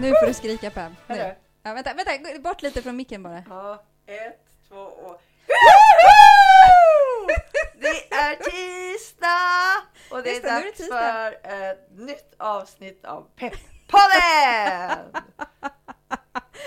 Nu 0.00 0.14
får 0.20 0.26
du 0.26 0.34
skrika 0.34 0.70
Pam. 0.70 0.96
Nu. 1.06 1.34
Ja, 1.62 1.74
vänta, 1.74 1.94
vänta, 1.94 2.16
gå 2.16 2.40
bort 2.40 2.62
lite 2.62 2.82
från 2.82 2.96
micken 2.96 3.22
bara. 3.22 3.44
Ja, 3.48 3.82
ett, 4.06 4.40
två 4.68 4.76
och... 4.76 5.20
Det 7.80 8.14
är 8.14 8.36
tisdag! 8.36 9.82
Och 10.10 10.22
det 10.22 10.36
är 10.36 10.42
det, 10.42 10.48
det 10.48 10.48
dags 10.48 10.88
för 10.88 11.50
ett 11.50 11.90
nytt 11.90 12.34
avsnitt 12.36 13.04
av 13.04 13.26
Pepp-podden! 13.36 15.22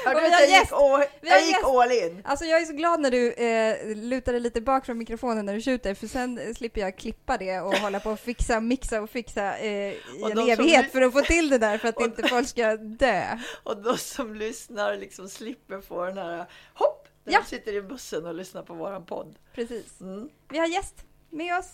Och 0.05 0.11
du 0.15 0.21
vi 0.21 0.27
att 0.27 0.33
har 0.33 0.39
jag 0.41 0.49
gick, 0.49 0.71
all, 0.71 1.03
jag 1.21 1.41
gick 1.45 1.63
all 1.63 1.91
in? 1.91 2.21
Alltså 2.25 2.45
jag 2.45 2.61
är 2.61 2.65
så 2.65 2.73
glad 2.73 2.99
när 2.99 3.11
du 3.11 3.33
eh, 3.33 3.95
lutar 3.95 4.31
dig 4.31 4.41
lite 4.41 4.61
bak 4.61 4.85
från 4.85 4.97
mikrofonen 4.97 5.45
när 5.45 5.53
du 5.53 5.61
tjuter 5.61 5.93
för 5.93 6.07
sen 6.07 6.37
eh, 6.37 6.53
slipper 6.53 6.81
jag 6.81 6.97
klippa 6.97 7.37
det 7.37 7.59
och 7.59 7.75
hålla 7.75 7.99
på 7.99 8.11
och 8.11 8.19
fixa, 8.19 8.59
mixa 8.59 9.01
och 9.01 9.09
fixa 9.09 9.57
eh, 9.57 9.91
i 9.93 9.97
Och 10.21 10.31
en 10.31 10.37
som 10.37 10.49
evighet 10.49 10.91
för 10.91 11.01
att 11.01 11.13
få 11.13 11.21
till 11.21 11.49
det 11.49 11.57
där 11.57 11.77
för 11.77 11.87
att 11.87 12.01
inte 12.01 12.27
folk 12.27 12.47
ska 12.47 12.77
dö. 12.77 13.37
Och 13.63 13.77
de 13.77 13.97
som 13.97 14.35
lyssnar 14.35 14.97
liksom 14.97 15.29
slipper 15.29 15.81
få 15.81 16.05
den 16.05 16.17
här 16.17 16.45
hopp 16.73 17.07
när 17.23 17.33
Ja. 17.33 17.39
de 17.39 17.45
sitter 17.49 17.73
i 17.73 17.81
bussen 17.81 18.25
och 18.25 18.35
lyssnar 18.35 18.63
på 18.63 18.73
våran 18.73 19.05
podd. 19.05 19.35
Precis. 19.55 20.01
Mm. 20.01 20.29
Vi 20.49 20.57
har 20.57 20.67
gäst 20.67 20.95
med 21.29 21.57
oss. 21.59 21.71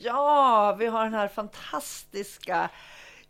Ja, 0.00 0.76
vi 0.78 0.86
har 0.86 1.04
den 1.04 1.14
här 1.14 1.28
fantastiska 1.28 2.70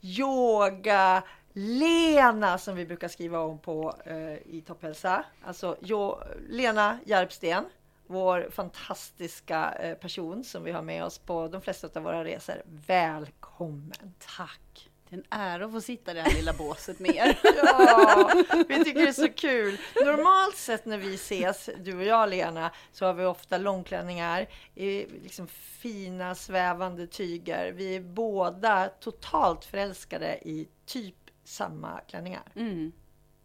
yoga 0.00 1.22
Lena 1.56 2.58
som 2.58 2.76
vi 2.76 2.86
brukar 2.86 3.08
skriva 3.08 3.38
om 3.38 3.58
på 3.58 3.94
eh, 4.04 4.54
i 4.54 4.62
Topphälsa. 4.66 5.24
Alltså 5.44 5.76
jo, 5.80 6.18
Lena 6.48 6.98
Järpsten, 7.06 7.64
vår 8.06 8.48
fantastiska 8.50 9.72
eh, 9.72 9.94
person 9.94 10.44
som 10.44 10.64
vi 10.64 10.72
har 10.72 10.82
med 10.82 11.04
oss 11.04 11.18
på 11.18 11.48
de 11.48 11.60
flesta 11.60 11.88
av 11.94 12.02
våra 12.02 12.24
resor. 12.24 12.62
Välkommen! 12.86 14.14
Tack! 14.36 14.90
Det 15.08 15.16
är 15.16 15.18
en 15.18 15.40
ära 15.40 15.64
att 15.64 15.72
få 15.72 15.80
sitta 15.80 16.10
i 16.10 16.14
det 16.14 16.20
här 16.20 16.34
lilla 16.34 16.52
båset 16.52 16.98
med 16.98 17.16
er. 17.16 17.38
Ja, 17.56 18.30
vi 18.68 18.84
tycker 18.84 19.00
det 19.00 19.08
är 19.08 19.12
så 19.12 19.28
kul. 19.28 19.78
Normalt 20.04 20.56
sett 20.56 20.84
när 20.84 20.98
vi 20.98 21.14
ses, 21.14 21.70
du 21.78 21.96
och 21.96 22.04
jag 22.04 22.28
Lena, 22.28 22.70
så 22.92 23.06
har 23.06 23.14
vi 23.14 23.24
ofta 23.24 23.58
långklänningar 23.58 24.46
i 24.74 25.06
liksom 25.22 25.46
fina 25.48 26.34
svävande 26.34 27.06
tyger. 27.06 27.72
Vi 27.72 27.96
är 27.96 28.00
båda 28.00 28.88
totalt 29.00 29.64
förälskade 29.64 30.38
i 30.48 30.68
typ 30.86 31.23
samma 31.44 32.00
klänningar. 32.00 32.42
Mm. 32.56 32.92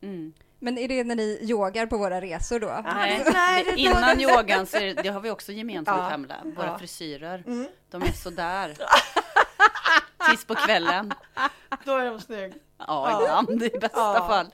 Mm. 0.01 0.33
Men 0.59 0.77
är 0.77 0.87
det 0.87 1.03
när 1.03 1.15
ni 1.15 1.39
yogar 1.41 1.85
på 1.85 1.97
våra 1.97 2.21
resor 2.21 2.59
då? 2.59 2.81
Nej, 2.85 3.23
nej, 3.33 3.63
det- 3.63 3.75
innan 3.77 4.21
yogan 4.21 4.65
så 4.65 4.77
är 4.77 4.85
det, 4.85 4.93
det 4.93 5.09
har 5.09 5.19
vi 5.21 5.29
också 5.31 5.51
gemensamt 5.51 5.97
Ja. 6.03 6.09
Pamela, 6.09 6.35
våra 6.43 6.65
Ja. 6.65 6.77
frisyrer. 6.79 7.43
Mm. 7.47 7.67
De 7.91 8.01
är 8.01 8.11
sådär. 8.11 8.77
Tills 10.29 10.45
på 10.45 10.55
kvällen. 10.55 11.13
Då 11.85 11.95
är 11.97 12.05
de 12.05 12.19
snygg. 12.21 12.53
Ja, 12.77 13.21
ibland 13.21 13.63
i 13.63 13.69
bästa 13.69 13.99
Ja. 13.99 14.27
fall. 14.27 14.47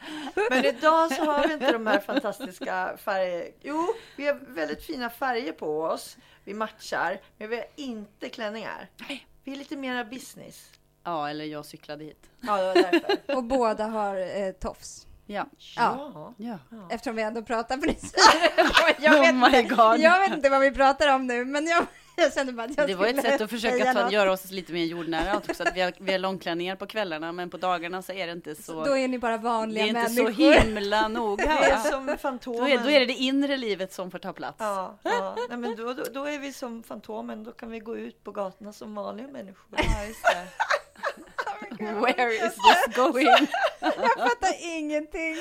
Men 0.49 0.65
idag 0.65 1.11
så 1.11 1.23
har 1.25 1.47
vi 1.47 1.53
inte 1.53 1.71
de 1.71 1.87
här 1.87 1.99
fantastiska 1.99 2.97
färger. 2.97 3.51
Jo, 3.61 3.87
vi 4.17 4.27
har 4.27 4.33
väldigt 4.47 4.83
fina 4.83 5.09
färger 5.09 5.51
på 5.51 5.81
oss. 5.81 6.17
Vi 6.43 6.53
matchar, 6.53 7.21
men 7.37 7.49
vi 7.49 7.55
har 7.55 7.65
inte 7.75 8.29
klänningar. 8.29 8.89
Vi 9.43 9.51
är 9.51 9.55
lite 9.55 9.75
mera 9.75 10.03
business. 10.03 10.69
Ja, 11.05 11.29
eller 11.29 11.45
jag 11.45 11.65
cyklade 11.65 12.03
hit. 12.03 12.29
Ja, 12.41 12.57
det 12.57 12.63
var 12.65 12.73
därför. 12.73 13.17
Och 13.37 13.43
båda 13.43 13.85
har 13.85 14.17
eh, 14.17 14.51
tofs. 14.51 15.07
Ja. 15.27 15.45
Ja. 15.75 16.33
ja. 16.37 16.57
Eftersom 16.89 17.15
vi 17.15 17.21
ändå 17.21 17.41
pratar 17.41 17.77
frisyrer. 17.77 18.95
jag, 19.03 19.11
vet 19.21 19.33
Oh 19.33 19.51
my 19.51 19.57
inte, 19.57 19.75
God. 19.75 19.99
jag 19.99 20.19
vet 20.19 20.33
inte 20.33 20.49
vad 20.49 20.61
vi 20.61 20.71
pratar 20.71 21.15
om 21.15 21.27
nu, 21.27 21.45
men 21.45 21.67
jag, 21.67 21.85
jag 22.15 22.33
kände 22.33 22.53
bara 22.53 22.63
att 22.63 22.77
jag 22.77 22.87
Det 22.87 22.95
var 22.95 23.07
ett 23.07 23.21
sätt 23.21 23.41
att 23.41 23.49
försöka 23.49 23.93
ta, 23.93 24.11
göra 24.11 24.31
oss 24.31 24.51
lite 24.51 24.73
mer 24.73 24.85
jordnära 24.85 25.37
också. 25.37 25.63
Att 25.63 25.75
vi, 25.77 25.81
har, 25.81 25.93
vi 25.99 26.11
har 26.11 26.19
långklänningar 26.19 26.75
på 26.75 26.85
kvällarna, 26.85 27.31
men 27.31 27.49
på 27.49 27.57
dagarna 27.57 28.01
så 28.01 28.13
är 28.13 28.27
det 28.27 28.33
inte 28.33 28.55
så. 28.55 28.85
Då 28.85 28.97
är 28.97 29.07
ni 29.07 29.19
bara 29.19 29.37
det 29.37 29.43
vanliga 29.43 29.83
är 29.83 29.87
inte 29.87 30.01
människor. 30.01 30.31
så 30.33 30.61
himla 30.61 31.07
noga. 31.07 31.45
Det 31.45 31.71
är 31.71 31.77
som 31.77 32.05
Då 32.05 32.17
Fantomen. 32.17 32.71
är, 32.71 32.83
då 32.83 32.89
är 32.89 32.99
det 32.99 33.05
det 33.05 33.13
inre 33.13 33.57
livet 33.57 33.93
som 33.93 34.11
får 34.11 34.19
ta 34.19 34.33
plats. 34.33 34.57
Ja, 34.59 34.97
ja. 35.03 35.35
Nej, 35.49 35.57
men 35.57 35.75
då, 35.75 35.93
då, 35.93 36.03
då 36.13 36.25
är 36.25 36.39
vi 36.39 36.53
som 36.53 36.83
Fantomen. 36.83 37.43
Då 37.43 37.51
kan 37.51 37.71
vi 37.71 37.79
gå 37.79 37.97
ut 37.97 38.23
på 38.23 38.31
gatorna 38.31 38.73
som 38.73 38.95
vanliga 38.95 39.27
människor. 39.27 39.65
Ja, 39.77 40.05
just 40.07 40.23
det. 40.23 40.47
Where 41.79 42.31
is 42.47 42.53
this 42.55 42.95
going? 42.95 43.27
Jag 43.79 44.11
fattar 44.17 44.53
ingenting. 44.77 45.35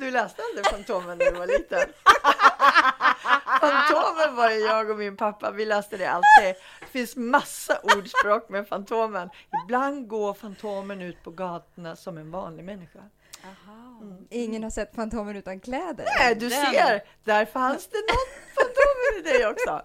Du 0.00 0.10
läste 0.10 0.42
aldrig 0.42 0.66
Fantomen 0.66 1.18
när 1.18 1.30
du 1.32 1.38
var 1.38 1.46
liten? 1.46 1.78
Fantomen 3.60 4.36
var 4.36 4.50
ju 4.50 4.58
jag 4.58 4.90
och 4.90 4.96
min 4.98 5.16
pappa. 5.16 5.50
Vi 5.50 5.64
läste 5.64 5.96
det 5.96 6.06
alltid. 6.06 6.54
Det 6.80 6.86
finns 6.90 7.16
massa 7.16 7.78
ordspråk 7.82 8.48
med 8.48 8.68
Fantomen. 8.68 9.30
Ibland 9.64 10.08
går 10.08 10.34
Fantomen 10.34 11.02
ut 11.02 11.22
på 11.22 11.30
gatorna 11.30 11.96
som 11.96 12.18
en 12.18 12.30
vanlig 12.30 12.64
människa. 12.64 13.00
Ingen 14.30 14.62
har 14.62 14.70
sett 14.70 14.94
Fantomen 14.94 15.36
utan 15.36 15.60
kläder. 15.60 16.06
Nej, 16.18 16.34
du 16.34 16.48
Den. 16.48 16.72
ser! 16.72 17.02
Där 17.24 17.44
fanns 17.44 17.86
det 17.88 17.96
någon 17.96 18.26
Fantomen 18.54 18.65
i 19.18 19.22
dig 19.22 19.46
också. 19.46 19.82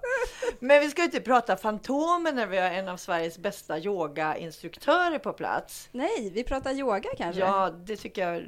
Men 0.59 0.79
vi 0.79 0.89
ska 0.89 1.03
inte 1.03 1.21
prata 1.21 1.57
Fantomen 1.57 2.35
när 2.35 2.47
vi 2.47 2.57
har 2.57 2.69
en 2.69 2.87
av 2.87 2.97
Sveriges 2.97 3.37
bästa 3.37 3.79
yogainstruktörer 3.79 5.19
på 5.19 5.33
plats. 5.33 5.89
Nej, 5.91 6.31
vi 6.33 6.43
pratar 6.43 6.71
yoga 6.71 7.09
kanske? 7.17 7.41
Ja, 7.41 7.69
det 7.69 7.95
tycker 7.95 8.29
jag 8.29 8.43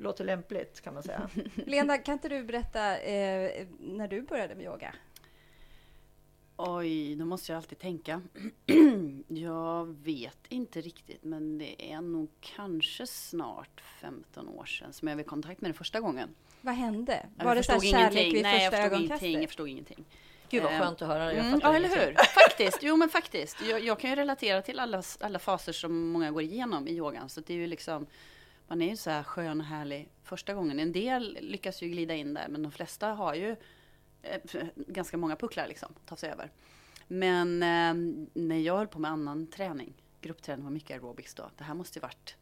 låter 0.00 0.24
lämpligt 0.24 0.80
kan 0.80 0.94
man 0.94 1.02
säga. 1.02 1.30
Lena, 1.54 1.98
kan 1.98 2.12
inte 2.12 2.28
du 2.28 2.44
berätta 2.44 2.98
eh, 2.98 3.66
när 3.78 4.08
du 4.08 4.22
började 4.22 4.54
med 4.54 4.64
yoga? 4.64 4.94
Oj, 6.56 7.16
då 7.16 7.24
måste 7.24 7.52
jag 7.52 7.56
alltid 7.56 7.78
tänka. 7.78 8.22
jag 9.28 9.86
vet 9.86 10.38
inte 10.48 10.80
riktigt, 10.80 11.24
men 11.24 11.58
det 11.58 11.92
är 11.92 12.00
nog 12.00 12.28
kanske 12.40 13.06
snart 13.06 13.80
15 14.00 14.48
år 14.48 14.64
sedan 14.64 14.92
som 14.92 15.08
jag 15.08 15.20
i 15.20 15.24
kontakt 15.24 15.60
med 15.60 15.70
det 15.70 15.74
första 15.74 16.00
gången. 16.00 16.34
Vad 16.62 16.74
hände? 16.74 17.26
Jag 17.38 17.44
Var 17.44 17.54
det 17.54 17.62
så 17.62 17.72
här 17.72 17.80
kärlek 17.80 18.12
ingenting. 18.12 18.32
vid 18.34 18.42
Nej, 18.42 18.62
jag 18.62 18.72
första 18.72 18.82
förstod 18.82 18.96
ögonkastet? 18.98 19.22
ingenting. 19.22 19.40
Jag 19.40 19.48
förstod 19.50 19.68
ingenting. 19.68 20.04
Gud 20.50 20.62
vad 20.62 20.72
Eh, 20.72 20.78
skönt 20.80 21.02
att 21.02 21.08
höra. 21.08 21.32
Jag 21.34 21.46
Mm, 21.46 21.60
ja, 21.62 21.74
eller 21.76 21.88
hur? 21.88 22.14
Faktiskt. 22.14 22.78
Jo, 22.82 22.96
men 22.96 23.08
faktiskt. 23.08 23.62
Jag, 23.62 23.80
jag 23.80 23.98
kan 24.00 24.10
ju 24.10 24.16
relatera 24.16 24.62
till 24.62 24.78
alla, 24.80 25.02
alla 25.20 25.38
faser 25.38 25.72
som 25.72 26.08
många 26.08 26.30
går 26.30 26.42
igenom 26.42 26.88
i 26.88 26.90
yogan. 26.92 27.28
Så 27.28 27.40
det 27.40 27.52
är 27.54 27.58
ju 27.58 27.66
liksom, 27.66 28.06
man 28.68 28.82
är 28.82 28.90
ju 28.90 28.96
så 28.96 29.10
här 29.10 29.22
skön 29.22 29.60
och 29.60 29.66
härlig 29.66 30.08
första 30.24 30.54
gången. 30.54 30.78
En 30.80 30.92
del 30.92 31.38
lyckas 31.40 31.82
ju 31.82 31.88
glida 31.88 32.14
in 32.14 32.34
där, 32.34 32.46
men 32.48 32.62
de 32.62 32.72
flesta 32.72 33.08
har 33.08 33.34
ju 33.34 33.56
eh, 34.22 34.40
ganska 34.76 35.16
många 35.16 35.36
pucklar 35.36 35.66
liksom, 35.68 35.94
ta 36.06 36.16
sig 36.16 36.30
över. 36.30 36.50
Men 37.08 37.62
eh, 37.62 38.22
när 38.34 38.58
jag 38.58 38.76
höll 38.76 38.88
på 38.88 38.98
med 38.98 39.10
annan 39.10 39.46
träning, 39.46 39.92
gruppträning 40.20 40.64
var 40.64 40.70
mycket 40.72 40.90
aerobics 40.90 41.34
då. 41.34 41.50
Det 41.58 41.64
här 41.64 41.74
måste 41.74 41.98
ju 41.98 42.00
varit 42.00 42.36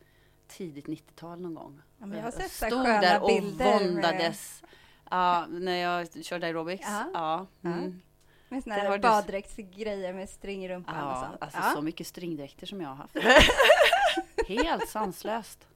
tidigt 0.50 0.87
90-tal 0.87 1.41
någon 1.41 1.55
gång. 1.55 1.82
Ja, 1.99 2.06
men 2.06 2.19
jag 2.19 2.25
har 2.25 2.31
sett 2.31 2.50
stod 2.50 2.70
sköna 2.70 3.00
där 3.00 3.20
och 3.23 3.29
bilder 3.29 3.64
med- 3.64 3.81
våndades. 3.94 4.62
Ja, 5.11 5.47
när 5.49 5.76
jag 5.76 6.25
körde 6.25 6.47
aerobics. 6.47 6.87
Ja. 6.88 7.05
Ja. 7.14 7.47
Ja. 7.61 7.69
Mm. 7.70 8.00
Med 8.49 8.62
såna 8.62 8.75
Det 8.75 8.81
här 8.81 8.88
har 8.88 8.99
du- 8.99 9.02
baddräktsgrejer 9.02 10.12
med 10.12 10.29
string 10.29 10.64
i 10.64 10.69
rumpan 10.69 11.05
och 11.05 11.11
Ja, 11.12 11.26
sånt. 11.29 11.43
alltså 11.43 11.58
ja. 11.62 11.73
så 11.75 11.82
mycket 11.82 12.06
stringdräkter 12.06 12.67
som 12.67 12.81
jag 12.81 12.88
har 12.88 12.97
haft. 12.97 13.17
Helt 14.49 14.88
sanslöst. 14.88 15.67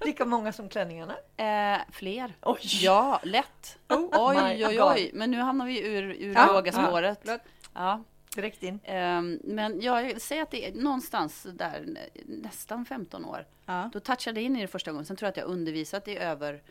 Lika 0.00 0.24
många 0.24 0.52
som 0.52 0.68
klänningarna. 0.68 1.14
Eh, 1.36 1.80
fler. 1.90 2.36
Oj. 2.42 2.58
Ja, 2.62 3.20
lätt. 3.22 3.78
my 3.88 3.96
oj, 3.96 4.66
oj, 4.66 4.76
God. 4.76 4.88
oj. 4.92 5.10
Men 5.14 5.30
nu 5.30 5.38
hamnar 5.40 5.66
vi 5.66 5.86
ur, 5.86 6.02
ur 6.02 6.34
Ja, 6.34 6.54
yogaspåret. 6.56 7.20
ja, 7.24 7.38
Ja. 7.74 8.02
Direkt 8.36 8.62
in. 8.62 8.78
Ehm, 8.84 9.40
men 9.44 9.80
jag 9.80 10.20
säger 10.20 10.42
att 10.42 10.50
det 10.50 10.68
är 10.68 10.74
någonstans 10.74 11.46
där, 11.52 11.84
nä- 11.86 12.08
nästan 12.26 12.84
15 12.84 13.24
år. 13.24 13.46
Ja. 13.66 13.90
Då 13.92 14.00
touchade 14.00 14.40
jag 14.40 14.44
in 14.46 14.56
i 14.56 14.60
det 14.60 14.66
första 14.68 14.90
gången. 14.92 15.04
Sen 15.04 15.16
tror 15.16 15.26
jag 15.26 15.30
att 15.30 15.36
jag 15.36 15.46
undervisat 15.46 16.08
i 16.08 16.16
över 16.16 16.62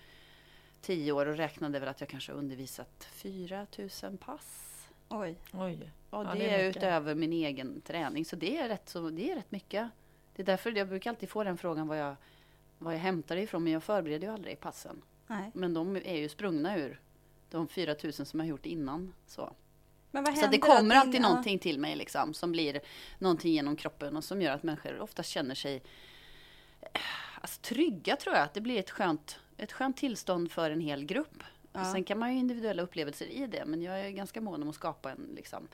10 0.81 1.11
år 1.11 1.25
och 1.25 1.37
räknade 1.37 1.79
väl 1.79 1.89
att 1.89 1.99
jag 2.01 2.09
kanske 2.09 2.31
har 2.31 2.39
undervisat 2.39 3.07
4 3.11 3.67
000 4.03 4.17
pass. 4.17 4.71
Oj. 5.09 5.35
Oj. 5.53 5.91
Och 6.09 6.23
Ja, 6.25 6.33
det, 6.33 6.39
det 6.39 6.49
är 6.49 6.59
är 6.59 6.69
utöver 6.69 7.15
min 7.15 7.33
egen 7.33 7.81
träning. 7.81 8.25
Så 8.25 8.35
det 8.35 8.57
är, 8.57 8.67
rätt 8.69 8.89
så 8.89 9.09
det 9.09 9.31
är 9.31 9.35
rätt 9.35 9.51
mycket. 9.51 9.89
Det 10.35 10.41
är 10.41 10.45
därför 10.45 10.71
jag 10.71 10.87
brukar 10.87 11.09
alltid 11.09 11.29
få 11.29 11.43
den 11.43 11.57
frågan 11.57 11.87
vad 11.87 11.97
jag 11.99 12.15
var 12.77 12.91
jag 12.91 12.99
hämtar 12.99 13.35
det 13.35 13.41
ifrån, 13.41 13.63
men 13.63 13.73
jag 13.73 13.83
förbereder 13.83 14.27
ju 14.27 14.33
aldrig 14.33 14.59
passen. 14.59 15.01
Nej. 15.27 15.51
Men 15.53 15.73
de 15.73 15.95
är 15.95 16.15
ju 16.17 16.29
sprungna 16.29 16.77
ur 16.77 16.99
de 17.49 17.67
4000 17.67 18.25
som 18.25 18.39
jag 18.39 18.49
gjort 18.49 18.65
innan. 18.65 19.13
Så, 19.27 19.41
vad 19.41 19.53
så 20.35 20.47
det 20.47 20.57
kommer 20.57 20.81
Din- 20.81 20.91
alltid 20.91 21.15
ja. 21.15 21.19
någonting 21.29 21.59
till 21.59 21.79
mig 21.79 21.95
liksom, 21.95 22.33
som 22.33 22.51
blir 22.51 22.79
någonting 23.19 23.53
genom 23.53 23.75
kroppen 23.75 24.17
och 24.17 24.23
som 24.23 24.41
gör 24.41 24.51
att 24.51 24.63
människor 24.63 24.99
ofta 24.99 25.23
känner 25.23 25.55
sig 25.55 25.81
eh, 26.81 27.01
alltså, 27.41 27.61
trygga 27.61 28.15
tror 28.15 28.35
jag. 28.35 28.43
Att 28.43 28.53
det 28.53 28.61
blir 28.61 28.79
ett 28.79 28.89
skönt, 28.91 29.39
ett 29.57 29.71
skönt 29.71 29.97
tillstånd 29.97 30.51
för 30.51 30.71
en 30.71 30.81
hel 30.81 31.05
grupp. 31.05 31.43
Ja. 31.73 31.91
Sen 31.91 32.03
kan 32.03 32.19
man 32.19 32.33
ju 32.33 32.39
individuella 32.39 32.83
upplevelser 32.83 33.25
i 33.25 33.47
det, 33.47 33.65
men 33.65 33.81
jag 33.81 33.99
är 33.99 34.09
ganska 34.09 34.41
mån 34.41 34.61
om 34.63 34.69
att 34.69 34.75
skapa 34.75 35.11
en, 35.11 35.29
liksom, 35.35 35.67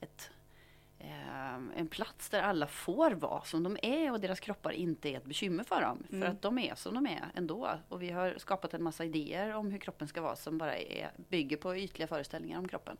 ett, 0.00 0.30
eh, 0.98 1.54
en 1.76 1.88
plats 1.90 2.28
där 2.28 2.42
alla 2.42 2.66
får 2.66 3.10
vara 3.10 3.42
som 3.44 3.62
de 3.62 3.76
är 3.82 4.12
och 4.12 4.20
deras 4.20 4.40
kroppar 4.40 4.70
inte 4.72 5.08
är 5.08 5.16
ett 5.16 5.24
bekymmer 5.24 5.64
för 5.64 5.80
dem. 5.80 6.02
För 6.08 6.16
Mm. 6.16 6.30
att 6.32 6.42
de 6.42 6.58
är 6.58 6.74
som 6.74 6.94
de 6.94 7.06
är 7.06 7.24
ändå. 7.34 7.78
Och 7.88 8.02
vi 8.02 8.10
har 8.10 8.34
skapat 8.38 8.74
en 8.74 8.82
massa 8.82 9.04
idéer 9.04 9.54
om 9.54 9.70
hur 9.70 9.78
kroppen 9.78 10.08
ska 10.08 10.20
vara 10.20 10.36
som 10.36 10.58
bara 10.58 10.76
är, 10.76 11.10
bygger 11.16 11.56
på 11.56 11.76
ytliga 11.76 12.08
föreställningar 12.08 12.58
om 12.58 12.68
kroppen. 12.68 12.96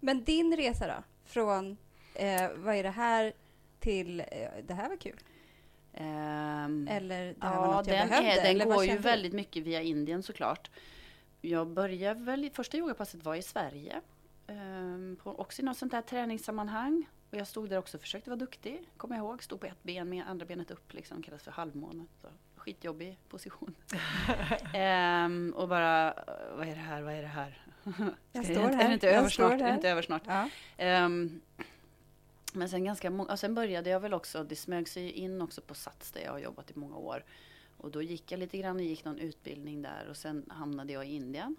Men 0.00 0.24
din 0.24 0.56
resa 0.56 0.86
då? 0.86 1.02
Från 1.24 1.76
eh, 2.14 2.50
vad 2.56 2.74
är 2.74 2.82
det 2.82 2.90
här 2.90 3.32
till 3.80 4.20
eh, 4.20 4.26
det 4.66 4.74
här 4.74 4.88
var 4.88 4.96
kul? 4.96 5.16
Ehm, 5.92 6.88
Eller 6.90 7.24
det 7.26 7.46
här 7.46 7.56
var 7.56 7.66
Ja, 7.66 7.76
något 7.76 7.86
jag 7.86 7.96
den, 7.98 8.08
behövde? 8.08 8.30
är, 8.30 8.36
den 8.36 8.46
eller 8.46 8.64
går 8.64 8.84
ju 8.84 8.98
väldigt 8.98 9.32
mycket 9.32 9.62
via 9.62 9.82
Indien 9.82 10.22
såklart. 10.22 10.70
Jag 11.40 11.66
började 11.68 12.20
väl, 12.20 12.50
första 12.54 12.76
yogapasset 12.78 13.24
var 13.24 13.34
i 13.34 13.42
Sverige. 13.42 14.00
Um, 14.48 15.16
på, 15.22 15.30
också 15.38 15.62
i 15.62 15.64
något 15.64 15.76
sånt 15.78 15.92
där 15.92 16.02
träningssammanhang. 16.02 17.08
Och 17.30 17.36
jag 17.36 17.46
stod 17.46 17.70
där 17.70 17.78
också 17.78 17.96
och 17.96 18.00
försökte 18.00 18.30
vara 18.30 18.38
duktig, 18.40 18.88
kommer 18.96 19.16
jag 19.16 19.24
ihåg. 19.24 19.42
Stod 19.42 19.60
på 19.60 19.66
ett 19.66 19.82
ben 19.82 20.08
med 20.08 20.24
andra 20.28 20.46
benet 20.46 20.70
upp, 20.70 20.92
liksom, 20.92 21.22
kallas 21.22 21.42
för 21.42 21.50
halvmåne. 21.50 22.04
Så, 22.22 22.28
skitjobbig 22.56 23.18
position. 23.28 23.74
Ehm, 24.74 25.52
och 25.56 25.68
bara, 25.68 26.14
vad 26.56 26.68
är 26.68 26.74
det 26.74 26.80
här, 26.80 27.02
vad 27.02 27.14
är 27.14 27.22
det 27.22 27.28
här? 27.28 27.65
Jag 28.32 28.44
står 28.44 28.54
här, 28.54 28.84
Är 28.84 28.88
det 28.88 28.94
inte 28.94 29.06
jag 29.06 29.14
över 29.16 29.28
snart? 29.28 29.52
Är 29.52 29.58
det 29.68 29.74
inte 29.74 29.90
över 29.90 30.02
snart? 30.02 30.22
Ja. 30.26 30.48
Ehm, 30.76 31.40
men 32.52 32.68
sen 32.68 32.84
ganska 32.84 33.10
många, 33.10 33.32
och 33.32 33.38
sen 33.38 33.54
började 33.54 33.90
jag 33.90 34.00
väl 34.00 34.14
också, 34.14 34.44
det 34.44 34.56
smög 34.56 34.88
sig 34.88 35.10
in 35.10 35.42
också 35.42 35.60
på 35.60 35.74
Sats 35.74 36.12
där 36.12 36.20
jag 36.20 36.32
har 36.32 36.38
jobbat 36.38 36.70
i 36.70 36.78
många 36.78 36.96
år. 36.96 37.24
Och 37.76 37.90
då 37.90 38.02
gick 38.02 38.32
jag 38.32 38.38
lite 38.40 38.58
grann, 38.58 38.80
gick 38.80 39.04
någon 39.04 39.18
utbildning 39.18 39.82
där 39.82 40.06
och 40.10 40.16
sen 40.16 40.44
hamnade 40.48 40.92
jag 40.92 41.06
i 41.06 41.14
Indien. 41.14 41.56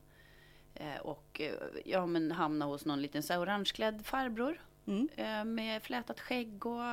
Eh, 0.75 0.97
och 1.01 1.41
eh, 1.41 1.53
ja 1.85 2.05
men 2.05 2.31
hamnade 2.31 2.71
hos 2.71 2.85
någon 2.85 3.01
liten 3.01 3.23
så 3.23 3.33
här 3.33 3.39
orangeklädd 3.41 4.05
farbror 4.05 4.61
Mm. 4.87 5.07
eh, 5.15 5.45
med 5.45 5.83
flätat 5.83 6.19
skägg 6.19 6.65
och 6.65 6.83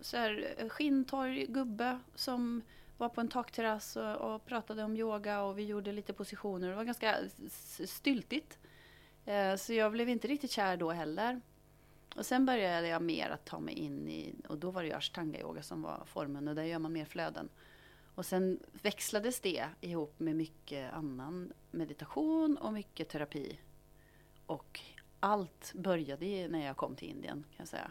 så 0.00 0.16
här 0.16 0.54
eh, 0.58 0.68
skinntorr 0.68 1.46
gubbe 1.46 1.98
som 2.14 2.62
var 2.98 3.08
på 3.08 3.20
en 3.20 3.28
takterrass 3.28 3.96
och, 3.96 4.16
och 4.34 4.46
pratade 4.46 4.84
om 4.84 4.96
yoga 4.96 5.42
och 5.42 5.58
vi 5.58 5.64
gjorde 5.64 5.92
lite 5.92 6.12
positioner. 6.12 6.68
Det 6.68 6.74
var 6.74 6.84
ganska 6.84 7.16
styltigt. 7.86 8.58
Eh, 9.26 9.56
så 9.56 9.72
jag 9.72 9.92
blev 9.92 10.08
inte 10.08 10.28
riktigt 10.28 10.50
kär 10.50 10.76
då 10.76 10.90
heller. 10.90 11.40
Och 12.16 12.26
sen 12.26 12.46
började 12.46 12.88
jag 12.88 13.02
mer 13.02 13.30
att 13.30 13.44
ta 13.44 13.60
mig 13.60 13.74
in 13.74 14.08
i, 14.08 14.34
och 14.48 14.58
då 14.58 14.70
var 14.70 14.82
det 14.82 14.88
ju 14.88 14.94
ashtanga 14.94 15.40
yoga 15.40 15.62
som 15.62 15.82
var 15.82 16.02
formen 16.06 16.48
och 16.48 16.54
där 16.54 16.62
gör 16.64 16.78
man 16.78 16.92
mer 16.92 17.04
flöden. 17.04 17.48
Och 18.14 18.26
sen 18.26 18.60
växlades 18.82 19.40
det 19.40 19.64
ihop 19.80 20.14
med 20.20 20.36
mycket 20.36 20.92
annan 20.92 21.52
meditation 21.70 22.56
och 22.56 22.72
mycket 22.72 23.08
terapi. 23.08 23.58
Och 24.46 24.80
allt 25.20 25.72
började 25.74 26.48
när 26.48 26.66
jag 26.66 26.76
kom 26.76 26.94
till 26.96 27.08
Indien 27.08 27.44
kan 27.50 27.56
jag 27.58 27.68
säga. 27.68 27.90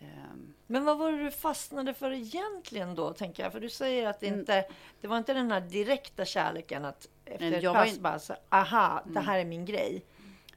Ehm, 0.00 0.54
Men 0.66 0.84
vad 0.84 0.98
var 0.98 1.12
det 1.12 1.24
du 1.24 1.30
fastnade 1.30 1.94
för 1.94 2.10
egentligen 2.10 2.94
då, 2.94 3.12
tänker 3.12 3.42
jag? 3.42 3.52
För 3.52 3.60
du 3.60 3.70
säger 3.70 4.06
att 4.06 4.20
det 4.20 4.26
Mm. 4.28 4.40
inte, 4.40 4.64
det 5.00 5.08
var 5.08 5.18
inte 5.18 5.34
den 5.34 5.50
här 5.50 5.60
direkta 5.60 6.24
kärleken 6.24 6.84
att 6.84 7.08
efter 7.24 7.50
Nej, 7.50 7.64
ett 7.64 7.72
pass 7.72 7.90
Mm. 7.90 8.02
bara, 8.02 8.18
så, 8.18 8.34
aha, 8.48 9.02
det 9.06 9.20
här 9.20 9.38
är 9.38 9.44
min 9.44 9.64
grej. 9.64 10.02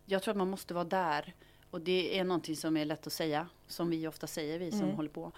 Jag 0.09 0.23
tror 0.23 0.31
att 0.31 0.37
man 0.37 0.49
måste 0.49 0.73
vara 0.73 0.83
där. 0.85 1.33
Och 1.71 1.81
det 1.81 2.19
är 2.19 2.23
någonting 2.23 2.55
som 2.55 2.77
är 2.77 2.85
lätt 2.85 3.07
att 3.07 3.13
säga, 3.13 3.47
som 3.67 3.89
vi 3.89 4.07
ofta 4.07 4.27
säger, 4.27 4.59
vi 4.59 4.71
som 4.71 4.81
Mm. 4.81 4.95
håller 4.95 5.09
på. 5.09 5.31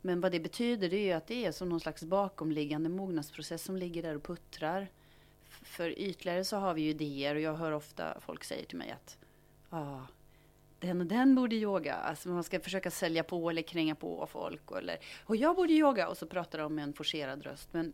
Men 0.00 0.20
vad 0.20 0.32
det 0.32 0.40
betyder 0.40 0.88
det 0.90 0.96
är 0.96 1.04
ju 1.04 1.12
att 1.12 1.26
det 1.26 1.44
är 1.46 1.52
som 1.52 1.68
någon 1.68 1.80
slags 1.80 2.04
bakomliggande 2.04 2.88
mognadsprocess 2.88 3.62
som 3.64 3.76
ligger 3.76 4.02
där 4.02 4.16
och 4.16 4.22
puttrar. 4.22 4.88
För 5.48 5.98
ytligare 5.98 6.44
så 6.44 6.56
har 6.56 6.74
vi 6.74 6.82
ju 6.82 6.90
idéer 6.90 7.34
och 7.34 7.40
jag 7.40 7.54
hör 7.54 7.72
ofta 7.72 8.20
folk 8.20 8.44
säger 8.44 8.66
till 8.66 8.78
mig 8.78 8.90
att 8.90 9.18
ah, 9.70 10.00
den 10.78 11.00
och 11.00 11.06
den 11.06 11.34
borde 11.34 11.56
yoga. 11.56 11.94
Alltså 11.94 12.28
man 12.28 12.44
ska 12.44 12.60
försöka 12.60 12.90
sälja 12.90 13.22
på 13.24 13.50
eller 13.50 13.62
kränga 13.62 13.94
på 13.94 14.26
folk. 14.26 14.62
Eller, 14.78 14.98
och 15.24 15.36
jag 15.36 15.56
borde 15.56 15.72
yoga. 15.72 16.08
Och 16.08 16.16
så 16.16 16.26
pratar 16.26 16.58
de 16.58 16.74
med 16.74 16.84
en 16.84 16.92
forcerad 16.92 17.42
röst. 17.42 17.68
Men 17.72 17.92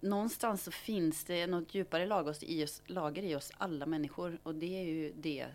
någonstans 0.00 0.64
så 0.64 0.70
finns 0.70 1.24
det 1.24 1.46
något 1.46 1.74
djupare 1.74 2.06
lager 2.06 2.44
i 2.44 2.64
oss, 2.64 2.82
lager 2.86 3.22
i 3.22 3.34
oss 3.34 3.52
alla 3.58 3.86
människor. 3.86 4.38
Och 4.42 4.54
det 4.54 4.80
är 4.80 4.84
ju 4.84 5.12
det 5.16 5.46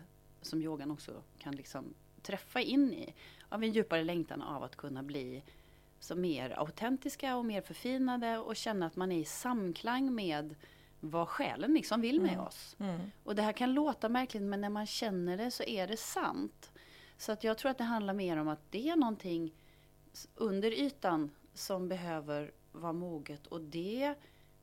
som 0.42 0.62
yogan 0.62 0.90
också 0.90 1.22
kan 1.38 1.56
liksom 1.56 1.94
träffa 2.22 2.60
in 2.60 2.92
i. 2.92 3.14
Av 3.48 3.62
en 3.62 3.72
djupare 3.72 4.04
längtan 4.04 4.42
av 4.42 4.62
att 4.62 4.76
kunna 4.76 5.02
bli 5.02 5.42
så 6.00 6.14
mer 6.16 6.50
autentiska 6.58 7.36
och 7.36 7.44
mer 7.44 7.60
förfinade 7.60 8.38
och 8.38 8.56
känna 8.56 8.86
att 8.86 8.96
man 8.96 9.12
är 9.12 9.18
i 9.18 9.24
samklang 9.24 10.14
med 10.14 10.54
vad 11.00 11.28
själen 11.28 11.74
liksom 11.74 12.00
vill 12.00 12.20
med 12.20 12.40
oss. 12.40 12.76
Och 13.24 13.34
det 13.34 13.42
här 13.42 13.52
kan 13.52 13.74
låta 13.74 14.08
märkligt 14.08 14.42
men 14.42 14.60
när 14.60 14.70
man 14.70 14.86
känner 14.86 15.36
det 15.36 15.50
så 15.50 15.62
är 15.62 15.86
det 15.86 15.96
sant. 15.96 16.72
Så 17.18 17.32
att 17.32 17.44
jag 17.44 17.58
tror 17.58 17.70
att 17.70 17.78
det 17.78 17.84
handlar 17.84 18.14
mer 18.14 18.36
om 18.36 18.48
att 18.48 18.70
det 18.70 18.88
är 18.88 18.96
någonting 18.96 19.54
under 20.34 20.70
ytan 20.70 21.30
som 21.54 21.88
behöver 21.88 22.52
vara 22.72 22.92
moget 22.92 23.46
och 23.46 23.60
det 23.60 24.14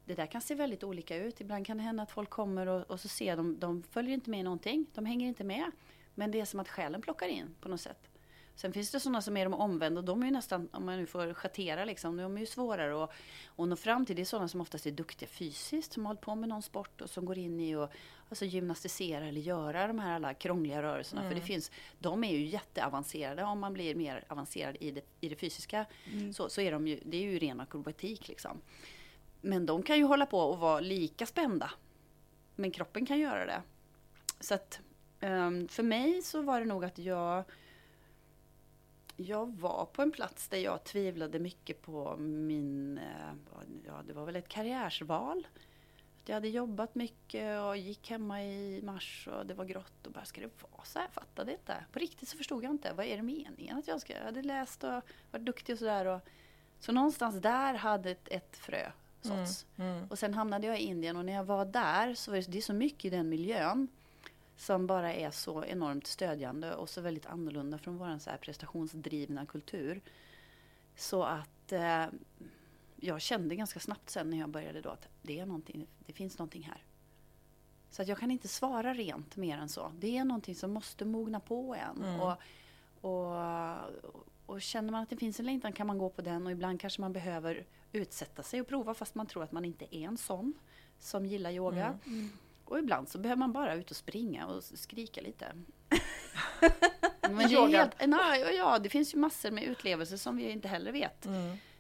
det 0.06 0.16
där 0.16 0.26
kan 0.26 0.42
se 0.42 0.56
väldigt 0.56 0.84
olika 0.84 1.16
ut. 1.16 1.42
Ibland 1.42 1.66
kan 1.66 1.78
det 1.78 1.84
hända 1.84 2.04
att 2.04 2.12
folk 2.12 2.30
kommer 2.30 2.68
och, 2.68 2.82
och 2.92 3.00
så 3.00 3.08
ser 3.08 3.38
de, 3.38 3.60
de 3.60 3.84
följer 3.84 4.14
inte 4.14 4.30
med 4.30 4.40
i 4.40 4.44
någonting. 4.44 4.86
De 4.94 5.06
hänger 5.06 5.28
inte 5.28 5.44
med. 5.44 5.72
Men 6.16 6.32
det 6.32 6.40
är 6.40 6.46
som 6.46 6.60
att 6.60 6.70
själen 6.70 7.02
plockar 7.02 7.28
in 7.28 7.56
på 7.62 7.70
något 7.70 7.82
sätt. 7.82 8.08
Sen 8.56 8.74
finns 8.74 8.92
det 8.92 9.00
sådana 9.00 9.22
som 9.22 9.38
är 9.38 9.46
de 9.46 9.54
omvända 9.54 10.00
och 10.00 10.06
de 10.06 10.22
är 10.22 10.26
ju 10.26 10.32
nästan, 10.32 10.70
om 10.72 10.86
man 10.86 10.98
nu 10.98 11.06
får 11.06 11.34
schattera 11.34 11.86
liksom, 11.86 12.18
de 12.18 12.36
är 12.36 12.40
ju 12.40 12.46
svårare 12.46 13.04
att, 13.04 13.12
att 13.56 13.68
nå 13.68 13.76
fram 13.76 14.06
till. 14.06 14.16
Det 14.16 14.22
är 14.22 14.26
sådana 14.26 14.48
som 14.48 14.62
oftast 14.62 14.86
är 14.86 14.92
duktiga 14.92 15.30
fysiskt, 15.30 15.94
som 15.94 16.06
har 16.06 16.10
hållit 16.10 16.22
på 16.22 16.36
med 16.36 16.50
någon 16.50 16.62
sport 16.62 17.02
och 17.02 17.10
som 17.10 17.26
går 17.26 17.38
in 17.38 17.60
i 17.60 17.76
och 17.76 17.92
alltså 18.30 18.46
gymnastisera 18.46 19.28
eller 19.28 19.42
göra 19.42 19.88
de 19.88 20.00
här 20.00 20.16
alla 20.16 20.34
krångliga 20.34 20.84
rörelserna. 20.84 21.22
För 21.30 21.36
det 21.36 21.42
finns, 21.42 21.72
de 22.00 22.24
är 22.24 22.32
ju 22.32 22.46
jätteavancerade 22.46 23.44
om 23.44 23.60
man 23.60 23.74
blir 23.74 23.96
mer 23.96 24.24
avancerad 24.28 24.78
i 24.80 24.92
det, 24.92 25.02
i 25.20 25.30
det 25.30 25.36
fysiska. 25.36 25.86
Så, 26.34 26.50
så 26.50 26.62
är 26.62 26.72
de 26.72 26.88
ju, 26.88 27.00
det 27.06 27.18
är 27.18 27.22
ju 27.22 27.40
ren 27.40 27.60
akrobatik 27.60 28.28
liksom. 28.28 28.62
Men 29.42 29.66
de 29.66 29.84
kan 29.84 29.98
ju 29.98 30.04
hålla 30.04 30.26
på 30.26 30.40
och 30.40 30.58
vara 30.58 30.80
lika 30.80 31.26
spända. 31.26 31.72
Men 32.56 32.72
kroppen 32.72 33.06
kan 33.06 33.20
göra 33.20 33.46
det. 33.46 33.62
Så 34.40 34.54
att 34.54 34.80
ehm, 35.20 35.68
för 35.68 35.84
mig 35.84 36.22
så 36.22 36.42
var 36.42 36.60
det 36.60 36.66
nog 36.66 36.86
att 36.86 36.98
jag 36.98 37.44
jag 39.16 39.58
var 39.58 39.86
på 39.86 40.02
en 40.02 40.12
plats 40.12 40.48
där 40.48 40.58
jag 40.58 40.84
tvivlade 40.84 41.40
mycket 41.40 41.82
på 41.82 42.16
min, 42.18 42.98
eh, 42.98 43.34
ja 43.86 43.94
det 44.08 44.14
var 44.14 44.26
väl 44.26 44.36
ett 44.36 44.48
karriärsval. 44.48 45.48
Att 46.22 46.30
Jag 46.30 46.36
hade 46.36 46.48
jobbat 46.48 46.96
mycket 46.96 47.62
och 47.62 47.78
gick 47.78 48.10
hemma 48.10 48.44
i 48.44 48.82
mars 48.84 49.28
och 49.32 49.46
det 49.46 49.54
var 49.54 49.66
grått 49.66 50.08
och 50.08 50.12
bara, 50.12 50.26
ska 50.26 50.42
det 50.42 50.50
vara 50.62 50.84
så 50.84 51.00
här? 51.00 51.06
Jag 51.06 51.14
fattade 51.14 51.52
inte. 51.52 51.86
På 51.92 52.00
riktigt 52.00 52.30
så 52.30 52.38
förstod 52.38 52.64
jag 52.64 52.72
inte. 52.72 52.94
Vad 52.94 53.06
är 53.06 53.18
det 53.18 53.24
meningen 53.24 53.78
att 53.78 53.88
jag 53.88 54.02
ska? 54.02 54.14
Jag 54.14 54.24
hade 54.24 54.42
läst 54.42 54.84
och 54.84 55.02
varit 55.32 55.46
duktig 55.46 55.74
och 55.74 55.80
sådär. 55.80 56.22
Så 56.80 56.92
någonstans 56.92 57.42
där 57.42 57.74
hade 57.74 58.12
ett, 58.12 58.28
ett 58.28 58.58
frö 58.58 58.92
såtts. 59.22 59.66
Och 60.10 60.20
sen 60.20 60.34
hamnade 60.34 60.68
jag 60.68 60.82
i 60.82 60.84
Indien 60.84 61.16
och 61.16 61.26
när 61.26 61.34
jag 61.34 61.44
var 61.44 61.66
där 61.66 62.16
så 62.16 62.32
var 62.32 62.38
det, 62.38 62.52
det 62.52 62.58
är 62.58 62.62
så 62.62 62.74
mycket 62.74 63.06
i 63.06 63.10
den 63.10 63.30
miljön 63.30 63.88
som 64.58 64.88
bara 64.88 65.14
är 65.14 65.32
så 65.32 65.66
enormt 65.66 66.08
stödjande 66.08 66.76
och 66.76 66.90
så 66.90 67.02
väldigt 67.02 67.26
annorlunda 67.26 67.78
från 67.78 67.98
vår 67.98 68.20
så 68.20 68.30
här 68.30 68.38
prestationsdrivna 68.38 69.46
kultur. 69.46 70.02
Så 70.96 71.24
att 71.24 71.72
eh, 71.72 72.06
jag 72.96 73.22
kände 73.22 73.56
ganska 73.56 73.80
snabbt 73.80 74.10
sen 74.10 74.30
när 74.30 74.38
jag 74.40 74.50
började 74.50 74.82
då 74.82 74.90
att 74.90 75.08
det, 75.22 75.40
är 75.40 75.46
någonting, 75.46 75.88
det 76.06 76.14
finns 76.14 76.38
någonting 76.38 76.64
här. 76.64 76.84
Så 77.90 78.02
att 78.02 78.08
jag 78.08 78.18
kan 78.18 78.32
inte 78.32 78.48
svara 78.48 78.94
rent 78.94 79.36
mer 79.36 79.58
än 79.58 79.70
så. 79.70 79.92
Det 80.00 80.18
är 80.18 80.26
någonting 80.26 80.56
som 80.56 80.72
måste 80.72 81.06
mogna 81.06 81.40
på 81.40 81.76
en. 81.76 82.04
Och, 82.22 82.38
och, 83.12 83.38
och 84.46 84.62
känner 84.62 84.92
man 84.92 85.04
att 85.04 85.10
det 85.10 85.18
finns 85.18 85.40
en 85.40 85.46
längtan 85.46 85.74
kan 85.74 85.88
man 85.88 85.98
gå 85.98 86.10
på 86.10 86.22
den 86.22 86.46
och 86.46 86.52
ibland 86.52 86.82
kanske 86.82 87.02
man 87.02 87.14
behöver 87.14 87.66
utsätta 87.94 88.44
sig 88.44 88.62
och 88.62 88.68
prova 88.68 88.94
fast 88.94 89.16
man 89.16 89.28
tror 89.28 89.44
att 89.44 89.52
man 89.52 89.66
inte 89.66 89.96
är 89.96 90.00
en 90.08 90.18
sån 90.18 90.54
som 91.00 91.26
gillar 91.26 91.52
yoga. 91.52 92.00
Och 92.66 92.80
ibland 92.80 93.10
så 93.10 93.18
behöver 93.20 93.40
man 93.40 93.52
bara 93.52 93.74
ut 93.76 93.92
och 93.92 93.98
springa 93.98 94.48
och 94.48 94.64
skrika 94.64 95.22
lite. 95.22 95.46
Men 97.22 97.38
det, 97.50 97.78
helt, 97.78 98.08
nej, 98.08 98.56
ja, 98.56 98.80
det 98.80 98.90
finns 98.90 99.14
ju 99.14 99.18
massor 99.18 99.52
med 99.52 99.64
utlevelser 99.64 100.18
som 100.18 100.38
vi 100.38 100.50
inte 100.50 100.68
heller 100.68 100.92
vet. 100.92 101.26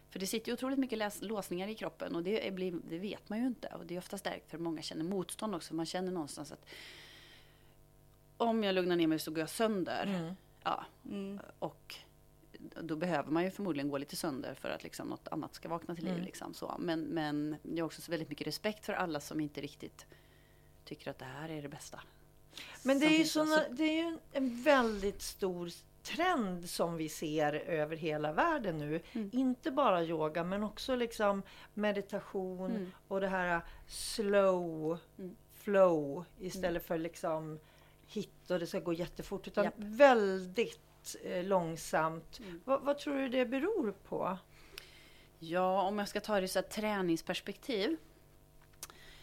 För 0.10 0.20
det 0.20 0.27
sitter 0.27 0.48
ju 0.48 0.53
otroligt 0.53 0.80
mycket 0.80 0.98
läs, 0.98 1.22
låsningar 1.22 1.68
i 1.68 1.75
kroppen 1.75 2.15
och 2.15 2.24
det, 2.24 2.53
blir, 2.53 2.74
det 2.89 3.00
vet 3.00 3.30
man 3.30 3.39
ju 3.39 3.48
inte. 3.48 3.68
Och 3.68 3.86
det 3.86 3.94
är 3.96 3.98
ofta 4.00 4.18
starkt 4.18 4.50
för 4.51 4.58
många 4.58 4.82
känner 4.82 5.03
motstånd 5.03 5.56
också. 5.56 5.74
Man 5.75 5.86
känner 5.86 6.12
någonstans 6.12 6.51
att 6.51 6.65
om 8.38 8.63
jag 8.63 8.75
lugnar 8.75 8.96
ner 8.96 9.08
mig 9.08 9.20
så 9.20 9.32
går 9.32 9.39
jag 9.39 9.50
sönder. 9.50 10.36
Ja, 10.63 10.86
Mm. 11.06 11.39
och 11.60 11.96
då 12.82 12.96
behöver 12.96 13.32
man 13.32 13.44
ju 13.44 13.51
förmodligen 13.51 13.89
gå 13.89 13.98
lite 13.98 14.15
sönder 14.15 14.53
för 14.53 14.70
att 14.70 14.84
liksom 14.84 15.08
något 15.08 15.27
annat 15.27 15.56
ska 15.56 15.70
vakna 15.70 15.96
till 15.96 16.03
liv. 16.03 16.13
Mm. 16.13 16.25
Liksom, 16.25 16.53
så. 16.53 16.75
Men, 16.80 17.01
men 17.01 17.56
jag 17.63 17.84
har 17.84 17.86
också 17.86 18.01
så 18.01 18.12
väldigt 18.12 18.30
mycket 18.30 18.48
respekt 18.48 18.86
för 18.86 18.94
alla 18.94 19.20
som 19.20 19.39
inte 19.39 19.62
riktigt 19.62 20.06
tycker 20.86 21.12
att 21.12 21.20
det 21.20 21.25
här 21.25 21.50
är 21.50 21.62
det 21.62 21.70
bästa. 21.70 22.00
Men 22.84 23.00
det 23.00 23.06
är, 23.06 23.18
ju 23.20 23.25
såna, 23.25 23.58
Så- 23.58 23.74
det 23.74 23.84
är 23.84 23.94
ju 23.94 24.08
en, 24.08 24.20
en 24.32 24.62
väldigt 24.62 25.22
stor 25.22 25.70
trend 26.03 26.70
som 26.70 26.96
vi 26.98 27.10
ser 27.10 27.53
över 27.53 27.96
hela 27.96 28.34
världen 28.34 28.77
nu. 28.77 29.01
Mm. 29.13 29.30
Inte 29.34 29.72
bara 29.72 30.03
yoga 30.03 30.44
men 30.44 30.63
också 30.63 30.96
liksom 30.96 31.44
meditation 31.74 32.72
Mm. 32.72 32.91
och 33.08 33.22
det 33.22 33.27
här 33.27 33.62
slow 33.88 34.98
Mm. 35.18 35.36
flow 35.53 36.25
istället 36.39 36.86
för 36.86 36.98
liksom 36.98 37.60
hit 38.08 38.51
och 38.51 38.60
det 38.60 38.68
ska 38.68 38.80
gå 38.80 38.94
jättefort 38.94 39.48
utan 39.48 39.63
Japp. 39.63 39.74
väldigt 39.77 40.80
eh, 41.24 41.43
långsamt. 41.43 42.39
Mm. 42.39 42.62
Vad, 42.65 42.81
vad 42.81 42.98
tror 42.98 43.15
du 43.15 43.29
det 43.29 43.46
beror 43.46 43.91
på? 43.91 44.38
Ja, 45.39 45.81
om 45.81 46.00
jag 46.00 46.08
ska 46.08 46.20
ta 46.20 46.41
det 46.41 46.55
i 46.55 46.62
träningsperspektiv 46.62 47.98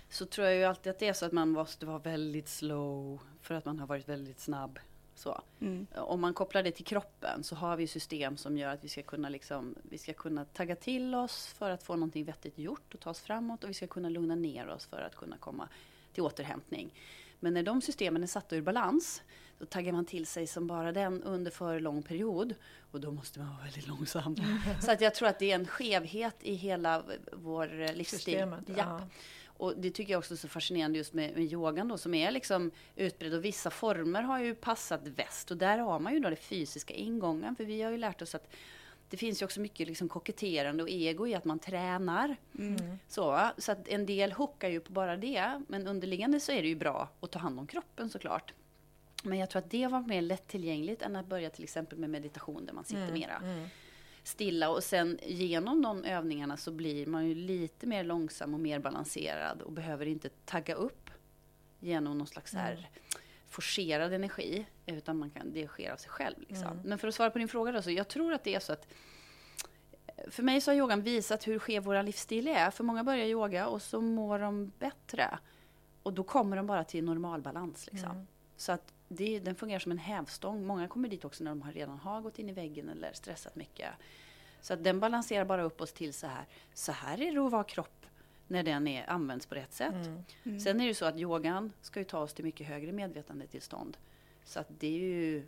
så 0.08 0.26
tror 0.26 0.46
jag 0.46 0.56
ju 0.56 0.64
alltid 0.64 0.90
att 0.90 0.98
det 0.98 1.08
är 1.08 1.12
så 1.12 1.26
att 1.26 1.32
man 1.32 1.48
måste 1.48 1.86
vara 1.86 1.98
väldigt 1.98 2.48
slow 2.48 3.20
för 3.40 3.54
att 3.54 3.64
man 3.64 3.78
har 3.78 3.86
varit 3.86 4.08
väldigt 4.08 4.40
snabb. 4.40 4.78
Så. 5.14 5.42
Mm. 5.60 5.86
Om 5.94 6.20
man 6.20 6.34
kopplar 6.34 6.62
det 6.62 6.70
till 6.70 6.84
kroppen 6.84 7.44
så 7.44 7.54
har 7.54 7.76
vi 7.76 7.86
system 7.86 8.36
som 8.36 8.58
gör 8.58 8.74
att 8.74 8.84
vi 8.84 8.88
ska 8.88 9.02
kunna, 9.02 9.28
liksom, 9.28 9.74
vi 9.82 9.98
ska 9.98 10.12
kunna 10.12 10.44
tagga 10.44 10.76
till 10.76 11.14
oss 11.14 11.46
för 11.46 11.70
att 11.70 11.82
få 11.82 11.96
någonting 11.96 12.24
vettigt 12.24 12.58
gjort 12.58 12.94
och 12.94 13.00
ta 13.00 13.10
oss 13.10 13.20
framåt 13.20 13.64
och 13.64 13.70
vi 13.70 13.74
ska 13.74 13.86
kunna 13.86 14.08
lugna 14.08 14.34
ner 14.34 14.68
oss 14.68 14.86
för 14.86 15.00
att 15.00 15.16
kunna 15.16 15.36
komma 15.36 15.68
till 16.12 16.22
återhämtning. 16.22 16.90
Men 17.40 17.54
när 17.54 17.62
de 17.62 17.82
systemen 17.82 18.22
är 18.22 18.26
satta 18.26 18.56
ur 18.56 18.62
balans 18.62 19.22
då 19.58 19.66
taggar 19.66 19.92
man 19.92 20.04
till 20.04 20.26
sig 20.26 20.46
som 20.46 20.66
bara 20.66 20.92
den 20.92 21.22
under 21.22 21.50
för 21.50 21.80
lång 21.80 22.02
period 22.02 22.54
och 22.90 23.00
då 23.00 23.10
måste 23.10 23.38
man 23.38 23.48
vara 23.48 23.64
väldigt 23.64 23.86
långsam. 23.86 24.36
Så 24.80 24.92
att 24.92 25.00
jag 25.00 25.14
tror 25.14 25.28
att 25.28 25.38
det 25.38 25.50
är 25.50 25.54
en 25.54 25.66
skevhet 25.66 26.36
i 26.40 26.54
hela 26.54 27.02
vår 27.32 27.94
livsstil. 27.94 28.18
Systemet, 28.18 28.64
ja. 28.76 29.00
Och 29.58 29.74
det 29.76 29.90
tycker 29.90 30.12
jag 30.12 30.18
också 30.18 30.34
är 30.34 30.38
så 30.38 30.48
fascinerande 30.48 30.98
just 30.98 31.12
med, 31.12 31.36
med 31.36 31.52
yogan 31.52 31.88
då 31.88 31.98
som 31.98 32.14
är 32.14 32.30
liksom 32.30 32.70
utbredd 32.96 33.34
och 33.34 33.44
vissa 33.44 33.70
former 33.70 34.22
har 34.22 34.38
ju 34.38 34.54
passat 34.54 35.06
väst 35.06 35.50
och 35.50 35.56
där 35.56 35.78
har 35.78 35.98
man 35.98 36.14
ju 36.14 36.20
då 36.20 36.30
det 36.30 36.36
fysiska 36.36 36.94
ingången 36.94 37.56
för 37.56 37.64
vi 37.64 37.82
har 37.82 37.90
ju 37.90 37.98
lärt 37.98 38.22
oss 38.22 38.34
att 38.34 38.50
det 39.10 39.16
finns 39.16 39.42
ju 39.42 39.46
också 39.46 39.60
mycket 39.60 39.86
liksom 39.86 40.08
koketterande 40.08 40.82
och 40.82 40.90
ego 40.90 41.26
i 41.26 41.34
att 41.34 41.44
man 41.44 41.58
tränar. 41.58 42.36
Mm. 42.58 42.98
Så, 43.08 43.50
så 43.58 43.72
att 43.72 43.88
en 43.88 44.06
del 44.06 44.32
hookar 44.32 44.68
ju 44.68 44.80
på 44.80 44.92
bara 44.92 45.16
det 45.16 45.62
men 45.68 45.86
underliggande 45.86 46.40
så 46.40 46.52
är 46.52 46.62
det 46.62 46.68
ju 46.68 46.76
bra 46.76 47.08
att 47.20 47.30
ta 47.30 47.38
hand 47.38 47.58
om 47.58 47.66
kroppen 47.66 48.10
såklart. 48.10 48.54
Men 49.22 49.38
jag 49.38 49.50
tror 49.50 49.62
att 49.62 49.70
det 49.70 49.86
var 49.86 50.00
mer 50.00 50.22
lättillgängligt 50.22 51.02
än 51.02 51.16
att 51.16 51.26
börja 51.26 51.50
till 51.50 51.64
exempel 51.64 51.98
med 51.98 52.10
meditation 52.10 52.66
där 52.66 52.72
man 52.72 52.84
sitter 52.84 53.12
mera 53.12 53.36
Mm. 53.36 53.68
stilla 54.22 54.70
och 54.70 54.84
sen 54.84 55.18
genom 55.22 55.82
de 55.82 56.04
övningarna 56.04 56.56
så 56.56 56.70
blir 56.72 57.06
man 57.06 57.26
ju 57.26 57.34
lite 57.34 57.86
mer 57.86 58.04
långsam 58.04 58.54
och 58.54 58.60
mer 58.60 58.78
balanserad 58.78 59.62
och 59.62 59.72
behöver 59.72 60.06
inte 60.06 60.28
tagga 60.28 60.74
upp 60.74 61.10
genom 61.80 62.18
någon 62.18 62.26
slags 62.26 62.50
så 62.50 62.56
här 62.58 62.88
forcerad 63.48 64.12
energi 64.12 64.66
utan 64.86 65.18
man 65.18 65.30
kan, 65.30 65.52
det 65.52 65.66
sker 65.66 65.92
av 65.92 65.96
sig 65.96 66.10
själv. 66.10 66.36
Liksom. 66.48 66.80
Men 66.84 66.98
för 66.98 67.08
att 67.08 67.14
svara 67.14 67.30
på 67.30 67.38
din 67.38 67.48
fråga 67.48 67.72
då, 67.72 67.82
så 67.82 67.90
jag 67.90 68.08
tror 68.08 68.32
att 68.32 68.44
det 68.44 68.54
är 68.54 68.60
så 68.60 68.72
att 68.72 68.86
för 70.30 70.42
mig 70.42 70.60
så 70.60 70.70
har 70.70 70.76
yogan 70.76 71.02
visat 71.02 71.48
hur 71.48 71.58
skev 71.58 71.82
vår 71.82 72.02
livsstil 72.02 72.48
är. 72.48 72.70
För 72.70 72.84
många 72.84 73.04
börjar 73.04 73.26
yoga 73.26 73.66
och 73.66 73.82
så 73.82 74.00
mår 74.00 74.38
de 74.38 74.72
bättre. 74.78 75.38
Och 76.02 76.12
då 76.12 76.22
kommer 76.22 76.56
de 76.56 76.66
bara 76.66 76.84
till 76.84 77.04
normalbalans. 77.04 77.88
Liksom. 77.92 78.26
Så 78.56 78.72
att 78.72 78.92
det, 79.08 79.38
den 79.38 79.54
fungerar 79.54 79.78
som 79.78 79.92
en 79.92 79.98
hävstång. 79.98 80.66
Många 80.66 80.88
kommer 80.88 81.08
dit 81.08 81.24
också 81.24 81.44
när 81.44 81.50
de 81.50 81.62
har 81.62 81.72
redan 81.72 81.98
har 81.98 82.20
gått 82.20 82.38
in 82.38 82.48
i 82.48 82.52
väggen 82.52 82.88
eller 82.88 83.12
stressat 83.12 83.56
mycket. 83.56 83.90
Så 84.60 84.74
att 84.74 84.84
den 84.84 85.00
balanserar 85.00 85.44
bara 85.44 85.62
upp 85.62 85.80
oss 85.80 85.92
till 85.92 86.14
så 86.14 86.26
här. 86.26 86.44
Så 86.74 86.92
här 86.92 87.20
är 87.22 87.32
det 87.32 87.38
att 87.46 87.52
vara 87.52 87.64
kropp 87.64 88.06
när 88.46 88.62
den 88.62 88.88
är, 88.88 89.10
används 89.10 89.46
på 89.46 89.54
rätt 89.54 89.72
sätt. 89.72 89.94
Mm. 90.44 90.60
Sen 90.60 90.76
är 90.76 90.84
det 90.84 90.88
ju 90.88 90.94
så 90.94 91.04
att 91.04 91.16
yogan 91.16 91.72
ska 91.80 92.00
ju 92.00 92.04
ta 92.04 92.18
oss 92.18 92.34
till 92.34 92.44
mycket 92.44 92.66
högre 92.66 92.92
medvetandetillstånd. 92.92 93.96
Så 94.44 94.60
att 94.60 94.68
det 94.78 94.86
är 94.86 94.98
ju, 95.00 95.46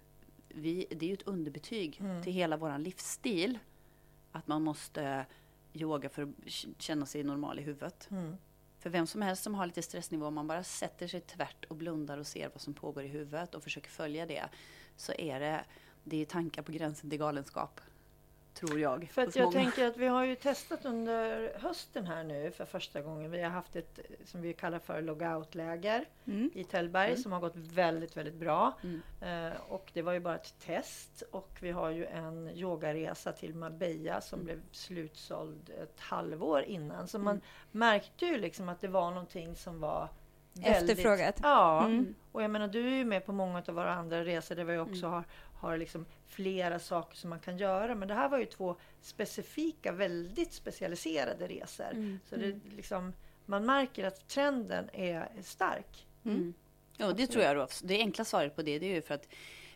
vi, 0.49 0.87
det 0.91 1.07
är 1.07 1.09
ju 1.09 1.15
ett 1.15 1.27
underbetyg 1.27 1.97
Mm. 2.01 2.23
till 2.23 2.33
hela 2.33 2.57
vår 2.57 2.79
livsstil. 2.79 3.59
Att 4.33 4.47
man 4.47 4.63
måste 4.63 5.27
yoga 5.73 6.09
för 6.09 6.23
att 6.23 6.29
känna 6.79 7.07
sig 7.07 7.23
normal 7.25 7.59
i 7.59 7.63
huvudet. 7.63 8.09
För 8.81 8.91
vem 8.91 9.07
som 9.07 9.23
helst 9.23 9.43
som 9.43 9.55
har 9.55 9.67
lite 9.67 9.83
stressnivå, 9.83 10.27
om 10.27 10.35
man 10.35 10.47
bara 10.47 10.65
sätter 10.65 11.09
sig 11.09 11.21
tvärt 11.21 11.65
och 11.65 11.77
blundar 11.77 12.19
och 12.19 12.27
ser 12.27 12.49
vad 12.49 12.61
som 12.61 12.75
pågår 12.75 13.05
i 13.05 13.09
huvudet 13.09 13.55
och 13.55 13.63
försöker 13.63 13.91
följa 13.91 14.27
det, 14.27 14.45
så 14.97 15.13
är 15.13 15.41
det, 15.41 15.65
det 16.05 16.17
är 16.17 16.25
tankar 16.25 16.63
på 16.63 16.73
gränsen 16.73 17.11
till 17.11 17.19
galenskap. 17.19 17.81
Tror 18.55 18.81
jag. 18.81 19.09
För 19.13 19.23
att 19.23 19.37
jag 19.37 19.45
många. 19.45 19.53
tänker 19.61 19.87
att 19.87 19.97
vi 19.97 20.07
har 20.07 20.25
ju 20.25 20.35
testat 20.35 20.85
under 20.85 21.53
hösten 21.59 22.07
här 22.07 22.25
nu 22.25 22.51
för 22.51 22.65
första 22.65 23.01
gången. 23.03 23.31
Vi 23.31 23.43
har 23.43 23.51
haft 23.51 23.77
ett 23.77 23.99
som 24.25 24.41
vi 24.43 24.53
kallar 24.53 24.79
för 24.79 25.03
logout-läger 25.03 26.05
Mm. 26.27 26.51
i 26.55 26.65
Tällberg 26.65 27.17
som 27.17 27.33
har 27.33 27.41
gått 27.41 27.57
väldigt, 27.57 28.17
väldigt 28.17 28.35
bra. 28.35 28.79
Mm. 28.83 29.01
Eh, 29.53 29.57
och 29.69 29.91
det 29.95 30.03
var 30.03 30.13
ju 30.13 30.21
bara 30.21 30.35
ett 30.35 30.55
test 30.61 31.23
och 31.31 31.51
vi 31.61 31.71
har 31.71 31.91
ju 31.91 32.07
en 32.07 32.49
yogaresa 32.55 33.33
till 33.33 33.55
Marbella 33.55 34.21
som 34.21 34.45
blev 34.45 34.61
slutsåld 34.73 35.71
ett 35.83 36.01
halvår 36.01 36.63
innan. 36.63 37.09
Så 37.09 37.19
man 37.19 37.41
märkte 37.73 38.27
ju 38.27 38.39
liksom 38.39 38.69
att 38.69 38.81
det 38.81 38.89
var 38.89 39.11
någonting 39.11 39.55
som 39.57 39.81
var 39.81 40.09
väldigt... 40.53 40.91
Efterfrågat. 40.91 41.41
Ja, 41.43 41.85
Mm. 41.87 42.15
och 42.33 42.43
jag 42.43 42.51
menar 42.51 42.69
du 42.69 42.87
är 42.87 42.97
ju 42.97 43.05
med 43.05 43.27
på 43.27 43.33
många 43.33 43.63
av 43.69 43.75
våra 43.75 43.93
andra 43.95 44.25
resor 44.25 44.55
där 44.55 44.65
vi 44.65 44.79
också 44.79 45.07
har, 45.07 45.25
har 45.61 45.77
liksom 45.77 46.07
flera 46.27 46.79
saker 46.79 47.17
som 47.17 47.31
man 47.31 47.41
kan 47.41 47.59
göra. 47.59 47.95
Men 47.95 48.09
det 48.09 48.15
här 48.15 48.29
var 48.29 48.39
ju 48.39 48.47
två 48.47 48.77
specifika, 49.01 49.93
väldigt 49.93 50.53
specialiserade 50.53 51.47
resor. 51.47 51.91
Mm. 51.91 52.21
Så 52.29 52.37
det 52.37 52.61
liksom, 52.77 53.13
man 53.47 53.67
märker 53.67 54.05
att 54.05 54.29
trenden 54.29 54.91
är 54.93 55.29
stark. 55.43 56.07
Mm. 56.25 56.55
Ja, 56.97 57.13
det 57.13 57.27
tror 57.27 57.45
jag 57.45 57.57
då. 57.57 57.67
Det 57.83 57.99
enkla 57.99 58.25
svaret 58.25 58.57
på 58.57 58.63
det, 58.63 58.79
det 58.79 58.87
är 58.87 58.95
ju 58.95 59.03
för 59.03 59.15
att 59.15 59.29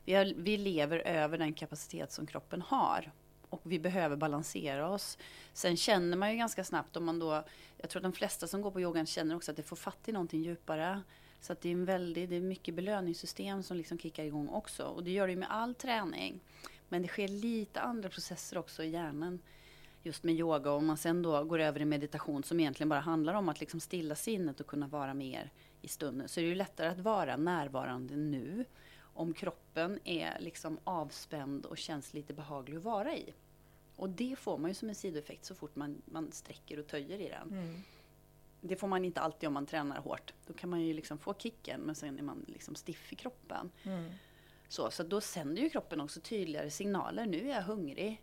vi, 0.04 0.14
har, 0.14 0.32
vi 0.36 0.56
lever 0.56 0.98
över 0.98 1.38
den 1.38 1.52
kapacitet 1.52 2.12
som 2.12 2.26
kroppen 2.26 2.62
har. 2.62 3.12
Och 3.50 3.60
vi 3.64 3.78
behöver 3.78 4.16
balansera 4.16 4.88
oss. 4.88 5.18
Sen 5.52 5.76
känner 5.76 6.16
man 6.16 6.30
ju 6.32 6.38
ganska 6.38 6.64
snabbt 6.64 6.96
om 6.96 7.04
man 7.04 7.18
då, 7.18 7.44
jag 7.76 7.90
tror 7.90 8.00
att 8.00 8.12
de 8.12 8.12
flesta 8.12 8.46
som 8.46 8.62
går 8.62 8.70
på 8.70 8.80
yogan 8.80 9.06
känner 9.06 9.36
också 9.36 9.50
att 9.50 9.56
det 9.56 9.62
får 9.62 9.76
fatt 9.76 10.08
i 10.08 10.12
någonting 10.12 10.42
djupare. 10.42 11.02
Så 11.44 11.52
att 11.52 11.60
det 11.60 11.68
är 11.68 11.72
en 11.72 11.84
väldigt, 11.84 12.30
det 12.30 12.36
är 12.36 12.40
mycket 12.40 12.74
belöningssystem 12.74 13.62
som 13.62 13.76
liksom 13.76 13.98
kickar 13.98 14.24
igång 14.24 14.48
också. 14.48 14.84
Och 14.84 15.04
det 15.04 15.10
gör 15.10 15.26
det 15.26 15.32
ju 15.32 15.38
med 15.38 15.50
all 15.50 15.74
träning. 15.74 16.40
Men 16.88 17.02
det 17.02 17.08
sker 17.08 17.28
lite 17.28 17.80
andra 17.80 18.08
processer 18.08 18.58
också 18.58 18.82
i 18.82 18.90
hjärnan 18.90 19.38
just 20.02 20.24
med 20.24 20.34
yoga. 20.34 20.70
Och 20.70 20.76
om 20.76 20.86
man 20.86 20.96
sen 20.96 21.22
då 21.22 21.44
går 21.44 21.58
över 21.58 21.80
i 21.80 21.84
meditation 21.84 22.44
som 22.44 22.60
egentligen 22.60 22.88
bara 22.88 23.00
handlar 23.00 23.34
om 23.34 23.48
att 23.48 23.60
liksom 23.60 23.80
stilla 23.80 24.14
sinnet 24.14 24.60
och 24.60 24.66
kunna 24.66 24.86
vara 24.86 25.14
mer 25.14 25.50
i 25.82 25.88
stunden. 25.88 26.28
Så 26.28 26.40
är 26.40 26.44
det 26.44 26.48
ju 26.48 26.54
lättare 26.54 26.88
att 26.88 26.98
vara 26.98 27.36
närvarande 27.36 28.16
nu. 28.16 28.64
Om 29.00 29.34
kroppen 29.34 29.98
är 30.04 30.40
liksom 30.40 30.78
avspänd 30.84 31.66
och 31.66 31.78
känns 31.78 32.14
lite 32.14 32.34
behaglig 32.34 32.76
att 32.76 32.84
vara 32.84 33.16
i. 33.16 33.34
Och 33.96 34.08
det 34.10 34.36
får 34.38 34.58
man 34.58 34.70
ju 34.70 34.74
som 34.74 34.88
en 34.88 34.94
sidoeffekt 34.94 35.44
så 35.44 35.54
fort 35.54 35.76
man, 35.76 36.02
man 36.04 36.32
sträcker 36.32 36.78
och 36.78 36.86
töjer 36.86 37.18
i 37.20 37.28
den. 37.28 37.48
Mm. 37.48 37.82
Det 38.66 38.76
får 38.76 38.88
man 38.88 39.04
inte 39.04 39.20
alltid 39.20 39.46
om 39.46 39.54
man 39.54 39.66
tränar 39.66 40.00
hårt. 40.00 40.32
Då 40.46 40.52
kan 40.52 40.70
man 40.70 40.80
ju 40.80 40.94
liksom 40.94 41.18
få 41.18 41.34
kicken 41.34 41.80
men 41.80 41.94
sen 41.94 42.18
är 42.18 42.22
man 42.22 42.44
liksom 42.48 42.74
stiff 42.74 43.12
i 43.12 43.16
kroppen. 43.16 43.70
Så, 44.68 44.90
så 44.90 45.02
då 45.02 45.20
sänder 45.20 45.62
ju 45.62 45.70
kroppen 45.70 46.00
också 46.00 46.20
tydligare 46.20 46.70
signaler. 46.70 47.26
Nu 47.26 47.50
är 47.50 47.54
jag 47.54 47.62
hungrig. 47.62 48.22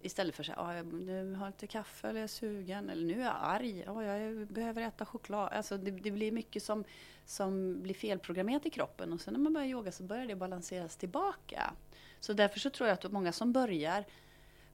Istället 0.00 0.34
för 0.34 0.42
så 0.42 0.52
här, 0.52 0.60
ah, 0.60 0.74
jag 0.74 0.92
nu 0.92 1.34
har 1.34 1.46
lite 1.46 1.66
kaffe 1.66 2.08
eller 2.08 2.20
jag 2.20 2.24
är 2.24 2.28
sugen. 2.28 2.90
Eller 2.90 3.06
nu 3.06 3.20
är 3.20 3.24
jag 3.24 3.36
arg. 3.40 3.84
Ah, 3.86 4.02
jag 4.02 4.46
behöver 4.46 4.82
äta 4.82 5.06
choklad. 5.06 5.52
Alltså 5.52 5.78
det, 5.78 5.90
det 5.90 6.10
blir 6.10 6.32
mycket 6.32 6.62
som, 6.62 6.84
som 7.24 7.82
blir 7.82 7.94
felprogrammerat 7.94 8.66
i 8.66 8.70
kroppen. 8.70 9.12
Och 9.12 9.20
sen 9.20 9.34
när 9.34 9.40
man 9.40 9.52
börjar 9.52 9.68
yoga 9.68 9.92
så 9.92 10.02
börjar 10.02 10.26
det 10.26 10.36
balanseras 10.36 10.96
tillbaka. 10.96 11.74
Så 12.20 12.32
därför 12.32 12.60
så 12.60 12.70
tror 12.70 12.88
jag 12.88 12.94
att 12.94 13.12
många 13.12 13.32
som 13.32 13.52
börjar 13.52 14.04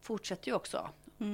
fortsätter 0.01 0.49
ju 0.49 0.55
också. 0.55 0.91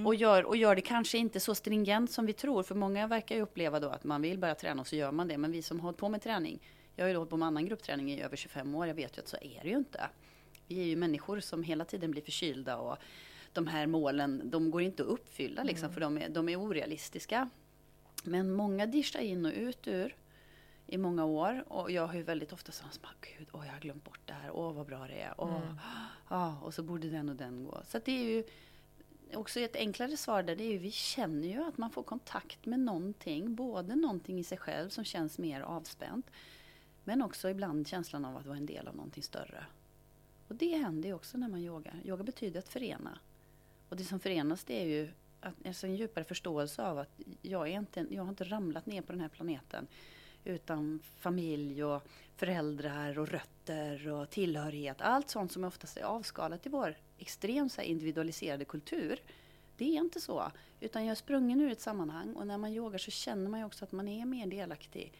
Och, 0.06 0.14
gör, 0.14 0.44
och 0.44 0.56
gör 0.56 0.74
det 0.74 0.80
kanske 0.80 1.18
inte 1.18 1.40
så 1.40 1.54
stringent 1.54 2.10
som 2.10 2.26
vi 2.26 2.32
tror. 2.32 2.62
För 2.62 2.74
många 2.74 3.06
verkar 3.06 3.34
ju 3.36 3.42
uppleva 3.42 3.80
då 3.80 3.88
att 3.88 4.04
man 4.04 4.22
vill 4.22 4.38
börja 4.38 4.54
träna 4.54 4.80
och 4.80 4.86
så 4.86 4.96
gör 4.96 5.12
man 5.12 5.28
det. 5.28 5.38
Men 5.38 5.52
vi 5.52 5.62
som 5.62 5.80
har 5.80 5.84
hållit 5.84 5.98
på 5.98 6.08
med 6.08 6.22
träning. 6.22 6.60
Jag 6.96 7.04
har 7.04 7.08
ju 7.08 7.16
hållit 7.16 7.30
på 7.30 7.36
med 7.36 7.46
annan 7.48 7.66
gruppträning 7.66 8.10
i 8.10 8.22
över 8.22 8.36
25 8.36 8.74
år. 8.74 8.86
Jag 8.86 8.94
vet 8.94 9.18
ju 9.18 9.20
att 9.20 9.28
så 9.28 9.36
är 9.36 9.60
det 9.62 9.68
ju 9.68 9.76
inte. 9.76 10.08
Vi 10.66 10.80
är 10.80 10.84
ju 10.84 10.96
människor 10.96 11.40
som 11.40 11.62
hela 11.62 11.84
tiden 11.84 12.10
blir 12.10 12.22
förkylda 12.22 12.76
och 12.76 12.98
de 13.52 13.66
här 13.66 13.86
målen, 13.86 14.50
de 14.50 14.70
går 14.70 14.82
inte 14.82 15.02
att 15.02 15.08
uppfylla 15.08 15.62
liksom, 15.62 15.92
för 15.92 16.00
de 16.00 16.18
är, 16.18 16.28
de 16.28 16.48
är 16.48 16.56
orealistiska. 16.56 17.50
Men 18.24 18.52
många 18.52 18.86
dischar 18.86 19.20
in 19.20 19.46
och 19.46 19.52
ut 19.52 19.88
ur 19.88 20.16
i 20.86 20.98
många 20.98 21.24
år. 21.24 21.64
Och 21.68 21.90
jag 21.90 22.06
har 22.06 22.14
ju 22.14 22.22
väldigt 22.22 22.52
ofta 22.52 22.72
sagt, 22.72 23.00
gud, 23.20 23.48
åh, 23.52 23.66
jag 23.66 23.72
har 23.72 23.80
glömt 23.80 24.04
bort 24.04 24.20
det 24.24 24.32
här, 24.32 24.50
åh 24.50 24.72
vad 24.72 24.86
bra 24.86 25.06
det 25.06 25.20
är, 25.20 25.34
åh, 25.38 25.60
ah, 26.28 26.52
och 26.62 26.74
så 26.74 26.82
borde 26.82 27.08
den 27.08 27.28
och 27.28 27.36
den 27.36 27.64
gå. 27.64 27.80
Så 27.84 27.96
att 27.96 28.04
det 28.04 28.12
är 28.12 28.24
ju 28.24 28.44
också 29.34 29.60
ett 29.60 29.76
enklare 29.76 30.16
svar 30.16 30.42
där, 30.42 30.56
det 30.56 30.64
är 30.64 30.70
ju, 30.70 30.78
vi 30.78 30.90
känner 30.90 31.48
ju 31.48 31.64
att 31.64 31.78
man 31.78 31.90
får 31.90 32.02
kontakt 32.02 32.66
med 32.66 32.80
någonting, 32.80 33.54
både 33.54 33.94
någonting 33.94 34.38
i 34.38 34.44
sig 34.44 34.58
själv 34.58 34.88
som 34.88 35.04
känns 35.04 35.38
mer 35.38 35.60
avspänt, 35.60 36.30
men 37.04 37.22
också 37.22 37.50
ibland 37.50 37.88
känslan 37.88 38.24
av 38.24 38.36
att 38.36 38.46
vara 38.46 38.56
en 38.56 38.66
del 38.66 38.88
av 38.88 38.96
någonting 38.96 39.22
större. 39.22 39.64
Och 40.48 40.54
det 40.54 40.76
händer 40.76 41.08
ju 41.08 41.14
också 41.14 41.38
när 41.38 41.48
man 41.48 41.60
yogar. 41.60 42.00
Yoga 42.04 42.24
betyder 42.24 42.58
att 42.58 42.68
förena. 42.68 43.18
Och 43.88 43.96
det 43.96 44.04
som 44.04 44.20
förenas 44.20 44.64
det 44.64 44.82
är 44.82 44.86
ju 44.86 45.10
att, 45.40 45.66
alltså 45.66 45.86
en 45.86 45.96
djupare 45.96 46.24
förståelse 46.24 46.82
av 46.82 46.98
att 46.98 47.20
jag, 47.42 47.68
är 47.68 47.78
inte, 47.78 48.06
jag 48.10 48.22
har 48.22 48.28
inte 48.28 48.44
ramlat 48.44 48.86
ner 48.86 49.02
på 49.02 49.12
den 49.12 49.20
här 49.20 49.28
planeten 49.28 49.86
utan 50.44 51.00
familj 51.16 51.84
och 51.84 52.08
föräldrar 52.36 53.18
och 53.18 53.28
rötter 53.28 54.08
och 54.08 54.30
tillhörighet. 54.30 55.00
Allt 55.00 55.30
sånt 55.30 55.52
som 55.52 55.64
oftast 55.64 55.96
är 55.96 56.02
avskalat 56.02 56.66
i 56.66 56.68
vår 56.68 56.96
extremt 57.18 57.78
individualiserade 57.78 58.64
kultur. 58.64 59.20
Det 59.76 59.84
är 59.84 60.00
inte 60.00 60.20
så. 60.20 60.52
Utan 60.80 61.04
jag 61.04 61.10
är 61.10 61.14
sprungen 61.14 61.60
ur 61.60 61.72
ett 61.72 61.80
sammanhang 61.80 62.34
och 62.34 62.46
när 62.46 62.58
man 62.58 62.72
yogar 62.72 62.98
så 62.98 63.10
känner 63.10 63.50
man 63.50 63.60
ju 63.60 63.66
också 63.66 63.84
att 63.84 63.92
man 63.92 64.08
är 64.08 64.26
mer 64.26 64.46
delaktig. 64.46 65.12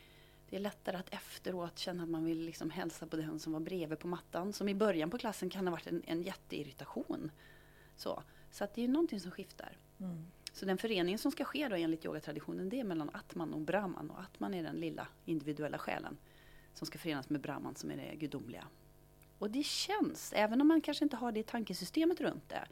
Det 0.51 0.57
är 0.57 0.61
lättare 0.61 0.97
att 0.97 1.15
efteråt 1.15 1.79
känna 1.79 2.03
att 2.03 2.09
man 2.09 2.25
vill 2.25 2.45
liksom 2.45 2.71
hälsa 2.71 3.07
på 3.07 3.17
den 3.17 3.39
som 3.39 3.53
var 3.53 3.61
bredvid 3.61 3.99
på 3.99 4.09
mattan. 4.09 4.53
Som 4.53 4.69
i 4.69 4.75
början 4.75 5.11
på 5.11 5.19
klassen 5.19 5.51
kan 5.51 5.67
ha 5.67 5.71
varit 5.71 5.87
en, 5.87 6.03
en 6.07 6.23
jätteirritation. 6.23 7.31
Så, 7.97 8.23
så 8.51 8.65
att 8.65 8.75
det 8.75 8.85
är 8.85 8.89
någonting 8.89 9.21
som 9.21 9.31
skiftar. 9.31 9.79
Mm. 10.01 10.27
Så 10.53 10.67
den 10.67 10.79
förening 10.79 11.19
som 11.19 11.33
ska 11.33 11.45
ske 11.45 11.69
då 11.69 11.77
enligt 11.77 12.05
yogatraditionen 12.05 12.69
det 12.69 12.81
är 12.81 12.85
mellan 12.85 13.11
Atman 13.15 13.55
och 13.55 13.61
Brahman. 13.61 14.11
Och 14.11 14.21
Atman 14.21 14.55
är 14.55 14.63
den 14.63 14.77
lilla 14.77 15.09
individuella 15.25 15.79
själen 15.79 16.17
som 16.79 16.87
ska 16.87 16.99
förenas 16.99 17.31
med 17.31 17.41
Brahman 17.41 17.77
som 17.77 17.91
är 17.91 17.97
det 17.97 18.17
gudomliga. 18.17 18.65
Och 19.39 19.51
det 19.51 19.63
känns, 19.63 20.33
även 20.33 20.61
om 20.61 20.69
man 20.69 20.81
kanske 20.81 21.05
inte 21.05 21.17
har 21.17 21.33
det 21.33 21.47
tankesystemet 21.47 22.21
runt 22.21 22.49
det, 22.49 22.69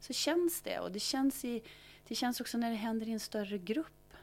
så 0.00 0.12
känns 0.12 0.60
det. 0.62 0.78
Och 0.78 0.92
det 0.92 1.00
känns, 1.00 1.44
i, 1.44 1.62
det 2.08 2.14
känns 2.14 2.40
också 2.40 2.58
när 2.58 2.70
det 2.70 2.76
händer 2.76 3.08
i 3.08 3.12
en 3.12 3.20
större 3.20 3.58
grupp. 3.58 4.14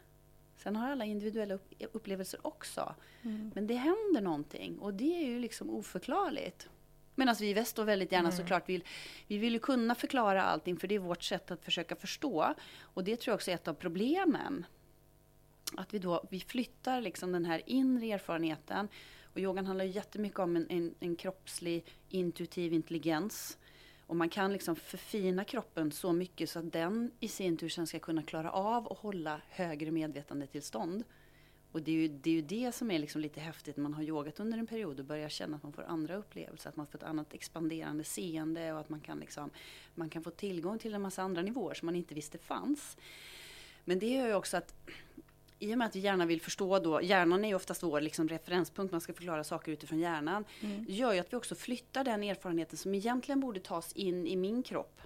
Sen 0.57 0.75
har 0.75 0.91
alla 0.91 1.05
individuella 1.05 1.53
upp, 1.53 1.73
upplevelser 1.93 2.47
också. 2.47 2.95
Mm. 3.21 3.51
Men 3.55 3.67
det 3.67 3.75
händer 3.75 4.21
någonting 4.21 4.79
och 4.79 4.93
det 4.93 5.23
är 5.23 5.25
ju 5.25 5.39
liksom 5.39 5.69
oförklarligt. 5.69 6.69
Medan 7.15 7.35
vi 7.39 7.49
i 7.49 7.53
väst 7.53 7.75
då 7.75 7.83
väldigt 7.83 8.11
gärna 8.11 8.29
mm. 8.29 8.37
såklart 8.37 8.69
vill, 8.69 8.83
vi 9.27 9.37
vill 9.37 9.53
ju 9.53 9.59
kunna 9.59 9.95
förklara 9.95 10.43
allting 10.43 10.77
för 10.77 10.87
det 10.87 10.95
är 10.95 10.99
vårt 10.99 11.23
sätt 11.23 11.51
att 11.51 11.63
försöka 11.65 11.95
förstå. 11.95 12.53
Och 12.79 13.03
det 13.03 13.17
tror 13.17 13.31
jag 13.31 13.35
också 13.35 13.51
är 13.51 13.55
ett 13.55 13.67
av 13.67 13.73
problemen. 13.73 14.65
Att 15.75 15.93
vi 15.93 15.99
då 15.99 16.27
vi 16.29 16.39
flyttar 16.39 17.01
liksom 17.01 17.31
den 17.31 17.45
här 17.45 17.61
inre 17.65 18.05
erfarenheten. 18.05 18.87
Och 19.23 19.39
yogan 19.39 19.65
handlar 19.65 19.85
ju 19.85 19.91
jättemycket 19.91 20.39
om 20.39 20.55
en, 20.55 20.67
en, 20.69 20.95
en 20.99 21.15
kroppslig 21.15 21.85
intuitiv 22.09 22.73
intelligens. 22.73 23.57
Och 24.07 24.15
man 24.15 24.29
kan 24.29 24.53
liksom 24.53 24.75
förfina 24.75 25.43
kroppen 25.43 25.91
så 25.91 26.13
mycket 26.13 26.49
så 26.49 26.59
att 26.59 26.73
den 26.73 27.11
i 27.19 27.27
sin 27.27 27.57
tur 27.57 27.69
sen 27.69 27.87
ska 27.87 27.99
kunna 27.99 28.23
klara 28.23 28.51
av 28.51 28.91
att 28.91 28.97
hålla 28.97 29.41
högre 29.49 29.91
medvetandetillstånd. 29.91 31.03
Och 31.71 31.81
det 31.81 31.91
är 31.91 31.95
ju 31.95 32.07
det, 32.07 32.29
är 32.29 32.33
ju 32.33 32.41
det 32.41 32.71
som 32.71 32.91
är 32.91 32.99
liksom 32.99 33.21
lite 33.21 33.39
häftigt 33.39 33.77
när 33.77 33.83
man 33.83 33.93
har 33.93 34.03
yogat 34.03 34.39
under 34.39 34.57
en 34.57 34.67
period 34.67 34.99
och 34.99 35.05
börjar 35.05 35.29
känna 35.29 35.57
att 35.57 35.63
man 35.63 35.73
får 35.73 35.83
andra 35.83 36.15
upplevelser, 36.15 36.69
att 36.69 36.75
man 36.75 36.87
får 36.87 36.97
ett 36.97 37.03
annat 37.03 37.33
expanderande 37.33 38.03
seende 38.03 38.73
och 38.73 38.79
att 38.79 38.89
man 38.89 38.99
kan, 38.99 39.19
liksom, 39.19 39.49
man 39.95 40.09
kan 40.09 40.23
få 40.23 40.31
tillgång 40.31 40.79
till 40.79 40.93
en 40.93 41.01
massa 41.01 41.21
andra 41.21 41.41
nivåer 41.41 41.73
som 41.73 41.85
man 41.85 41.95
inte 41.95 42.15
visste 42.15 42.37
fanns. 42.37 42.97
Men 43.85 43.99
det 43.99 44.07
gör 44.07 44.27
ju 44.27 44.33
också 44.33 44.57
att 44.57 44.75
i 45.59 45.73
och 45.73 45.77
med 45.77 45.87
att 45.87 45.95
vi 45.95 45.99
gärna 45.99 46.25
vill 46.25 46.41
förstå 46.41 46.79
då, 46.79 47.01
hjärnan 47.01 47.43
är 47.43 47.49
ju 47.49 47.55
oftast 47.55 47.83
vår 47.83 48.01
liksom 48.01 48.27
referenspunkt, 48.27 48.91
man 48.91 49.01
ska 49.01 49.13
förklara 49.13 49.43
saker 49.43 49.71
utifrån 49.71 49.99
hjärnan, 49.99 50.45
mm. 50.61 50.85
gör 50.87 51.13
ju 51.13 51.19
att 51.19 51.33
vi 51.33 51.37
också 51.37 51.55
flyttar 51.55 52.03
den 52.03 52.23
erfarenheten 52.23 52.77
som 52.77 52.95
egentligen 52.95 53.39
borde 53.39 53.59
tas 53.59 53.93
in 53.93 54.27
i 54.27 54.35
min 54.35 54.63
kropp 54.63 55.01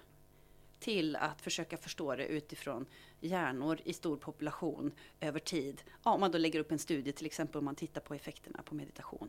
till 0.78 1.16
att 1.16 1.40
försöka 1.40 1.76
förstå 1.76 2.16
det 2.16 2.26
utifrån 2.26 2.86
hjärnor 3.20 3.78
i 3.84 3.92
stor 3.92 4.16
population 4.16 4.92
över 5.20 5.38
tid. 5.38 5.82
Ja, 6.04 6.10
om 6.10 6.20
man 6.20 6.30
då 6.30 6.38
lägger 6.38 6.60
upp 6.60 6.72
en 6.72 6.78
studie 6.78 7.12
till 7.12 7.26
exempel 7.26 7.58
om 7.58 7.64
man 7.64 7.74
tittar 7.74 8.00
på 8.00 8.14
effekterna 8.14 8.62
på 8.62 8.74
meditation. 8.74 9.28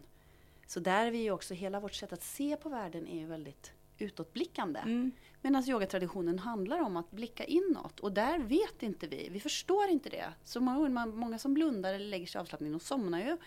Så 0.67 0.79
där 0.79 1.05
är 1.05 1.11
vi 1.11 1.17
ju 1.17 1.31
också, 1.31 1.53
hela 1.53 1.79
vårt 1.79 1.93
sätt 1.93 2.13
att 2.13 2.23
se 2.23 2.57
på 2.57 2.69
världen 2.69 3.07
är 3.07 3.19
ju 3.19 3.25
väldigt 3.25 3.73
utåtblickande. 3.97 4.79
Mm. 4.79 5.11
Medan 5.41 5.69
yogatraditionen 5.69 6.39
handlar 6.39 6.79
om 6.79 6.97
att 6.97 7.11
blicka 7.11 7.43
inåt 7.43 7.99
och 7.99 8.11
där 8.11 8.39
vet 8.39 8.83
inte 8.83 9.07
vi, 9.07 9.29
vi 9.31 9.39
förstår 9.39 9.89
inte 9.89 10.09
det. 10.09 10.33
Så 10.43 10.61
många, 10.61 11.05
många 11.05 11.39
som 11.39 11.53
blundar 11.53 11.93
eller 11.93 12.05
lägger 12.05 12.27
sig 12.27 12.39
i 12.39 12.41
avslappning, 12.41 12.71
de 12.71 12.79
somnar 12.79 13.19
ju. 13.19 13.37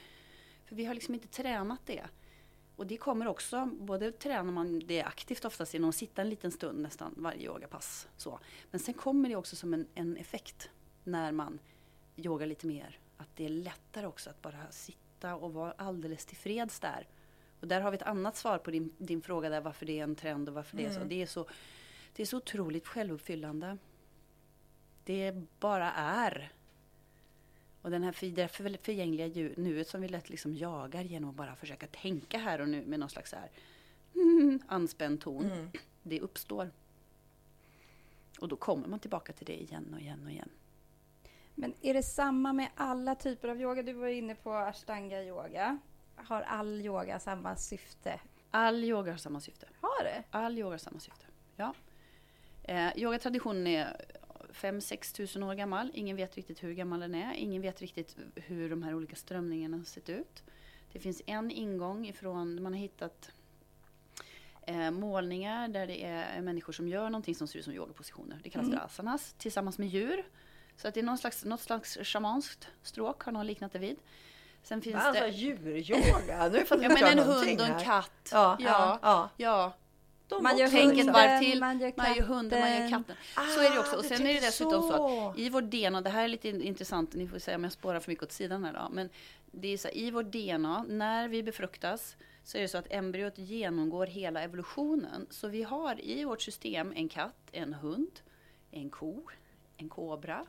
För 0.65 0.77
vi 0.77 0.85
har 0.85 0.95
liksom 0.95 1.15
inte 1.15 1.29
tränat 1.29 1.81
det. 1.87 2.05
Och 2.77 2.87
det 2.87 2.97
kommer 2.97 3.29
också, 3.29 3.67
både 3.67 4.13
tränar 4.13 4.53
man 4.53 4.79
det 4.79 5.03
aktivt 5.03 5.45
oftast 5.45 5.75
genom 5.75 5.89
att 5.89 5.97
sitta 5.97 6.23
en 6.23 6.31
liten 6.31 6.51
stund 6.51 6.79
nästan 6.79 7.15
varje 7.17 7.47
yogapass. 7.47 8.09
Så. 8.17 8.39
Men 8.71 8.81
sen 8.81 8.95
kommer 8.95 9.29
det 9.29 9.37
också 9.37 9.57
som 9.57 9.75
en, 9.75 9.87
en 9.95 10.17
effekt 10.17 10.71
när 11.05 11.33
man 11.33 11.59
yogar 12.17 12.47
lite 12.47 12.67
mer. 12.67 12.99
Att 13.17 13.37
det 13.37 13.45
är 13.45 13.49
lättare 13.49 14.07
också 14.07 14.31
att 14.31 14.43
bara 14.43 14.71
sitta 14.71 15.37
och 15.37 15.53
vara 15.53 15.73
alldeles 15.73 16.27
tillfreds 16.27 16.81
där. 16.81 17.09
Och 17.67 17.71
där 17.71 17.81
har 17.81 17.91
vi 17.91 17.97
ett 17.97 18.03
annat 18.03 18.37
svar 18.37 18.59
på 18.59 18.71
din, 18.71 18.93
din 18.99 19.23
fråga 19.23 19.49
där 19.49 19.61
varför 19.61 19.87
det 19.87 19.99
är 19.99 20.03
en 20.03 20.15
trend 20.15 20.49
och 20.49 20.55
varför 20.55 20.77
mm. 20.77 20.85
det 20.85 20.91
är 20.91 20.95
så. 20.95 21.01
Mm. 21.01 21.09
Det 21.09 21.23
är 21.23 21.27
så, 21.27 21.47
det 22.13 22.23
är 22.23 22.27
så 22.27 22.37
otroligt 22.37 22.87
självuppfyllande. 22.87 23.79
Det 25.05 25.35
bara 25.61 25.93
är. 25.93 26.53
Och 27.83 27.91
den 27.91 28.03
här 28.03 28.13
för, 28.13 28.49
för, 28.49 28.79
förgängliga 28.83 29.51
nuet 29.57 29.89
som 29.89 30.01
vi 30.01 30.09
lätt 30.09 30.31
liksom 30.31 30.55
jagar 30.55 31.03
genom 31.03 31.31
att 31.31 31.37
bara 31.37 31.57
försöka 31.57 31.87
tänka 31.87 32.39
här 32.39 32.61
och 32.61 32.69
nu 32.69 32.87
med 32.87 33.01
någon 33.01 33.11
slags 33.11 33.33
här 33.33 33.51
mm, 34.15 34.61
anspänd 34.69 35.21
ton. 35.21 35.45
Mm. 35.45 35.71
Det 36.03 36.21
uppstår. 36.21 36.71
Och 38.41 38.49
då 38.49 38.57
kommer 38.57 38.89
man 38.89 38.99
tillbaka 38.99 39.33
till 39.33 39.47
det 39.47 39.63
igen 39.63 39.95
och 39.95 40.01
igen 40.01 40.25
och 40.25 40.31
igen. 40.31 40.51
Men 41.55 41.75
är 41.81 41.95
det 41.95 42.03
samma 42.03 42.53
med 42.53 42.69
alla 42.75 43.15
typer 43.15 43.49
av 43.49 43.61
yoga? 43.61 43.83
Du 43.83 43.93
var 43.93 44.09
inne 44.09 44.35
på 44.35 44.53
ashtanga 44.53 45.23
yoga. 45.23 45.79
Har 46.17 46.43
all 46.43 46.81
yoga 46.81 47.19
samma 47.19 47.57
syfte? 47.57 48.21
All 48.51 48.85
yoga 48.85 49.11
har 49.11 49.19
samma 49.19 49.41
syfte. 49.41 49.67
Har 49.81 50.05
det? 50.05 50.23
All 50.31 50.59
yoga 50.59 50.71
har 50.71 50.79
samma 50.79 51.01
syfte, 51.01 51.27
ja. 51.57 51.75
Eh, 52.63 52.97
yogatraditionen 52.97 53.67
är 53.67 53.97
5-6 54.53 55.15
tusen 55.17 55.43
år 55.43 55.55
gammal. 55.55 55.91
Ingen 55.95 56.17
vet 56.17 56.37
riktigt 56.37 56.63
hur 56.63 56.73
gammal 56.73 57.01
den 57.01 57.15
är. 57.15 57.35
Ingen 57.35 57.63
vet 57.63 57.81
riktigt 57.81 58.17
hur 58.35 58.71
de 58.71 58.83
här 58.83 58.95
olika 58.95 59.17
strömningarna 59.17 59.77
har 59.77 59.85
sett 59.85 60.09
ut. 60.09 60.43
Det 60.93 60.99
finns 60.99 61.23
en 61.27 61.51
ingång 61.51 62.07
ifrån, 62.07 62.63
man 62.63 62.73
har 62.73 62.81
hittat 62.81 63.31
eh, 64.63 64.91
målningar 64.91 65.69
där 65.69 65.87
det 65.87 66.05
är 66.05 66.41
människor 66.41 66.73
som 66.73 66.89
gör 66.89 67.11
någonting 67.11 67.35
som 67.35 67.49
ser 67.49 67.59
ut 67.59 67.65
som 67.65 67.75
yogapositioner. 67.75 68.41
Det 68.43 68.51
kallas 68.51 68.67
mm. 68.67 68.79
för 68.79 68.87
asanas 68.87 69.35
tillsammans 69.39 69.79
med 69.79 69.89
djur. 69.89 70.25
Så 70.77 70.89
att 70.89 70.95
det 70.95 71.01
är 71.01 71.05
någon 71.05 71.19
slags, 71.19 71.45
något 71.45 71.61
slags 71.61 71.99
shamanskt 72.03 72.69
stråk 72.83 73.23
har 73.23 73.33
någon 73.33 73.47
liknat 73.47 73.73
det 73.73 73.79
vid. 73.79 73.97
Sen 74.67 74.83
finns 74.83 74.97
alltså 74.97 75.25
det... 75.25 75.29
djuryoga? 75.29 76.49
Nu 76.49 76.65
får 76.65 76.79
ja, 76.83 76.89
men 76.89 77.05
en 77.05 77.19
hund 77.19 77.61
och 77.61 77.67
en 77.67 77.81
katt. 77.81 78.31
Ja, 78.33 78.57
ja, 78.61 78.99
ja. 79.03 79.31
ja. 79.37 79.73
De 80.29 80.43
man 80.43 80.59
gör 80.59 80.69
hunden, 80.69 81.13
varv 81.13 81.41
till, 81.41 81.61
man 81.61 81.79
gör, 81.79 81.93
man 81.97 82.15
gör 82.17 82.23
hunden, 82.23 82.61
man 82.61 82.71
gör 82.71 82.89
katten. 82.89 83.17
Ah, 83.35 83.47
så 83.47 83.61
är 83.61 83.71
det 83.71 83.79
också. 83.79 83.97
Och 83.97 84.05
sen 84.05 84.27
är 84.27 84.35
det 84.35 84.41
dessutom 84.41 84.83
så. 84.83 84.89
så 84.89 85.35
i 85.37 85.49
vårt 85.49 85.65
DNA, 85.65 86.01
det 86.01 86.11
här 86.11 86.25
är 86.25 86.29
lite 86.29 86.49
intressant, 86.49 87.15
ni 87.15 87.29
får 87.29 87.39
säga 87.39 87.57
om 87.57 87.63
jag 87.65 87.73
spårar 87.73 88.01
för 88.01 88.11
mycket 88.11 88.25
åt 88.25 88.33
sidan 88.33 88.65
här 88.65 88.73
då. 88.73 88.89
Men 88.93 89.09
det 89.51 89.69
är 89.69 89.79
så 89.79 89.89
i 89.89 90.11
vårt 90.11 90.27
DNA, 90.27 90.85
när 90.89 91.29
vi 91.29 91.43
befruktas, 91.43 92.17
så 92.45 92.59
är 92.59 92.63
det 92.63 92.69
så 92.69 92.79
att 92.79 92.93
embryot 92.93 93.39
genomgår 93.39 94.07
hela 94.07 94.43
evolutionen. 94.43 95.27
Så 95.31 95.49
vi 95.49 95.63
har 95.63 96.01
i 96.01 96.25
vårt 96.25 96.43
system 96.43 96.93
en 96.97 97.09
katt, 97.09 97.37
en 97.53 97.75
hund, 97.75 98.21
en 98.71 98.91
ko, 98.91 99.23
en 99.77 99.89
kobra. 99.89 100.47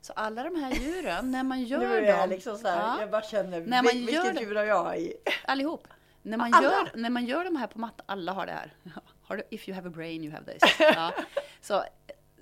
Så 0.00 0.12
alla 0.12 0.44
de 0.44 0.56
här 0.56 0.72
djuren, 0.72 1.30
när 1.30 1.42
man 1.44 1.62
gör 1.64 1.80
dem... 1.80 1.88
Nu 1.88 1.96
är 1.96 2.02
jag 2.02 2.28
liksom 2.28 2.58
så 2.58 2.68
här, 2.68 2.80
ja, 2.80 3.00
jag 3.00 3.10
bara 3.10 3.22
känner, 3.22 3.60
när 3.60 3.82
man 3.82 3.92
vilket 3.92 4.14
gör 4.14 4.40
djur 4.40 4.54
har 4.54 4.64
jag 4.64 4.98
i? 4.98 5.14
Allihop. 5.44 5.88
När 6.22 6.36
man, 6.36 6.50
gör, 6.50 6.96
när 6.96 7.10
man 7.10 7.26
gör 7.26 7.44
de 7.44 7.56
här 7.56 7.66
på 7.66 7.78
mattan, 7.78 8.04
alla 8.08 8.32
har 8.32 8.46
det 8.46 8.52
här. 8.52 8.74
Har 9.22 9.36
du, 9.36 9.42
if 9.50 9.68
you 9.68 9.74
have 9.74 9.88
a 9.88 9.92
brain 9.94 10.24
you 10.24 10.32
have 10.32 10.52
this. 10.52 10.76
Ja. 10.78 11.14
Så 11.60 11.84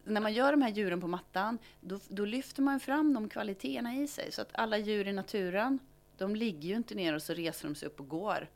när 0.04 0.20
man 0.20 0.32
gör 0.32 0.50
de 0.50 0.62
här 0.62 0.70
djuren 0.70 1.00
på 1.00 1.06
mattan, 1.06 1.58
då, 1.80 1.98
då, 2.08 2.24
lyfter 2.24 2.62
man 2.62 2.80
fram 2.80 3.14
de 3.14 3.28
kvaliteterna 3.28 3.94
i 3.94 4.06
sig. 4.06 4.32
Så 4.32 4.42
att 4.42 4.48
alla 4.52 4.78
djur 4.78 5.08
i 5.08 5.12
naturen, 5.12 5.78
de 6.16 6.36
ligger 6.36 6.68
ju 6.68 6.74
inte 6.74 6.94
ner 6.94 7.14
och 7.14 7.22
så 7.22 7.34
reser 7.34 7.68
de 7.68 7.74
sig 7.74 7.88
upp 7.88 8.00
och 8.00 8.08
går. 8.08 8.48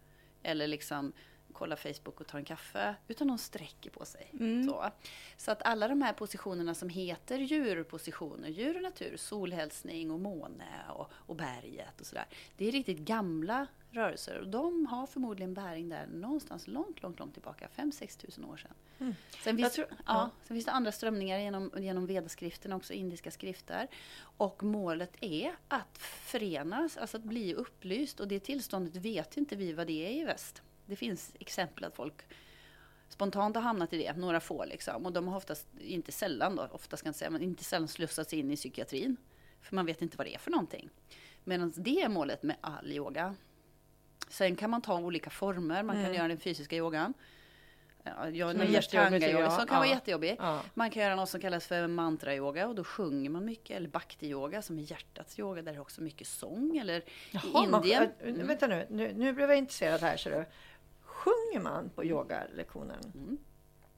Eller 0.42 0.66
liksom 0.66 1.12
kollar 1.62 1.76
Facebook 1.76 2.20
och 2.20 2.26
tar 2.26 2.38
en 2.38 2.44
kaffe, 2.44 2.94
utan 3.08 3.28
de 3.28 3.38
sträcker 3.38 3.90
på 3.90 4.04
sig. 4.04 4.30
Mm. 4.40 4.64
Så. 4.68 4.90
så 5.36 5.50
att 5.50 5.62
alla 5.62 5.88
de 5.88 6.02
här 6.02 6.12
positionerna 6.12 6.74
som 6.74 6.88
heter 6.88 7.38
djurpositioner, 7.38 8.48
djur 8.48 8.76
och 8.76 8.82
natur, 8.82 9.16
solhälsning 9.16 10.10
och 10.10 10.20
måne 10.20 10.84
och, 10.88 11.10
och 11.12 11.36
berget 11.36 12.00
och 12.00 12.06
sådär. 12.06 12.24
Det 12.56 12.68
är 12.68 12.72
riktigt 12.72 12.98
gamla 12.98 13.66
rörelser 13.90 14.38
och 14.38 14.48
de 14.48 14.86
har 14.86 15.06
förmodligen 15.06 15.54
bäring 15.54 15.88
där 15.88 16.06
någonstans 16.06 16.66
långt, 16.66 17.02
långt, 17.02 17.18
långt 17.18 17.32
tillbaka, 17.32 17.68
5-6 17.76 18.20
tusen 18.20 18.44
år 18.44 18.56
sedan. 18.56 18.74
Mm. 18.98 19.14
Sen, 19.44 19.56
finns, 19.56 19.72
tror, 19.72 19.86
ja, 20.06 20.30
sen 20.44 20.54
finns 20.54 20.66
det 20.66 20.72
andra 20.72 20.92
strömningar 20.92 21.38
genom, 21.38 21.70
genom 21.76 22.06
vedaskriften, 22.06 22.72
också 22.72 22.92
indiska 22.92 23.30
skrifter. 23.30 23.88
Och 24.20 24.62
målet 24.62 25.16
är 25.20 25.52
att 25.68 25.98
förenas, 25.98 26.96
alltså 26.96 27.16
att 27.16 27.24
bli 27.24 27.54
upplyst 27.54 28.20
och 28.20 28.28
det 28.28 28.40
tillståndet 28.40 28.96
vet 28.96 29.36
inte 29.36 29.56
vi 29.56 29.72
vad 29.72 29.86
det 29.86 30.06
är 30.06 30.22
i 30.22 30.24
väst. 30.24 30.62
Det 30.92 30.96
finns 30.96 31.32
exempel 31.38 31.84
att 31.84 31.94
folk 31.96 32.14
spontant 33.08 33.56
har 33.56 33.62
hamnat 33.62 33.92
i 33.92 33.98
det, 33.98 34.16
några 34.16 34.40
få 34.40 34.64
liksom. 34.64 35.06
Och 35.06 35.12
de 35.12 35.28
har 35.28 35.36
oftast, 35.36 35.66
inte 35.80 36.12
sällan 36.12 36.56
då, 36.56 36.68
oftast 36.72 37.00
ska 37.00 37.08
jag 37.08 37.14
säga, 37.14 37.30
men 37.30 37.42
inte 37.42 37.64
sällan 37.64 37.88
slussats 37.88 38.32
in 38.32 38.50
i 38.50 38.56
psykiatrin. 38.56 39.16
För 39.62 39.74
man 39.76 39.86
vet 39.86 40.02
inte 40.02 40.16
vad 40.16 40.26
det 40.26 40.34
är 40.34 40.38
för 40.38 40.50
någonting. 40.50 40.90
Medan 41.44 41.72
det 41.76 42.02
är 42.02 42.08
målet 42.08 42.42
med 42.42 42.56
all 42.60 42.92
yoga. 42.92 43.34
Sen 44.28 44.56
kan 44.56 44.70
man 44.70 44.82
ta 44.82 44.98
olika 44.98 45.30
former, 45.30 45.82
man 45.82 45.96
kan 45.96 46.04
mm. 46.04 46.14
göra 46.14 46.28
den 46.28 46.40
fysiska 46.40 46.76
yogan. 46.76 47.14
Ja, 48.04 48.28
jag 48.28 48.56
Som 48.56 48.66
jättejobbig, 48.66 49.22
yoga 49.22 49.50
som 49.50 49.66
kan 49.66 49.76
vara 49.76 49.86
Ja. 49.88 49.94
jättejobbig. 49.94 50.36
Ja. 50.38 50.60
Man 50.74 50.90
kan 50.90 51.02
göra 51.02 51.14
något 51.16 51.28
som 51.28 51.40
kallas 51.40 51.66
för 51.66 51.86
mantra-yoga 51.86 52.68
och 52.68 52.74
då 52.74 52.84
sjunger 52.84 53.30
man 53.30 53.44
mycket. 53.44 53.76
Eller 53.76 53.88
bhakti-yoga 53.88 54.62
som 54.62 54.78
är 54.78 54.82
hjärtats 54.82 55.38
yoga 55.38 55.62
där 55.62 55.72
det 55.72 55.78
är 55.78 55.80
också 55.80 56.02
mycket 56.02 56.26
sång. 56.26 56.76
Eller 56.76 57.00
i 57.00 57.04
Jaha, 57.30 57.66
man- 57.66 57.82
Indien. 57.82 58.02
äh, 58.02 58.28
Mm. 58.28 58.46
Vänta 58.46 58.66
nu, 58.66 58.86
nu, 58.90 59.12
nu 59.14 59.32
blev 59.32 59.48
jag 59.48 59.58
intresserad 59.58 60.00
här. 60.00 60.16
Så 60.16 60.28
du. 60.28 60.44
Sjunger 61.24 61.60
man 61.60 61.90
på 61.90 62.04
yogalektionen? 62.04 63.12
Mm. 63.14 63.38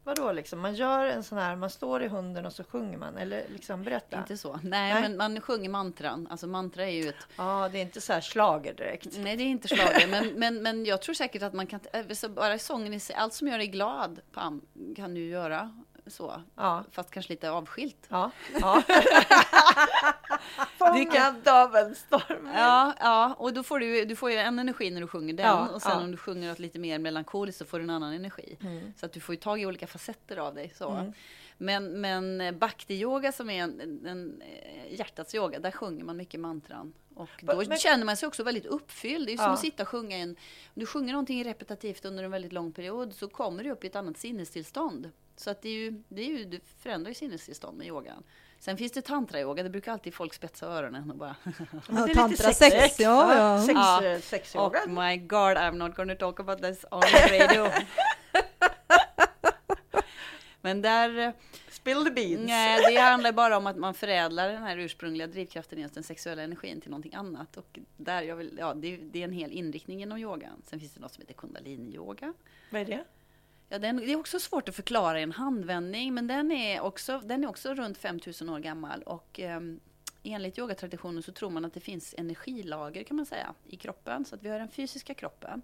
Vadå 0.05 0.33
liksom? 0.33 0.61
Man 0.61 0.75
gör 0.75 1.07
en 1.07 1.23
sån 1.23 1.39
här, 1.39 1.57
man 1.57 1.71
står 1.71 2.03
i 2.03 2.09
hunden 2.09 2.47
och 2.47 2.53
så 2.53 2.65
sjunger 2.65 2.99
man? 2.99 3.17
Eller 3.17 3.45
liksom 3.49 3.83
berätta. 3.83 4.19
Inte 4.19 4.37
så. 4.37 4.61
Nej, 4.63 4.93
Nej. 4.95 5.03
men 5.03 5.17
man 5.17 5.41
sjunger 5.41 5.69
mantran. 5.69 6.27
Alltså 6.31 6.47
mantra 6.47 6.85
är 6.85 6.91
ju 6.91 7.09
ett... 7.09 7.27
Ja, 7.37 7.69
det 7.73 7.79
är 7.79 7.83
inte 7.83 8.01
så 8.01 8.13
här 8.13 8.21
slager 8.21 8.75
direkt. 8.75 9.19
Nej, 9.19 9.37
det 9.37 9.43
är 9.43 9.47
inte 9.47 9.69
slager. 9.69 10.07
men, 10.09 10.29
men, 10.29 10.63
men 10.63 10.85
jag 10.85 11.03
tror 11.03 11.15
säkert 11.15 11.43
att 11.43 11.53
man 11.53 11.67
kan... 11.67 11.81
så 12.15 12.29
Bara 12.29 12.59
sången 12.59 12.95
i 12.95 13.01
sig, 13.01 13.17
allt 13.17 13.35
som 13.35 13.49
gör 13.49 13.59
dig 13.59 13.67
glad 13.67 14.21
Pam, 14.33 14.63
kan 14.97 15.15
du 15.15 15.21
göra 15.29 15.83
så. 16.07 16.43
Ja, 16.55 16.85
Fast 16.91 17.11
kanske 17.11 17.33
lite 17.33 17.51
avskilt. 17.51 18.07
ja, 18.09 18.31
ja. 18.61 18.83
Fångad 20.79 21.49
av 21.49 21.77
en 21.77 21.95
storm. 21.95 22.49
Ja, 22.55 22.95
ja, 23.01 23.35
och 23.39 23.53
då 23.53 23.63
får 23.63 23.79
du, 23.79 24.05
du 24.05 24.17
får 24.17 24.31
ju 24.31 24.37
en 24.37 24.59
energi 24.59 24.91
när 24.91 25.01
du 25.01 25.07
sjunger 25.07 25.35
den 25.35 25.47
Ja, 25.47 25.69
och 25.69 25.83
sen 25.83 25.93
ja. 25.93 26.01
om 26.05 26.11
du 26.11 26.17
sjunger 26.17 26.49
något 26.49 26.59
lite 26.59 26.79
mer 26.79 26.99
melankoliskt 26.99 27.59
så 27.59 27.65
får 27.65 27.79
du 27.79 27.85
en 27.85 27.91
annan 27.91 28.13
energi. 28.13 28.57
Mm. 28.61 28.93
Så 28.97 29.07
att 29.07 29.13
du 29.13 29.21
får 29.21 29.35
ju 29.35 29.41
tag 29.41 29.61
i 29.61 29.67
olika 29.67 29.87
facetter 29.87 30.37
av 30.37 30.55
dig. 30.55 30.73
Så. 30.77 31.13
Men, 31.59 32.01
men 32.01 32.41
eh, 32.41 32.53
bhakti-yoga 32.53 33.33
som 33.33 33.51
är 33.51 33.63
en, 33.63 33.81
en, 33.81 34.07
en 34.07 34.43
eh, 34.43 34.95
hjärtats 34.99 35.35
yoga, 35.35 35.59
där 35.59 35.71
sjunger 35.71 36.05
man 36.05 36.17
mycket 36.17 36.41
mantran. 36.41 36.93
Och 37.15 37.29
då 37.41 37.63
Men- 37.69 37.79
känner 37.79 38.05
man 38.05 38.17
sig 38.17 38.27
också 38.27 38.43
väldigt 38.43 38.67
uppfylld. 38.67 39.27
Det 39.27 39.33
är 39.33 39.37
som 39.37 39.47
Ja. 39.47 39.53
att 39.53 39.61
sitta 39.61 39.83
och 39.83 39.89
sjunga 39.89 40.17
en... 40.17 40.31
Om 40.31 40.37
du 40.75 40.87
sjunger 40.87 41.13
någonting 41.13 41.45
repetitivt 41.45 42.05
under 42.05 42.25
en 42.25 42.31
väldigt 42.31 42.53
lång 42.53 42.73
period 42.73 43.13
så 43.15 43.29
kommer 43.29 43.65
du 43.65 43.71
upp 43.71 43.85
i 43.85 43.87
ett 43.87 43.97
annat 43.97 44.17
sinnestillstånd. 44.19 45.11
Så 45.37 45.51
att 45.51 45.63
det, 45.63 45.69
är 45.69 45.73
ju, 45.73 46.03
det, 46.09 46.23
är 46.23 46.27
ju, 46.39 46.45
det 46.45 46.61
förändrar 46.79 47.09
ju 47.09 47.15
sinnestillstånd 47.15 47.79
med 47.79 47.87
yogan. 47.87 48.23
Sen 48.59 48.77
finns 48.77 48.93
det 48.93 49.03
tantra-yoga, 49.03 49.63
det 49.63 49.71
brukar 49.71 49.93
alltid 49.93 50.15
folk 50.15 50.35
spetsa 50.35 50.67
öronen 50.67 51.11
och 51.11 51.17
bara 51.17 51.37
Men 51.45 51.55
det 51.89 52.01
är 52.03 52.07
lite 52.07 52.15
tantra 52.21 52.53
sexigt. 52.53 52.83
sex, 52.83 53.01
ja, 53.01 53.37
ja. 53.37 53.61
Sex, 53.67 53.75
Ja. 53.75 54.05
eh, 54.05 54.21
sexyoga. 54.21 54.81
Oh 54.87 54.89
my 55.09 55.17
god, 55.17 55.57
I'm 55.57 55.73
not 55.77 55.97
gonna 55.97 56.15
talk 56.15 56.41
about 56.41 56.63
this 56.63 56.85
on 56.91 57.03
radio. 57.31 57.69
Men 60.61 60.83
där, 60.83 61.19
eh, 61.19 61.31
Spill 61.71 62.05
the 62.05 62.11
beans. 62.11 62.41
nej, 62.47 62.95
det 62.95 63.01
handlar 63.01 63.33
bara 63.33 63.57
om 63.57 63.67
att 63.67 63.77
man 63.77 63.95
förädlar 63.95 64.49
den 64.49 64.63
här 64.63 64.77
ursprungliga 64.79 65.27
drivkraften, 65.27 65.79
just 65.79 65.95
den 65.95 66.03
sexuella 66.03 66.43
energin 66.43 66.81
till 66.81 66.91
någonting 66.91 67.15
annat. 67.15 67.57
Och 67.57 67.79
där 67.97 68.23
jag 68.23 68.37
vill, 68.37 68.57
ja, 68.59 68.75
det, 68.75 68.97
det 68.97 69.21
är 69.21 69.25
en 69.25 69.33
hel 69.33 69.51
inriktning 69.53 70.03
inom 70.03 70.19
yogan. 70.19 70.63
Sen 70.67 70.81
finns 70.81 70.93
det 70.95 71.01
något 71.01 71.15
som 71.15 71.21
heter 71.21 71.35
kundalini-yoga. 71.35 72.33
Vad 72.71 72.81
är 72.81 72.85
det? 72.85 73.05
Ja, 73.75 73.79
den, 73.79 73.97
det 73.97 74.13
är 74.13 74.17
också 74.17 74.41
svårt 74.41 74.69
att 74.69 74.75
förklara 74.75 75.21
i 75.21 75.23
en 75.23 75.33
handvändning, 75.33 76.15
men 76.15 76.27
den 76.27 76.53
är 76.53 76.81
också, 76.81 77.21
den 77.25 77.45
är 77.45 77.49
också 77.49 77.75
runt 77.75 77.99
5000 77.99 78.49
år 78.49 78.59
gammal. 78.59 79.03
Och 79.03 79.41
ehm, 79.41 79.81
enligt 80.23 80.59
yogatraditionen 80.59 81.23
så 81.23 81.33
tror 81.33 81.51
man 81.51 81.65
att 81.65 81.75
det 81.75 81.81
finns 81.81 82.15
energilager 82.19 83.05
kan 83.05 83.17
man 83.17 83.27
säga 83.27 83.55
i 83.67 83.77
kroppen. 83.77 84.25
Så 84.25 84.35
att 84.35 84.43
vi 84.43 84.49
har 84.49 84.59
den 84.59 84.69
fysiska 84.69 85.15
kroppen. 85.15 85.63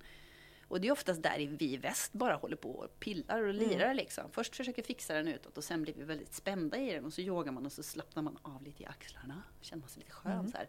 Och 0.69 0.81
det 0.81 0.89
är 0.89 0.93
oftast 0.93 1.23
där 1.23 1.57
vi 1.59 1.73
i 1.73 1.77
väst 1.77 2.13
bara 2.13 2.35
håller 2.35 2.57
på 2.57 2.71
och 2.71 3.01
pillar 3.01 3.43
och 3.43 3.55
lirar 3.55 3.95
liksom. 3.95 4.25
Först 4.33 4.57
försöker 4.57 4.83
fixa 4.83 5.15
den 5.15 5.29
utåt 5.29 5.57
och 5.57 5.65
sen 5.65 5.83
blir 5.83 5.95
vi 5.95 6.05
väldigt 6.05 6.35
spända 6.35 6.79
i 6.79 6.93
den 6.93 7.05
och 7.05 7.13
så 7.13 7.21
yogar 7.21 7.53
man 7.53 7.67
och 7.67 7.73
så 7.73 7.83
slappnar 7.83 8.23
man 8.23 8.39
av 8.43 8.63
lite 8.63 8.83
i 8.83 8.87
axlarna. 8.87 9.43
Känner 9.61 9.81
man 9.81 9.89
sig 9.89 10.01
lite 10.01 10.13
skön 10.13 10.51
så 10.51 10.57
här. 10.57 10.67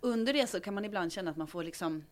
Under 0.00 0.32
det 0.32 0.46
så 0.46 0.60
kan 0.60 0.74
man 0.74 0.84
ibland 0.84 1.12
känna 1.12 1.30
att 1.30 1.36
man 1.36 1.48
får 1.48 1.64
liksom 1.64 2.04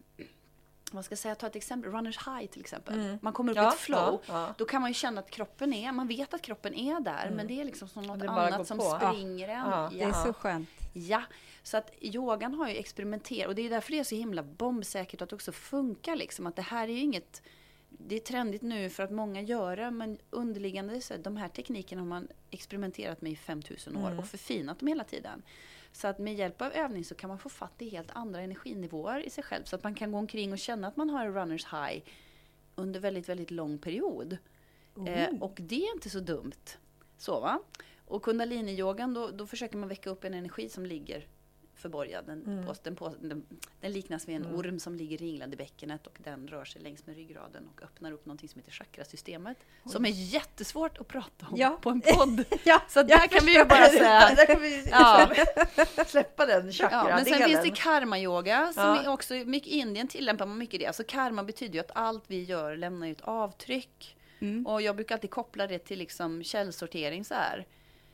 vad 0.90 1.05
ska 1.05 1.12
jag 1.12 1.18
säga, 1.18 1.35
ta 1.35 1.46
ett 1.46 1.57
exempel, 1.57 1.92
runners 1.92 2.18
high 2.26 2.46
till 2.46 2.61
exempel. 2.61 3.18
Man 3.22 3.33
kommer 3.33 3.53
upp 3.53 3.57
i 3.57 3.61
Ja, 3.61 3.72
ett 3.72 3.79
flow. 3.79 3.98
ja, 4.26 4.33
ja. 4.46 4.55
Då 4.59 4.64
kan 4.64 4.81
man 4.81 4.90
ju 4.90 4.94
känna 4.94 5.20
att 5.20 5.31
kroppen 5.31 5.72
är, 5.72 5.92
man 5.92 6.09
vet 6.09 6.35
att 6.35 6.42
kroppen 6.42 6.74
är 6.74 7.00
där, 7.00 7.31
men 7.31 7.46
det 7.46 7.61
är 7.61 7.64
liksom 7.64 7.88
som 7.88 8.03
något 8.03 8.22
annat 8.22 8.66
som 8.66 8.79
på. 8.79 8.98
springer 9.00 9.48
en. 9.48 9.59
Ja. 9.70 9.90
Det 9.92 10.03
är 10.03 10.12
så 10.12 10.33
skönt. 10.33 10.68
Ja, 10.92 11.22
så 11.62 11.76
att 11.76 11.90
yogan 12.00 12.55
har 12.55 12.68
ju 12.68 12.76
experimenterat 12.76 13.48
och 13.48 13.55
det 13.55 13.66
är 13.66 13.70
därför 13.70 13.90
det 13.92 13.98
är 13.98 14.05
så 14.05 14.14
himla 14.14 14.42
bombsäkert 14.42 15.22
att 15.22 15.29
det 15.29 15.37
också 15.37 15.53
funkar 15.53 16.16
liksom. 16.16 16.46
Att 16.46 16.57
det 16.57 16.62
här 16.62 16.88
är 16.88 16.92
ju 16.92 16.98
inget, 17.00 17.42
det 17.88 18.14
är 18.16 18.20
trendigt 18.20 18.62
nu 18.62 18.90
för 18.90 19.03
att 19.03 19.11
många 19.11 19.40
gör 19.40 19.76
det, 19.76 19.90
men 19.90 20.18
underliggande 20.31 21.00
så 21.00 21.14
de 21.16 21.37
här 21.37 21.48
teknikerna 21.48 22.03
har 22.03 22.09
man 22.09 22.29
experimenterat 22.50 23.20
med 23.22 23.33
i 23.33 23.37
5000 23.37 23.96
år 23.96 24.18
och 24.18 24.26
förfinat 24.26 24.79
dem 24.79 24.88
hela 24.88 25.05
tiden. 25.05 25.42
Så 25.92 26.09
att 26.09 26.18
med 26.18 26.35
hjälp 26.35 26.62
av 26.62 26.72
övning 26.72 27.05
så 27.05 27.14
kan 27.14 27.29
man 27.29 27.38
få 27.38 27.48
fatt 27.48 27.83
i 27.83 27.88
helt 27.88 28.11
andra 28.11 28.40
energinivåer 28.40 29.20
i 29.20 29.31
sig 29.31 29.44
själv. 29.44 29.64
Så 29.64 29.76
att 29.76 29.83
man 29.83 29.94
kan 29.94 30.12
gå 30.12 30.18
omkring 30.18 30.53
och 30.53 30.59
känna 30.59 30.88
att 30.88 30.96
man 30.96 31.11
har 31.11 31.26
en 31.26 31.35
runners 31.35 31.66
high 31.66 32.03
under 32.74 33.00
väldigt, 33.00 33.29
väldigt 33.29 33.50
lång 33.50 33.79
period. 33.79 34.37
Eh, 35.07 35.29
och 35.40 35.59
det 35.61 35.85
är 35.85 35.94
inte 35.94 36.11
så 36.11 36.20
dumt. 36.20 36.76
Så 37.16 37.40
va? 37.40 37.62
Och 38.07 38.22
kundalini-yogan, 38.22 39.14
då, 39.14 39.31
då 39.31 39.46
försöker 39.46 39.76
man 39.76 39.88
väcka 39.88 40.11
upp 40.11 40.24
en 40.24 40.35
energi 40.35 40.68
som 40.68 40.87
ligger 40.87 41.26
förborgad. 41.80 42.24
Den, 42.26 42.64
på, 42.66 42.74
den, 42.82 42.96
på, 42.96 43.14
den, 43.20 43.44
den 43.80 43.92
liknas 43.92 44.28
vid 44.28 44.36
en 44.36 44.46
orm 44.46 44.78
som 44.78 44.94
ligger 44.94 45.18
ringlad 45.18 45.52
i 45.52 45.56
bäckenet 45.56 46.06
och 46.06 46.18
den 46.24 46.48
rör 46.48 46.64
sig 46.64 46.82
längs 46.82 47.06
med 47.06 47.16
ryggraden 47.16 47.68
och 47.74 47.82
öppnar 47.82 48.12
upp 48.12 48.26
någonting 48.26 48.48
som 48.48 48.58
heter 48.58 48.72
chakrasystemet. 48.72 49.56
Som 49.86 50.04
är 50.04 50.10
jättesvårt 50.10 50.98
att 50.98 51.08
prata 51.08 51.46
om 51.50 51.56
Ja. 51.56 51.78
på 51.82 51.90
en 51.90 52.00
podd. 52.00 52.44
Ja, 52.64 52.82
Så 52.88 53.02
där 53.02 53.26
kan 53.26 53.46
vi 53.46 53.58
ju 53.58 53.64
bara 53.64 53.86
säga 53.88 54.34
Där 54.36 54.46
kan 54.46 54.60
vi 54.62 54.86
Ja. 54.90 55.30
släppa 56.06 56.46
den 56.46 56.70
Ja, 56.72 57.04
men 57.08 57.24
sen 57.24 57.48
finns 57.48 57.62
det 57.62 57.70
karma-yoga 57.76 58.72
som 58.72 58.82
Ja. 58.82 59.02
är 59.02 59.08
också 59.08 59.34
mycket 59.34 59.68
i 59.68 59.78
Indien 59.78 60.08
tillämpar 60.08 60.46
man 60.46 60.58
mycket 60.58 60.80
det. 60.80 60.86
Alltså 60.86 61.02
karma 61.08 61.44
betyder 61.44 61.74
ju 61.74 61.80
att 61.80 61.90
allt 61.94 62.24
vi 62.26 62.42
gör 62.44 62.76
lämnar 62.76 63.08
ett 63.08 63.20
avtryck. 63.20 64.16
Mm. 64.40 64.66
Och 64.66 64.82
jag 64.82 64.96
brukar 64.96 65.14
alltid 65.14 65.30
koppla 65.30 65.66
det 65.66 65.78
till 65.78 65.98
liksom 65.98 66.42
källsortering 66.42 67.24
så 67.24 67.34
här. 67.34 67.66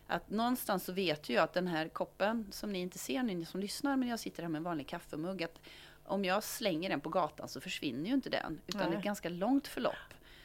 Att 0.07 0.31
någonstans 0.31 0.85
så 0.85 0.93
vet 0.93 1.29
ju 1.29 1.35
jag 1.35 1.45
att 1.45 1.53
den 1.53 1.67
här 1.67 1.89
koppen 1.89 2.47
som 2.51 2.73
ni 2.73 2.79
inte 2.79 2.99
ser 2.99 3.23
ni 3.23 3.45
som 3.45 3.61
lyssnar, 3.61 3.97
men 3.97 4.09
jag 4.09 4.21
sitter 4.21 4.43
här 4.43 4.51
med 4.51 4.59
en 4.59 4.65
vanlig 4.65 4.89
kaffemugg. 4.89 5.43
Att 5.43 5.61
om 6.05 6.25
jag 6.25 6.45
slänger 6.45 6.91
den 6.91 7.01
på 7.01 7.09
gatan 7.09 7.49
så 7.49 7.61
försvinner 7.61 8.09
ju 8.09 8.15
inte 8.15 8.31
den, 8.31 8.61
utan 8.67 8.91
det 8.91 8.97
är 8.97 8.99
ett 8.99 9.05
ganska 9.05 9.29
långt 9.29 9.69
förlopp. 9.69 9.95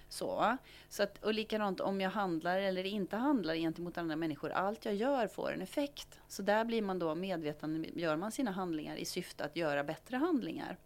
Så, 0.09 0.57
så 0.89 1.03
att, 1.03 1.23
och 1.23 1.33
likadant 1.33 1.79
om 1.79 2.01
jag 2.01 2.09
handlar 2.09 2.59
eller 2.59 2.83
inte 2.83 3.17
handlar 3.17 3.55
gentemot 3.55 3.97
andra 3.97 4.15
människor. 4.15 4.49
Allt 4.49 4.85
jag 4.85 4.95
gör 4.95 5.27
får 5.27 5.53
en 5.53 5.61
effekt. 5.61 6.19
Så 6.27 6.41
där 6.41 6.65
blir 6.65 6.81
man 6.81 6.99
då 6.99 7.15
medveten, 7.15 7.85
gör 7.95 8.15
man 8.15 8.31
sina 8.31 8.51
handlingar 8.51 8.95
i 8.95 9.05
syfte 9.05 9.45
att 9.45 9.55
göra 9.55 9.83
bättre 9.83 10.17
handlingar. 10.17 10.77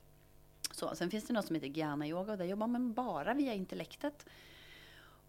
Så, 0.71 0.95
sen 0.95 1.11
finns 1.11 1.27
det 1.27 1.33
något 1.33 1.45
som 1.45 1.55
heter 1.55 1.67
Gyana-yoga 1.67 2.31
och 2.31 2.37
där 2.37 2.45
jobbar 2.45 2.67
man 2.67 2.93
bara 2.93 3.33
via 3.33 3.53
intellektet. 3.53 4.25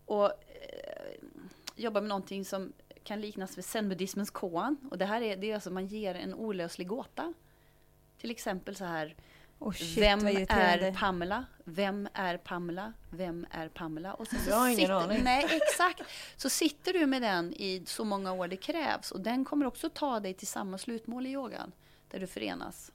Och 0.04 0.24
eh, 0.24 1.16
jobbar 1.76 2.00
med 2.00 2.08
någonting 2.08 2.44
som 2.44 2.72
kan 3.06 3.20
liknas 3.20 3.58
vid 3.58 3.64
zen-buddhismens 3.64 4.30
koan. 4.30 4.76
Och 4.90 4.98
det 4.98 5.04
här 5.04 5.20
är, 5.22 5.36
det 5.36 5.50
är 5.50 5.54
alltså 5.54 5.70
man 5.70 5.86
ger 5.86 6.14
en 6.14 6.34
olöslig 6.34 6.86
gåta. 6.88 7.34
Till 8.20 8.30
exempel 8.30 8.76
så 8.76 8.84
här. 8.84 9.14
Oh, 9.58 9.72
shit, 9.72 9.98
Vem 9.98 10.26
är 10.26 10.92
Pamela? 10.92 11.44
Vem 11.64 12.08
är 12.12 12.36
Pamela? 12.36 12.92
Vem 13.10 13.46
är 13.50 13.68
Pamela? 13.68 14.14
Och 14.14 14.26
sen 14.26 14.38
så 14.40 14.50
Jag 14.50 14.56
har 14.56 14.66
ingen 14.66 14.76
sitter, 14.80 14.92
aning. 14.92 15.20
Nej, 15.24 15.46
exakt. 15.50 16.02
Så 16.36 16.50
sitter 16.50 16.92
du 16.92 17.06
med 17.06 17.22
den 17.22 17.52
i 17.54 17.82
så 17.86 18.04
många 18.04 18.32
år 18.32 18.48
det 18.48 18.56
krävs. 18.56 19.10
Och 19.10 19.20
den 19.20 19.44
kommer 19.44 19.66
också 19.66 19.88
ta 19.88 20.20
dig 20.20 20.34
till 20.34 20.46
samma 20.46 20.78
slutmål 20.78 21.26
i 21.26 21.30
yogan. 21.30 21.72
Där 22.10 22.18
du 22.20 22.26
förenas. 22.26 22.92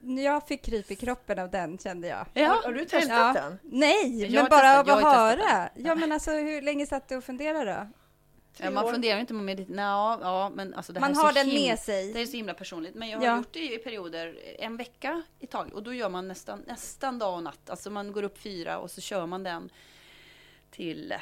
Jag 0.00 0.46
fick 0.46 0.62
kryp 0.64 0.90
i 0.90 0.96
kroppen 0.96 1.38
av 1.38 1.50
den 1.50 1.78
kände 1.78 2.08
jag. 2.08 2.46
Har, 2.48 2.62
har 2.62 2.72
du 2.72 2.84
testat 2.84 3.08
Ja. 3.10 3.32
den? 3.32 3.58
Nej, 3.62 4.22
Jag 4.22 4.32
men 4.42 4.50
bara 4.50 4.60
testat- 4.84 4.90
av 4.92 4.98
att 5.06 5.16
höra. 5.16 5.68
Ja, 5.74 5.94
men 5.94 6.12
alltså 6.12 6.30
hur 6.30 6.62
länge 6.62 6.86
satt 6.86 7.08
du 7.08 7.16
och 7.16 7.24
funderade 7.24 7.72
då? 7.72 7.88
Ja, 8.58 8.70
man 8.70 8.84
år. 8.84 8.92
funderar 8.92 9.20
inte 9.20 9.34
med 9.34 9.44
medit- 9.58 9.74
ja, 9.76 10.18
ja, 10.22 10.50
men 10.54 10.74
alltså 10.74 10.92
det 10.92 11.00
Man 11.00 11.16
har 11.16 11.32
den 11.32 11.46
himla, 11.46 11.60
med 11.70 11.78
sig. 11.78 12.12
Det 12.12 12.20
är 12.20 12.26
så 12.26 12.36
himla 12.36 12.54
personligt. 12.54 12.94
Men 12.94 13.08
jag 13.08 13.18
har 13.18 13.26
Ja. 13.26 13.36
gjort 13.36 13.52
det 13.52 13.74
i 13.74 13.78
perioder, 13.78 14.38
en 14.58 14.76
vecka 14.76 15.22
i 15.40 15.46
taget. 15.46 15.72
Och 15.74 15.82
då 15.82 15.94
gör 15.94 16.08
man 16.08 16.28
nästan, 16.28 16.62
nästan 16.66 17.18
dag 17.18 17.34
och 17.34 17.42
natt. 17.42 17.70
Alltså 17.70 17.90
man 17.90 18.12
går 18.12 18.22
upp 18.22 18.38
fyra 18.38 18.78
och 18.78 18.90
så 18.90 19.00
kör 19.00 19.26
man 19.26 19.42
den 19.42 19.70
till... 20.70 21.14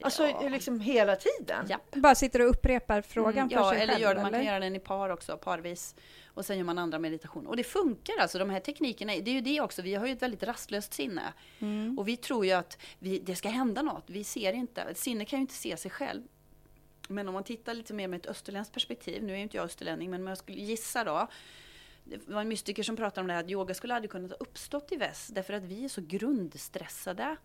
Alltså 0.00 0.26
ja, 0.28 0.48
liksom 0.48 0.80
hela 0.80 1.16
tiden? 1.16 1.66
ja. 1.68 1.78
Bara 1.92 2.14
sitter 2.14 2.40
och 2.42 2.50
upprepar 2.50 3.02
frågan 3.02 3.32
Mm, 3.38 3.48
för 3.48 3.56
ja, 3.56 3.70
sig 3.72 3.80
eller 3.82 3.92
själv? 3.92 4.02
gör 4.02 4.14
det, 4.14 4.20
man 4.22 4.26
eller? 4.34 4.38
kan 4.38 4.46
göra 4.46 4.60
den 4.60 4.76
i 4.76 4.78
par 4.78 5.10
också, 5.10 5.36
parvis. 5.36 5.94
Och 6.26 6.44
sen 6.44 6.56
gör 6.58 6.64
man 6.64 6.78
andra 6.78 6.98
meditationer. 6.98 7.48
Och 7.50 7.56
det 7.56 7.64
funkar 7.64 8.14
alltså, 8.20 8.38
de 8.38 8.50
här 8.50 8.60
teknikerna. 8.60 9.12
Det 9.12 9.30
är 9.30 9.34
ju 9.34 9.40
det 9.40 9.60
också, 9.60 9.82
vi 9.82 9.94
har 9.94 10.06
ju 10.06 10.12
ett 10.12 10.22
väldigt 10.22 10.42
rastlöst 10.42 10.92
sinne. 10.94 11.22
Mm. 11.58 11.98
Och 11.98 12.08
vi 12.08 12.16
tror 12.16 12.46
ju 12.46 12.52
att 12.52 12.78
vi, 12.98 13.18
det 13.18 13.36
ska 13.36 13.48
hända 13.48 13.82
något. 13.82 14.04
Vi 14.06 14.24
ser 14.24 14.52
inte, 14.52 14.82
ett 14.82 14.98
sinne 14.98 15.24
kan 15.24 15.38
ju 15.38 15.40
inte 15.40 15.54
se 15.54 15.76
sig 15.76 15.90
själv. 15.90 16.22
Men 17.08 17.28
om 17.28 17.34
man 17.34 17.44
tittar 17.44 17.74
lite 17.74 17.94
mer 17.94 18.08
med 18.08 18.20
ett 18.20 18.26
österländskt 18.26 18.74
perspektiv, 18.74 19.22
nu 19.22 19.32
är 19.32 19.36
ju 19.36 19.42
inte 19.42 19.56
jag 19.56 19.64
österlänning, 19.64 20.10
men 20.10 20.20
om 20.20 20.26
jag 20.26 20.38
skulle 20.38 20.58
gissa 20.58 21.04
då. 21.04 21.28
Det 22.04 22.28
var 22.28 22.40
en 22.40 22.48
mystiker 22.48 22.82
som 22.82 22.96
pratade 22.96 23.20
om 23.20 23.26
det 23.26 23.32
här 23.32 23.40
att 23.40 23.50
yoga 23.50 23.74
skulle 23.74 23.94
aldrig 23.94 24.10
kunnat 24.10 24.30
ha 24.30 24.36
uppstått 24.36 24.92
i 24.92 24.96
väst 24.96 25.34
därför 25.34 25.52
att 25.52 25.62
vi 25.62 25.84
är 25.84 25.88
så 25.88 26.00
grundstressade. 26.00 27.36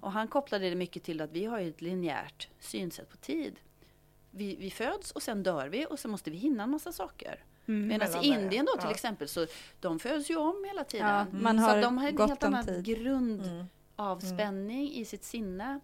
Och 0.00 0.12
han 0.12 0.28
kopplade 0.28 0.70
det 0.70 0.76
mycket 0.76 1.02
till 1.02 1.20
att 1.20 1.32
vi 1.32 1.44
har 1.44 1.60
ett 1.60 1.80
linjärt 1.80 2.48
synsätt 2.60 3.10
på 3.10 3.16
tid. 3.16 3.60
Vi, 4.30 4.56
vi 4.56 4.70
föds 4.70 5.12
och 5.12 5.22
sen 5.22 5.42
dör 5.42 5.68
vi 5.68 5.86
och 5.90 5.98
sen 5.98 6.10
måste 6.10 6.30
vi 6.30 6.36
hinna 6.36 6.62
en 6.62 6.70
massa 6.70 6.92
saker. 6.92 7.44
Medan 7.64 7.98
Mellan 7.98 8.24
i 8.24 8.26
Indien 8.26 8.66
då 8.66 8.72
till 8.72 8.84
ja. 8.84 8.90
exempel 8.90 9.28
så 9.28 9.46
de 9.80 9.98
föds 9.98 10.30
ju 10.30 10.36
om 10.36 10.64
hela 10.66 10.84
tiden. 10.84 11.08
Ja, 11.08 11.26
man 11.30 11.58
så 11.58 11.64
har 11.64 11.76
att 11.76 11.82
de 11.82 11.98
har 11.98 12.08
en 12.08 12.18
helt 12.18 12.42
annan 12.42 12.82
grundavspänning 12.82 14.92
i 14.92 15.04
sitt 15.04 15.24
sinne. 15.24 15.80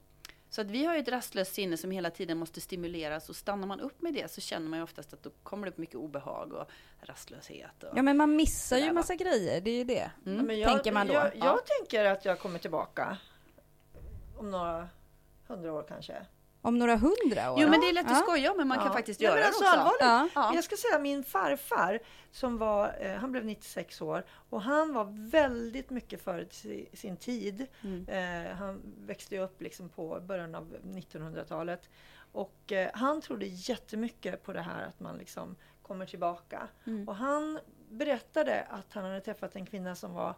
Så 0.51 0.61
att 0.61 0.67
vi 0.71 0.85
har 0.85 0.95
ju 0.95 1.01
ett 1.01 1.09
rastlöst 1.09 1.55
sinne 1.55 1.77
som 1.77 1.91
hela 1.91 2.11
tiden 2.11 2.39
måste 2.39 2.61
stimuleras 2.61 3.29
och 3.29 3.37
stannar 3.37 3.67
man 3.67 3.81
upp 3.81 4.03
med 4.03 4.15
det 4.15 4.31
så 4.31 4.41
känner 4.41 4.69
man 4.69 4.79
ju 4.79 4.83
oftast 4.83 5.13
att 5.13 5.23
då 5.23 5.31
kommer 5.43 5.67
det 5.67 5.71
upp 5.71 5.79
mycket 5.79 5.95
obehag 5.97 6.53
och 6.53 6.71
rastlöshet. 7.01 7.83
Och, 7.83 7.99
Ja 7.99 8.03
men 8.03 8.17
man 8.17 8.37
missar 8.37 8.77
ju 8.77 8.83
Sådär, 8.83 8.93
va? 8.95 9.01
massa 9.01 9.15
grejer, 9.15 9.61
det 9.61 9.71
är 9.71 9.77
ju 9.79 9.85
det. 9.85 10.11
Ja, 10.25 10.31
men 10.31 10.59
jag, 10.59 10.73
tänker 10.73 10.93
man 10.93 11.07
då. 11.07 11.13
Jag, 11.13 11.27
Ja. 11.37 11.45
jag 11.45 11.61
tänker 11.67 12.05
att 12.05 12.25
jag 12.25 12.39
kommer 12.39 12.59
tillbaka 12.59 13.17
om 14.37 14.51
några 14.51 14.89
hundra 15.47 15.73
år 15.73 15.85
kanske. 15.89 16.27
Om 16.62 16.79
några 16.79 16.97
hundra 16.97 17.53
år. 17.53 17.61
Jo 17.61 17.68
men 17.68 17.81
det 17.81 17.88
är 17.88 17.92
lätt 17.92 18.07
Ja. 18.09 18.12
att 18.16 18.23
skoja 18.23 18.51
om 18.51 18.57
men 18.57 18.68
man 18.68 18.79
kan 18.79 18.92
faktiskt 18.92 19.21
göra 19.21 19.33
men 19.35 19.40
det 19.40 19.47
alltså, 19.47 19.64
också. 19.64 19.73
allvarligt. 19.77 20.01
Ja. 20.01 20.29
Ja. 20.35 20.55
Jag 20.55 20.64
ska 20.64 20.77
säga 20.77 20.99
min 20.99 21.25
farfar 21.25 21.99
som 22.33 22.59
var, 22.59 22.97
eh, 23.01 23.14
han 23.16 23.33
blev 23.33 23.44
96 23.44 24.01
år 24.03 24.25
och 24.51 24.62
han 24.62 24.92
var 24.94 25.31
väldigt 25.31 25.90
mycket 25.90 26.23
före 26.23 26.47
si- 26.51 26.88
sin 26.92 27.16
tid. 27.16 27.66
Mm. 27.85 28.07
Eh, 28.49 28.53
han 28.57 28.83
växte 29.07 29.38
upp 29.38 29.61
liksom 29.62 29.88
på 29.88 30.21
början 30.21 30.55
av 30.55 30.77
1900-talet 30.83 31.88
och 32.33 32.73
eh, 32.73 32.90
han 32.94 33.21
trodde 33.21 33.47
jättemycket 33.47 34.42
på 34.44 34.53
det 34.53 34.61
här 34.62 34.83
att 34.87 35.01
man 35.01 35.18
liksom 35.18 35.57
kommer 35.83 36.07
tillbaka. 36.07 36.68
Mm. 36.87 37.09
Och 37.09 37.14
han 37.16 37.59
berättade 37.90 38.66
att 38.71 38.92
han 38.92 39.05
hade 39.05 39.21
träffat 39.21 39.57
en 39.57 39.66
kvinna 39.66 39.94
som 39.94 40.12
var 40.14 40.35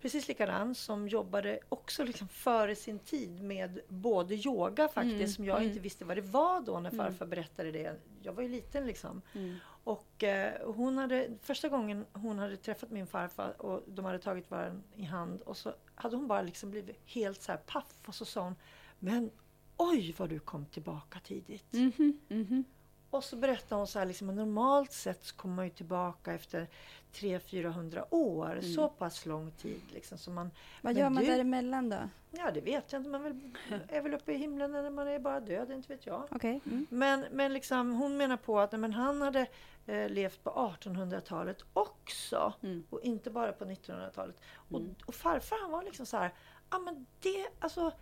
precis 0.00 0.28
likadan 0.28 0.74
som 0.74 1.08
jobbade 1.08 1.58
också 1.68 2.04
liksom 2.04 2.28
före 2.28 2.76
sin 2.76 2.98
tid 2.98 3.42
med 3.42 3.80
både 3.88 4.34
yoga 4.34 4.88
faktiskt 4.88 5.14
Mm, 5.14 5.28
som 5.28 5.44
jag 5.44 5.56
mm. 5.56 5.68
inte 5.68 5.80
visste 5.80 6.04
vad 6.04 6.16
det 6.16 6.20
var 6.22 6.60
då 6.60 6.80
när 6.80 6.90
Mm. 6.90 7.04
farfar 7.06 7.26
berättade 7.26 7.72
det. 7.72 8.00
Jag 8.22 8.32
var 8.32 8.42
ju 8.42 8.48
liten 8.48 8.86
liksom. 8.86 9.22
Mm. 9.34 9.56
Och 9.84 10.24
eh, 10.24 10.72
hon 10.74 10.98
hade, 10.98 11.28
första 11.42 11.68
gången 11.68 12.06
hon 12.12 12.38
hade 12.38 12.56
träffat 12.56 12.90
min 12.90 13.06
farfar 13.06 13.62
och 13.62 13.82
de 13.86 14.04
hade 14.04 14.18
tagit 14.18 14.50
varandra 14.50 14.82
i 14.96 15.02
hand 15.04 15.40
och 15.42 15.56
så 15.56 15.74
hade 15.94 16.16
hon 16.16 16.26
bara 16.26 16.42
liksom 16.42 16.70
blivit 16.70 16.96
helt 17.04 17.42
så 17.42 17.52
här 17.52 17.58
paff 17.58 17.94
och 18.06 18.14
så 18.14 18.24
sa 18.24 18.42
hon 18.44 18.54
Men 18.98 19.30
oj 19.76 20.14
vad 20.18 20.28
du 20.28 20.38
kom 20.38 20.66
tillbaka 20.66 21.20
tidigt. 21.24 21.72
Mhm, 21.72 22.20
mhm. 22.28 22.64
Och 23.10 23.24
så 23.24 23.36
berättade 23.36 23.74
hon 23.80 23.86
så 23.86 23.98
här 23.98 24.06
liksom, 24.06 24.26
normalt 24.26 24.92
sett 24.92 25.24
så 25.24 25.34
kommer 25.36 25.54
man 25.56 25.64
ju 25.64 25.70
tillbaka 25.70 26.34
efter 26.34 26.66
300-400 27.12 28.04
år. 28.10 28.50
Mm. 28.52 28.62
Så 28.62 28.88
pass 28.88 29.26
lång 29.26 29.50
tid 29.50 29.80
liksom. 29.94 30.18
Så 30.18 30.30
man, 30.30 30.50
Vad 30.82 30.96
gör 30.96 31.10
man 31.10 31.22
du- 31.24 31.30
däremellan 31.30 31.88
då? 31.88 31.98
ja 32.30 32.50
det 32.50 32.60
vet 32.60 32.92
jag 32.92 33.00
inte, 33.00 33.10
man 33.10 33.22
väl, 33.22 33.40
är 33.88 34.00
väl 34.02 34.14
uppe 34.14 34.32
i 34.32 34.36
himlen 34.36 34.72
när 34.72 34.90
man 34.90 35.08
är 35.08 35.18
bara 35.18 35.40
död, 35.40 35.70
inte 35.70 35.88
vet 35.94 36.06
jag. 36.06 36.28
Okej. 36.30 36.60
Mm. 36.66 36.86
Men, 36.90 37.24
men 37.32 37.52
liksom, 37.52 37.92
hon 37.94 38.16
menar 38.16 38.36
på 38.36 38.60
att 38.60 38.72
nej, 38.72 38.80
men 38.80 38.92
han 38.92 39.22
hade 39.22 39.46
eh, 39.86 40.08
levt 40.10 40.44
på 40.44 40.50
1800-talet 40.80 41.58
också. 41.72 42.52
Mm. 42.62 42.84
Och 42.90 43.00
inte 43.02 43.30
bara 43.30 43.52
på 43.52 43.64
1900-talet. 43.64 44.40
Och, 44.70 44.80
Mm. 44.80 44.94
och 45.06 45.14
farfar 45.14 45.56
han 45.62 45.70
var 45.70 45.82
liksom 45.82 46.06
så 46.06 46.16
här, 46.16 46.32
ja 46.70 46.78
men 46.78 47.06
det, 47.20 47.48
alltså 47.60 47.92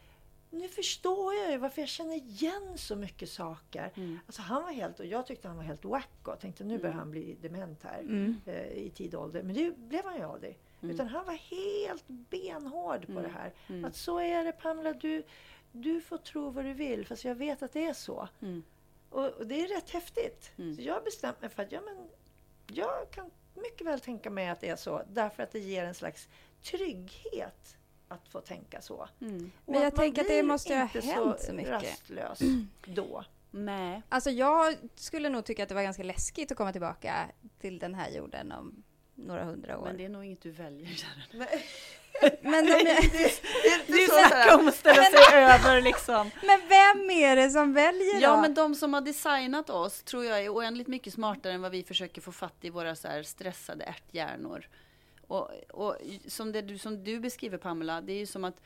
nu 0.51 0.69
förstår 0.69 1.35
jag 1.35 1.51
ju 1.51 1.59
varför 1.59 1.83
jag 1.83 1.89
känner 1.89 2.15
igen 2.17 2.79
så 2.79 2.97
mycket 2.97 3.29
saker. 3.31 3.93
Mm. 3.97 4.19
Alltså 4.27 4.43
han 4.43 4.63
var 4.63 4.73
helt, 4.73 5.01
och 5.01 5.07
jag 5.07 5.27
tyckte 5.27 5.49
han 5.49 5.57
var 5.57 5.65
helt 5.65 5.85
wacko. 5.85 6.31
Jag 6.31 6.41
tänkte 6.41 6.65
nu 6.65 6.79
börjar 6.79 6.95
han 6.95 7.11
bli 7.11 7.37
dement 7.43 7.83
här 7.83 7.99
Mm. 8.01 8.41
eh, 8.47 8.67
i 8.73 8.91
tid 8.91 9.15
ålder. 9.15 9.43
Men 9.43 9.55
det 9.55 9.77
blev 9.79 10.05
han 10.05 10.17
ju 10.17 10.23
aldrig. 10.23 10.59
Mm. 10.83 10.95
Utan 10.95 11.09
han 11.09 11.27
var 11.27 11.33
helt 11.35 12.05
benhård 12.09 13.07
på 13.07 13.13
Mm. 13.13 13.23
det 13.23 13.29
här. 13.29 13.53
Mm. 13.69 13.85
Att 13.85 13.97
så 13.97 14.21
är 14.21 14.45
det 14.45 14.53
Pamela, 14.53 14.93
du, 14.93 15.23
du 15.73 16.01
får 16.01 16.19
tro 16.19 16.51
vad 16.51 16.65
du 16.65 16.73
vill 16.73 17.07
fast 17.07 17.25
jag 17.25 17.35
vet 17.35 17.63
att 17.63 17.73
det 17.73 17.85
är 17.85 17.93
så. 17.95 18.29
Mm. 18.43 18.63
Och, 19.11 19.27
och 19.29 19.47
det 19.47 19.61
är 19.61 19.69
rätt 19.69 19.91
häftigt. 19.91 20.53
Mm. 20.59 20.77
Så 20.77 20.83
jag 20.83 20.95
har 20.95 21.01
bestämt 21.03 21.41
mig 21.41 21.51
för 21.51 21.63
att 21.63 21.73
ja, 21.73 21.81
men, 21.81 22.09
jag 22.73 23.11
kan 23.11 23.31
mycket 23.55 23.87
väl 23.87 24.01
tänka 24.01 24.31
mig 24.31 24.49
att 24.49 24.61
det 24.61 24.69
är 24.69 24.77
så. 24.77 25.03
Därför 25.13 25.43
att 25.43 25.53
det 25.53 25.59
ger 25.59 25.85
en 25.85 25.95
slags 25.95 26.29
trygghet 26.63 27.76
att 28.09 28.29
få 28.29 28.41
tänka 28.41 28.81
så. 28.83 29.09
Mm. 29.21 29.51
Men 29.67 29.83
jag 29.83 29.95
tänker 29.95 30.23
att 30.23 30.29
det 30.29 30.43
måste 30.43 30.73
ju 30.73 30.79
ha 30.79 30.87
hänt 30.87 31.41
så 31.41 31.53
mycket. 31.53 31.73
rastlös 31.73 32.39
då. 32.87 33.25
Nej. 33.51 34.03
Alltså 34.09 34.31
jag 34.31 34.77
skulle 34.95 35.29
nog 35.29 35.45
tycka 35.45 35.63
att 35.63 35.69
det 35.69 35.75
var 35.75 35.83
ganska 35.83 36.03
läskigt 36.03 36.51
att 36.53 36.59
komma 36.59 36.73
tillbaka 36.73 37.15
till 37.61 37.79
den 37.79 37.95
här 37.95 38.11
jorden 38.11 38.53
om 38.53 38.83
några 39.15 39.45
hundra 39.45 39.79
år. 39.79 39.85
Men 39.85 39.97
det 39.97 40.05
är 40.05 40.09
nog 40.09 40.25
inget 40.25 40.43
du 40.43 40.51
väljer. 40.51 40.87
Sharon. 40.89 41.23
Nej, 41.33 41.67
Men, 42.43 42.65
om 42.65 42.69
jag, 42.71 42.79
det 42.87 42.91
är 42.91 43.81
inte 43.81 43.93
Du 43.93 44.07
så 44.07 44.15
här. 44.17 44.29
snackar 44.29 44.59
om 44.61 44.69
att 44.69 44.75
ställa 44.75 45.03
sig 45.05 45.43
över 45.45 45.81
liksom. 45.81 46.31
men 46.47 46.61
vem 46.69 47.11
är 47.11 47.37
det 47.37 47.51
som 47.51 47.73
väljer 47.73 48.21
Ja, 48.21 48.31
då? 48.37 48.41
men 48.41 48.55
de 48.55 48.75
som 48.75 48.95
har 48.95 49.01
designat 49.01 49.71
oss 49.71 50.03
tror 50.03 50.25
jag 50.25 50.45
är 50.45 50.55
oändligt 50.55 50.89
mycket 50.89 51.13
smartare 51.13 51.53
än 51.53 51.63
vad 51.63 51.71
vi 51.73 51.83
försöker 51.85 52.21
få 52.21 52.33
fatt 52.33 52.57
i 52.65 52.71
våra 52.71 52.97
så 52.97 53.09
här 53.09 53.23
stressade 53.23 53.85
ärthjärnor. 53.85 54.69
Och, 55.27 55.51
och 55.71 55.97
som, 56.27 56.53
det, 56.53 56.63
du- 56.63 56.79
som 56.79 57.05
du 57.05 57.21
beskriver 57.21 57.59
Pamela, 57.59 58.01
det 58.01 58.13
är 58.13 58.19
ju 58.19 58.27
som 58.27 58.45
att 58.45 58.61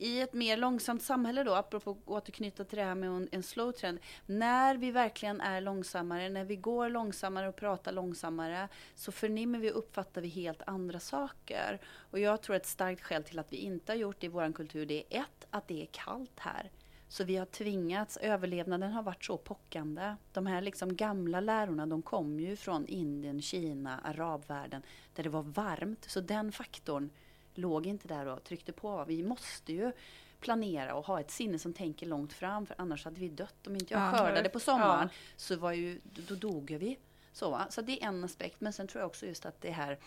i 0.00 0.20
ett 0.20 0.32
mer 0.32 0.56
långsamt 0.56 1.02
samhälle 1.02 1.44
då, 1.44 1.54
apropå 1.54 1.90
att 1.90 2.08
återknyta 2.08 2.64
till 2.64 2.78
det 2.78 2.84
här 2.84 2.94
med 2.94 3.08
en, 3.08 3.28
en 3.32 3.42
slow 3.42 3.72
trend. 3.72 3.98
När 4.26 4.76
vi 4.76 4.90
verkligen 4.90 5.40
är 5.40 5.60
långsammare, 5.60 6.28
när 6.28 6.44
vi 6.44 6.56
går 6.56 6.88
långsammare 6.88 7.48
och 7.48 7.56
pratar 7.56 7.92
långsammare, 7.92 8.68
så 8.94 9.12
förnimmer 9.12 9.58
vi 9.58 9.72
och 9.72 9.78
uppfattar 9.78 10.20
vi 10.20 10.28
helt 10.28 10.62
andra 10.66 11.00
saker. 11.00 11.80
Och 12.10 12.18
jag 12.18 12.42
tror 12.42 12.56
ett 12.56 12.66
starkt 12.66 13.02
skäl 13.02 13.24
till 13.24 13.38
att 13.38 13.52
vi 13.52 13.56
inte 13.56 13.92
har 13.92 13.96
gjort 13.96 14.20
det 14.20 14.26
i 14.26 14.28
vår 14.28 14.52
kultur, 14.52 14.86
det 14.86 15.04
är 15.10 15.20
ett, 15.20 15.46
att 15.50 15.68
det 15.68 15.82
är 15.82 15.86
kallt 15.86 16.38
här. 16.38 16.70
Så 17.08 17.24
vi 17.24 17.36
har 17.36 17.46
tvingats, 17.46 18.16
överlevnaden 18.16 18.92
har 18.92 19.02
varit 19.02 19.24
så 19.24 19.36
pockande. 19.36 20.14
De 20.32 20.46
här 20.46 20.60
liksom 20.60 20.96
gamla 20.96 21.40
lärorna, 21.40 21.86
de 21.86 22.02
kom 22.02 22.40
ju 22.40 22.56
från 22.56 22.86
Indien, 22.86 23.42
Kina, 23.42 23.98
arabvärlden, 23.98 24.82
där 25.14 25.22
det 25.22 25.28
var 25.28 25.42
varmt. 25.42 26.04
Så 26.10 26.20
den 26.20 26.52
faktorn 26.52 27.10
låg 27.54 27.86
inte 27.86 28.08
där 28.08 28.26
och 28.26 28.44
tryckte 28.44 28.72
på. 28.72 29.04
Vi 29.04 29.22
måste 29.22 29.72
ju 29.72 29.92
planera 30.40 30.94
och 30.94 31.06
ha 31.06 31.20
ett 31.20 31.30
sinne 31.30 31.58
som 31.58 31.72
tänker 31.74 32.06
långt 32.06 32.32
fram, 32.32 32.66
för 32.66 32.74
annars 32.78 33.04
hade 33.04 33.20
vi 33.20 33.28
dött. 33.28 33.66
Om 33.66 33.74
inte 33.76 33.94
jag 33.94 34.02
Ja. 34.02 34.12
skördade 34.12 34.48
på 34.48 34.60
sommaren, 34.60 35.08
Ja. 35.12 35.18
så 35.36 35.56
var 35.56 35.72
ju, 35.72 36.00
då 36.28 36.34
dog 36.34 36.70
vi. 36.80 36.98
Så, 37.32 37.50
va? 37.50 37.66
så 37.70 37.82
det 37.82 38.02
är 38.02 38.06
en 38.08 38.24
aspekt. 38.24 38.60
Men 38.60 38.72
sen 38.72 38.86
tror 38.88 39.00
jag 39.00 39.06
också 39.06 39.26
just 39.26 39.46
att 39.46 39.60
det 39.60 39.70
här 39.70 39.98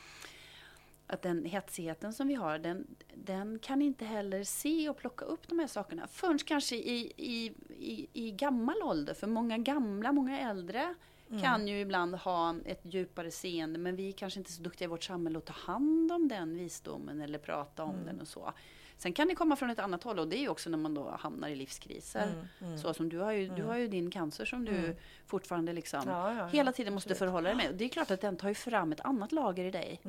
att 1.07 1.21
den 1.21 1.45
hetsigheten 1.45 2.13
som 2.13 2.27
vi 2.27 2.33
har, 2.33 2.57
den, 2.59 2.87
den 3.15 3.59
kan 3.59 3.81
inte 3.81 4.05
heller 4.05 4.43
se 4.43 4.89
och 4.89 4.97
plocka 4.97 5.25
upp 5.25 5.47
de 5.47 5.59
här 5.59 5.67
sakerna 5.67 6.07
förrän 6.07 6.37
kanske 6.37 6.75
i, 6.75 7.13
i, 7.17 7.53
i, 7.79 8.07
i 8.13 8.31
gammal 8.31 8.83
ålder. 8.83 9.13
För 9.13 9.27
många 9.27 9.57
gamla, 9.57 10.11
många 10.11 10.39
äldre 10.39 10.95
kan 11.41 11.67
ju 11.67 11.79
ibland 11.79 12.15
ha 12.15 12.55
ett 12.65 12.81
djupare 12.83 13.31
seende, 13.31 13.79
men 13.79 13.95
vi 13.95 14.07
är 14.07 14.11
kanske 14.11 14.39
inte 14.39 14.51
så 14.51 14.61
duktiga 14.61 14.85
i 14.85 14.89
vårt 14.89 15.03
samhälle 15.03 15.37
att 15.37 15.45
ta 15.45 15.53
hand 15.53 16.11
om 16.11 16.27
den 16.27 16.57
visdomen 16.57 17.21
eller 17.21 17.39
prata 17.39 17.83
om 17.83 17.95
den 18.05 18.21
och 18.21 18.27
så. 18.27 18.53
Sen 18.97 19.13
kan 19.13 19.27
det 19.27 19.35
komma 19.35 19.55
från 19.55 19.69
ett 19.69 19.79
annat 19.79 20.03
håll 20.03 20.19
och 20.19 20.27
det 20.27 20.37
är 20.37 20.41
ju 20.41 20.49
också 20.49 20.69
när 20.69 20.77
man 20.77 20.93
då 20.93 21.09
hamnar 21.19 21.49
i 21.49 21.55
livskriser. 21.55 22.47
Så 22.81 22.93
som 22.93 23.09
du 23.09 23.17
har 23.19 23.31
ju, 23.31 23.47
du 23.49 23.63
har 23.63 23.77
ju 23.77 23.87
din 23.87 24.11
cancer 24.11 24.45
som 24.45 24.65
du 24.65 24.95
fortfarande 25.25 25.73
liksom 25.73 26.01
Ja, 26.07 26.33
ja, 26.33 26.37
ja, 26.37 26.45
hela 26.47 26.71
tiden 26.71 26.93
måste 26.93 27.07
absolut. 27.11 27.17
förhålla 27.29 27.49
dig 27.49 27.57
med. 27.57 27.69
Och 27.69 27.75
det 27.75 27.85
är 27.85 27.89
klart 27.89 28.11
att 28.11 28.21
den 28.21 28.37
tar 28.37 28.47
ju 28.47 28.55
fram 28.55 28.91
ett 28.91 29.01
annat 29.01 29.31
lager 29.31 29.65
i 29.65 29.71
dig. 29.71 29.99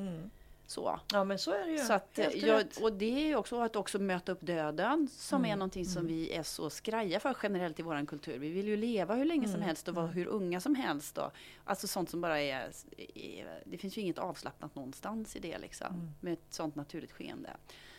Mm. 0.63 0.69
Så. 0.69 0.99
Ja 1.13 1.23
men 1.23 1.39
så 1.39 1.51
är 1.51 1.65
det 1.65 1.71
ju. 1.71 1.77
Så 1.77 1.93
att, 1.93 2.19
jag, 2.33 2.65
och 2.81 2.93
det 2.93 3.05
är 3.23 3.25
ju 3.27 3.35
också 3.35 3.59
att 3.61 3.75
också 3.75 3.99
möta 3.99 4.31
upp 4.31 4.41
döden 4.41 5.07
som 5.11 5.37
Mm, 5.41 5.51
är 5.51 5.55
någonting 5.55 5.85
som 5.85 6.07
vi 6.07 6.31
är 6.33 6.43
så 6.43 6.69
skraja 6.69 7.19
för 7.19 7.37
generellt 7.43 7.79
i 7.79 7.81
vår 7.83 8.05
kultur. 8.05 8.39
Vi 8.39 8.49
vill 8.49 8.67
ju 8.67 8.77
leva 8.77 9.15
hur 9.15 9.25
länge 9.25 9.45
som 9.47 9.55
Mm, 9.55 9.67
helst 9.67 9.87
och 9.87 9.95
vara 9.95 10.07
hur 10.07 10.27
unga 10.27 10.59
som 10.61 10.75
helst. 10.75 11.15
Då. 11.15 11.31
Alltså 11.65 11.87
sånt 11.87 12.09
som 12.09 12.21
bara 12.21 12.41
är, 12.41 12.71
är... 13.15 13.61
Det 13.65 13.77
finns 13.77 13.97
ju 13.97 14.01
inget 14.01 14.19
avslappnat 14.19 14.75
någonstans 14.75 15.35
i 15.35 15.39
det 15.39 15.57
liksom. 15.57 15.87
Mm. 15.87 16.09
Med 16.19 16.33
ett 16.33 16.45
sånt 16.49 16.75
naturligt 16.75 17.11
skeende. 17.11 17.49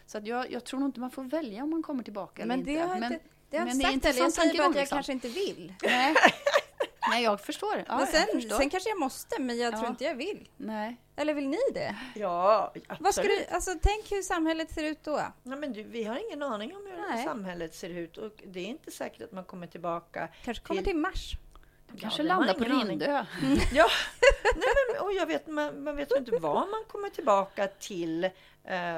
Så 0.07 0.19
att 0.19 0.27
jag, 0.27 0.53
jag 0.53 0.65
tror 0.65 0.81
nog 0.81 0.89
inte 0.89 1.01
man 1.01 1.11
får 1.11 1.25
välja 1.25 1.63
om 1.63 1.71
man 1.71 1.83
kommer 1.83 2.03
tillbaka 2.03 2.47
Men 2.47 2.61
eller 2.61 2.71
inte. 2.73 2.83
har 2.85 3.01
men, 3.01 3.13
inte, 3.13 3.25
det 3.51 3.59
har 3.59 3.67
jag 3.67 3.93
inte 3.93 4.13
sagt 4.13 4.17
heller. 4.17 4.21
Jag 4.25 4.33
säger 4.33 4.59
bara 4.59 4.69
att 4.69 4.75
jag 4.75 4.81
liksom. 4.81 4.97
kanske 4.97 5.13
inte 5.13 5.29
vill. 5.29 5.75
nej. 5.83 6.15
nej, 7.11 7.25
jag 7.25 7.41
förstår. 7.41 7.85
Ja, 7.87 7.97
men 7.99 8.07
sen, 8.07 8.27
förstår. 8.35 8.59
sen 8.59 8.71
kanske 8.71 8.89
jag 8.91 9.01
måste, 9.01 9.41
men 9.43 9.59
jag 9.59 9.73
tror 9.73 9.85
Ja. 9.85 9.91
inte 9.91 10.05
jag 10.05 10.15
vill. 10.15 10.49
Nej. 10.57 10.97
Eller 11.17 11.35
vill 11.35 11.49
ni 11.49 11.59
det? 11.75 11.97
Ja, 12.15 12.73
absolut. 12.75 13.01
Vad 13.01 13.15
ska 13.15 13.23
du, 13.23 13.45
alltså, 13.51 13.71
tänk 13.83 14.11
hur 14.13 14.23
samhället 14.23 14.71
ser 14.71 14.85
ut 14.85 14.99
då. 15.05 15.23
Nej, 15.43 15.59
men 15.59 15.73
du, 15.73 15.83
vi 15.83 16.05
har 16.05 16.27
ingen 16.29 16.43
aning 16.43 16.77
om 16.77 16.87
hur 16.87 17.11
Nej. 17.15 17.25
samhället 17.25 17.75
ser 17.75 17.91
ut 17.91 18.17
och 18.19 18.33
det 18.47 18.61
är 18.61 18.65
inte 18.67 18.91
säkert 18.91 19.23
att 19.23 19.33
man 19.33 19.45
kommer 19.45 19.67
tillbaka. 19.67 20.29
Kanske 20.45 20.65
kommer 20.65 20.81
Till- 20.83 20.91
till 20.91 20.97
Mars. 20.97 21.33
De 21.93 22.01
kanske 22.01 22.23
det 22.23 22.29
landar 22.29 22.55
på. 22.55 22.65
Rindö. 22.65 23.25
Ja, 23.73 23.87
nej, 24.57 24.69
men, 24.93 25.03
och 25.07 25.13
jag 25.13 25.27
vet, 25.27 25.47
man, 25.47 25.85
man 25.85 25.97
vet 25.97 26.13
ju 26.13 26.17
inte 26.17 26.37
vad 26.39 26.69
man 26.71 26.85
kommer 26.89 27.09
tillbaka 27.09 27.67
till 27.67 28.25
eh, 28.25 28.31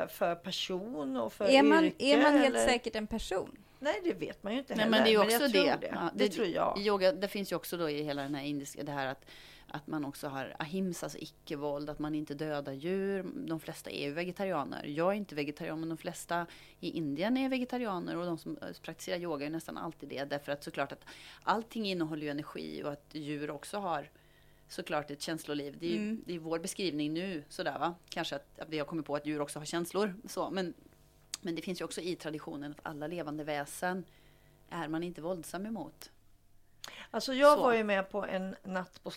för 0.08 0.34
person 0.34 1.16
och 1.16 1.32
för 1.32 1.44
Är 1.48 1.62
man, 1.62 1.84
yrke. 1.84 2.04
är 2.04 2.22
man 2.22 2.32
helt 2.32 2.46
eller... 2.46 2.66
säkert 2.66 2.96
en 2.96 3.06
person? 3.06 3.56
Nej, 3.78 4.00
det 4.04 4.12
vet 4.12 4.42
man 4.42 4.52
ju 4.52 4.58
inte 4.58 4.74
Nej, 4.74 4.84
heller. 4.84 4.90
men 4.98 5.04
det 5.04 5.08
är 5.08 5.12
ju 5.12 5.16
jag 5.18 5.24
också 5.26 5.38
tror 5.38 5.64
det. 5.64 5.76
det. 5.80 5.90
Ja, 5.94 6.10
det. 6.14 6.28
tror 6.28 6.46
jag. 6.46 6.78
Yoga, 6.78 7.12
det 7.12 7.28
finns 7.28 7.52
ju 7.52 7.56
också 7.56 7.76
då 7.76 7.90
i 7.90 8.02
hela 8.02 8.22
den 8.22 8.34
här 8.34 8.44
indiska, 8.44 8.82
det 8.82 8.92
här 8.92 9.06
att, 9.06 9.24
att 9.68 9.86
man 9.86 10.04
också 10.04 10.28
har 10.28 10.56
ahimsa, 10.58 11.06
alltså 11.06 11.18
icke-våld, 11.18 11.90
att 11.90 11.98
man 11.98 12.14
inte 12.14 12.34
dödar 12.34 12.72
djur. 12.72 13.26
De 13.34 13.60
flesta 13.60 13.90
är 13.90 14.04
ju 14.06 14.12
vegetarianer. 14.12 14.84
Jag 14.84 15.08
är 15.12 15.16
inte 15.16 15.34
vegetarian, 15.34 15.80
men 15.80 15.88
de 15.88 15.98
flesta 15.98 16.46
i 16.80 16.90
Indien 16.90 17.36
är 17.36 17.48
vegetarianer 17.48 18.16
och 18.16 18.26
de 18.26 18.38
som 18.38 18.56
eh, 18.62 18.68
praktiserar 18.82 19.18
yoga 19.18 19.46
är 19.46 19.50
nästan 19.50 19.78
alltid 19.78 20.08
det. 20.08 20.24
Därför 20.24 20.52
att 20.52 20.64
såklart 20.64 20.92
att 20.92 21.04
allting 21.42 21.86
innehåller 21.86 22.22
ju 22.22 22.28
energi 22.28 22.82
och 22.84 22.92
att 22.92 23.14
djur 23.14 23.50
också 23.50 23.78
har 23.78 24.10
såklart 24.68 25.10
ett 25.10 25.22
känsloliv. 25.22 25.76
Det 25.80 25.92
är, 25.92 25.96
Mm. 25.96 26.22
det 26.26 26.34
är 26.34 26.38
vår 26.38 26.58
beskrivning 26.58 27.14
nu, 27.14 27.42
sådär 27.48 27.78
va. 27.78 27.94
Kanske 28.08 28.36
att, 28.36 28.58
att 28.58 28.68
vi 28.68 28.78
har 28.78 28.86
kommit 28.86 29.06
på 29.06 29.16
att 29.16 29.26
djur 29.26 29.40
också 29.40 29.58
har 29.58 29.66
känslor. 29.66 30.14
Så, 30.28 30.50
men, 30.50 30.74
men 31.40 31.54
det 31.54 31.62
finns 31.62 31.80
ju 31.80 31.84
också 31.84 32.00
i 32.00 32.16
traditionen 32.16 32.70
att 32.70 32.80
alla 32.86 33.06
levande 33.06 33.44
väsen 33.44 34.04
är 34.70 34.88
man 34.88 35.02
inte 35.02 35.20
våldsam 35.20 35.66
emot. 35.66 36.10
Alltså 37.10 37.34
jag 37.34 37.58
Så. 37.58 37.62
var 37.64 37.74
ju 37.74 37.84
med 37.84 38.10
på 38.10 38.24
en 38.26 38.56
natt 38.64 39.00
på 39.02 39.10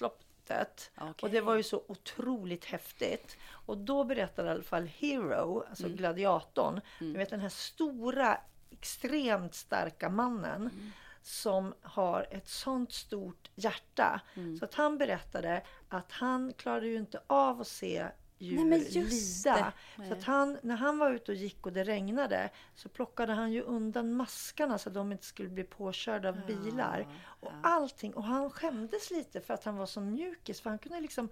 slottet 0.50 0.92
Okej. 0.98 1.14
och 1.22 1.30
det 1.30 1.42
var 1.42 1.56
ju 1.56 1.64
så 1.64 1.84
otroligt 1.88 2.66
häftigt. 2.66 3.38
Och 3.66 3.78
då 3.78 4.04
berättade 4.04 4.48
i 4.48 4.52
alla 4.52 4.64
fall 4.64 4.86
Hero, 4.86 5.64
alltså 5.70 5.86
Mm. 5.86 5.98
gladiatorn, 5.98 6.82
du 7.00 7.14
vet 7.14 7.30
den 7.30 7.40
här 7.40 7.50
stora, 7.50 8.38
extremt 8.72 9.56
starka 9.56 10.10
mannen 10.10 10.62
Mm. 10.62 10.92
som 11.22 11.74
har 11.82 12.28
ett 12.32 12.48
sånt 12.48 12.94
stort 12.94 13.50
hjärta. 13.56 14.22
Mm. 14.36 14.58
Så 14.60 14.66
att 14.66 14.74
han 14.74 14.98
berättade 14.98 15.62
att 15.90 16.12
han 16.12 16.54
klarade 16.54 16.88
ju 16.88 16.96
inte 16.98 17.22
av 17.28 17.62
att 17.62 17.68
se 17.68 18.08
djur 18.40 18.66
Nej, 18.66 18.80
lida. 18.80 19.74
det. 19.98 20.08
Så 20.08 20.14
att 20.14 20.24
han, 20.24 20.58
när 20.62 20.76
han 20.76 20.98
var 20.98 21.12
ute 21.12 21.32
och 21.32 21.38
gick 21.38 21.66
och 21.66 21.74
det 21.74 21.84
regnade 21.84 22.50
så 22.76 22.90
plockade 22.90 23.34
han 23.34 23.52
ju 23.52 23.62
undan 23.62 24.14
maskarna 24.14 24.78
så 24.78 24.90
att 24.90 24.96
de 24.96 25.12
inte 25.12 25.26
skulle 25.26 25.50
bli 25.50 25.64
påkörda 25.64 26.30
av 26.30 26.46
bilar. 26.46 27.08
Och 27.26 27.52
allting. 27.64 28.14
Och 28.14 28.24
han 28.24 28.50
skämdes 28.50 29.12
lite 29.12 29.42
för 29.42 29.54
att 29.54 29.64
han 29.64 29.78
var 29.78 29.86
så 29.86 30.02
mjukis. 30.02 30.62
För 30.62 30.70
han 30.70 30.80
kunde 30.80 31.00
liksom 31.00 31.30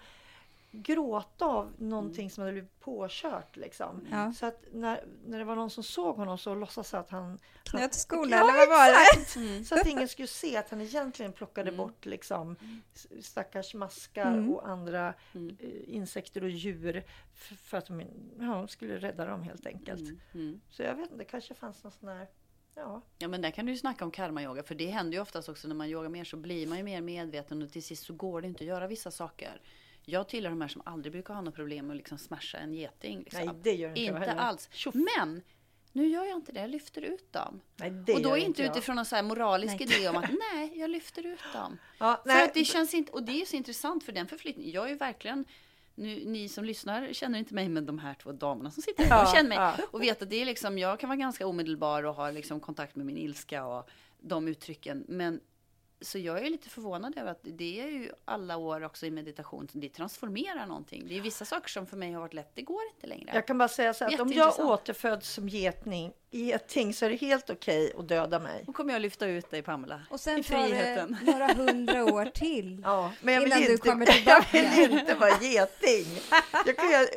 gråta 0.72 1.46
av 1.46 1.74
någonting 1.78 2.30
som 2.32 2.42
hade 2.42 2.52
blivit 2.54 2.80
påkört. 2.80 3.56
Liksom. 3.56 4.08
Ja. 4.12 4.34
Så 4.34 4.46
att 4.46 4.64
när, 4.74 5.04
när 5.26 5.38
det 5.40 5.44
var 5.46 5.56
någon 5.56 5.70
som 5.70 5.84
såg 5.84 6.16
honom 6.16 6.38
så 6.38 6.56
låtsades 6.56 6.94
att 6.94 7.10
han... 7.10 7.40
Knöt 7.64 7.94
skorna, 7.94 8.36
Ja, 8.36 8.40
eller 8.44 8.58
vad 8.58 8.68
var 8.70 8.88
det? 8.88 9.22
exakt! 9.22 9.68
Så 9.68 9.76
att 9.76 9.88
ingen 9.88 10.08
skulle 10.08 10.28
se 10.28 10.58
att 10.58 10.70
han 10.70 10.82
egentligen 10.82 11.34
plockade 11.34 11.72
bort 11.72 12.06
liksom, 12.06 12.56
s- 12.96 13.08
stackars 13.26 13.74
maskar 13.74 14.34
Mm. 14.34 14.52
och 14.54 14.70
andra 14.70 15.14
eh, 15.34 15.96
insekter 15.96 16.44
och 16.44 16.50
djur. 16.50 17.04
För, 17.36 17.78
att 17.78 17.86
de, 17.86 18.02
ja, 18.40 18.46
de 18.56 18.68
skulle 18.68 18.98
rädda 18.98 19.26
dem 19.26 19.44
helt 19.44 19.66
enkelt. 19.66 20.10
Mm. 20.34 20.62
Så 20.70 20.82
jag 20.84 20.96
vet 20.96 21.04
inte, 21.04 21.16
det 21.18 21.26
kanske 21.26 21.54
fanns 21.54 21.84
någon 21.84 21.92
sån 21.92 22.10
här... 22.10 22.28
Ja. 22.76 23.02
Ja 23.18 23.28
men 23.28 23.42
där 23.42 23.52
kan 23.52 23.66
du 23.66 23.72
ju 23.72 23.78
snacka 23.78 24.06
om 24.06 24.12
karma-yoga. 24.12 24.64
För 24.64 24.76
det 24.76 24.86
händer 24.88 25.14
ju 25.14 25.22
oftast 25.22 25.50
också 25.50 25.68
när 25.68 25.76
man 25.76 25.88
yogar 25.88 26.10
mer 26.10 26.24
så 26.24 26.38
blir 26.38 26.68
man 26.68 26.78
ju 26.78 26.84
mer 26.84 27.02
medveten 27.02 27.62
och 27.62 27.72
till 27.72 27.84
sist 27.84 28.06
så 28.06 28.14
går 28.14 28.42
det 28.42 28.48
inte 28.48 28.64
att 28.64 28.68
göra 28.68 28.88
vissa 28.88 29.12
saker. 29.12 29.62
Jag 30.10 30.28
tillhör 30.30 30.50
de 30.50 30.62
här 30.62 30.68
som 30.68 30.82
aldrig 30.86 31.12
brukar 31.12 31.34
ha 31.34 31.42
något 31.42 31.56
problem 31.56 31.88
med 31.88 31.94
att 31.94 31.98
liksom 31.98 32.18
smasha 32.18 32.58
en 32.58 32.74
geting. 32.74 33.20
Liksom. 33.20 33.46
Nej, 33.46 33.56
det 33.64 33.74
gör 33.74 33.90
inte 33.90 34.02
Inte 34.02 34.32
alls. 34.32 34.70
Tjoff. 34.72 34.96
Men 34.96 35.42
nu 35.92 36.08
gör 36.08 36.26
jag 36.26 36.36
inte 36.36 36.52
det, 36.52 36.60
jag 36.60 36.70
lyfter 36.70 37.02
ut 37.02 37.34
dem. 37.34 37.62
Nej, 37.76 37.90
och 38.16 38.22
då 38.22 38.38
inte 38.38 38.62
jag. 38.62 38.72
utifrån 38.72 38.96
någon 38.96 39.06
så 39.06 39.16
här 39.16 39.24
moralisk 39.24 39.80
Nej. 39.80 39.84
idé 39.98 40.10
om 40.10 40.16
att 40.16 40.30
nej, 40.54 40.80
jag 40.80 40.90
lyfter 40.90 41.26
ut 41.26 41.40
dem. 41.54 41.78
Ja, 41.98 42.22
För 42.26 42.44
att 42.44 42.54
det 42.54 42.66
känns 42.66 42.94
inte, 42.94 43.12
och 43.12 43.24
det 43.24 43.42
är 43.42 43.46
så 43.46 43.56
intressant 43.56 44.04
för 44.04 44.12
den 44.12 44.28
förflyttningen. 44.28 44.72
Jag 44.72 44.86
är 44.86 44.90
ju 44.90 44.96
verkligen, 44.96 45.46
nu, 45.96 46.24
ni 46.26 46.50
som 46.50 46.66
lyssnar 46.66 47.14
känner 47.14 47.40
inte 47.40 47.54
mig, 47.54 47.70
men 47.70 47.86
de 47.86 48.00
här 48.00 48.14
två 48.14 48.32
damerna 48.32 48.72
som 48.72 48.84
sitter 48.84 49.04
här, 49.04 49.26
de 49.26 49.32
känner 49.32 49.50
mig. 49.50 49.58
ja. 49.58 49.76
Och 49.92 50.02
vet 50.02 50.22
att 50.22 50.30
det 50.30 50.42
är 50.42 50.46
liksom, 50.46 50.78
jag 50.78 51.00
kan 51.00 51.10
vara 51.10 51.18
ganska 51.18 51.48
omedelbar 51.48 52.04
och 52.04 52.16
ha 52.16 52.32
liksom 52.32 52.60
kontakt 52.60 52.96
med 52.96 53.06
min 53.06 53.18
ilska 53.18 53.66
och 53.66 53.90
de 54.20 54.48
uttrycken. 54.48 55.06
Men 55.08 55.40
så 56.02 56.18
jag 56.18 56.46
är 56.46 56.50
lite 56.50 56.70
förvånad 56.70 57.18
över 57.18 57.32
att 57.32 57.40
det 57.44 57.82
är 57.82 57.88
ju 57.88 58.12
alla 58.26 58.58
år 58.58 58.84
också 58.84 59.06
i 59.06 59.12
meditation, 59.12 59.68
det 59.72 59.90
transformerar 59.90 60.66
någonting. 60.66 61.06
Det 61.08 61.18
är 61.18 61.22
vissa 61.22 61.46
saker 61.46 61.70
som 61.70 61.86
för 61.86 61.98
mig 61.98 62.12
har 62.14 62.22
varit 62.22 62.34
lätt, 62.34 62.52
det 62.54 62.62
går 62.62 62.82
inte 62.96 63.08
längre. 63.08 63.32
Jag 63.34 63.48
kan 63.48 63.58
bara 63.58 63.68
säga 63.68 63.94
så 63.94 64.06
här, 64.06 64.14
att 64.14 64.20
om 64.20 64.34
jag 64.34 64.60
återföds 64.60 65.30
som 65.34 65.50
getning, 65.50 66.12
geting 66.32 66.94
så 66.94 67.06
är 67.06 67.10
det 67.10 67.16
helt 67.16 67.50
okej 67.50 67.94
att 67.98 68.08
döda 68.08 68.40
mig. 68.40 68.64
Då 68.68 68.74
kommer 68.74 68.94
jag 68.94 69.02
lyfta 69.02 69.28
ut 69.28 69.52
dig 69.52 69.62
Pamela. 69.62 70.02
Och 70.10 70.20
sen 70.20 70.40
I 70.40 70.44
tar 70.44 70.70
det 70.70 71.08
några 71.32 71.48
hundra 71.54 72.06
år 72.14 72.26
till. 72.26 72.82
Ja, 72.84 73.12
men 73.22 73.34
jag 73.34 73.42
vill, 73.42 73.52
Innan 73.52 73.62
du 73.64 73.72
inte, 73.72 73.90
kommer 73.90 74.06
jag 74.08 74.16
tillbaka. 74.16 74.48
vill 74.78 75.00
inte 75.00 75.16
vara 75.16 75.42
geting. 75.42 76.06
Jag 76.66 76.76
kan, 76.78 76.92
jag, 76.92 77.08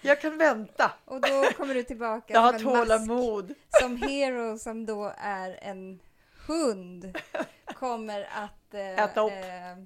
jag 0.00 0.20
kan 0.20 0.38
vänta. 0.38 0.92
Och 1.04 1.20
då 1.20 1.44
kommer 1.56 1.74
du 1.74 1.82
tillbaka 1.82 2.34
Jag 2.34 2.40
har 2.40 2.58
som 2.58 2.68
en 2.68 2.74
mask. 2.76 2.88
tålamod. 2.88 3.54
Som 3.80 3.96
Hero, 3.96 4.58
som 4.58 4.86
då 4.86 5.12
är 5.18 5.58
en 5.62 5.98
hund, 6.48 7.18
kommer 7.74 8.28
att... 8.32 8.74
eh, 8.74 8.80
Äta 9.04 9.20
upp. 9.20 9.32
eh, 9.32 9.84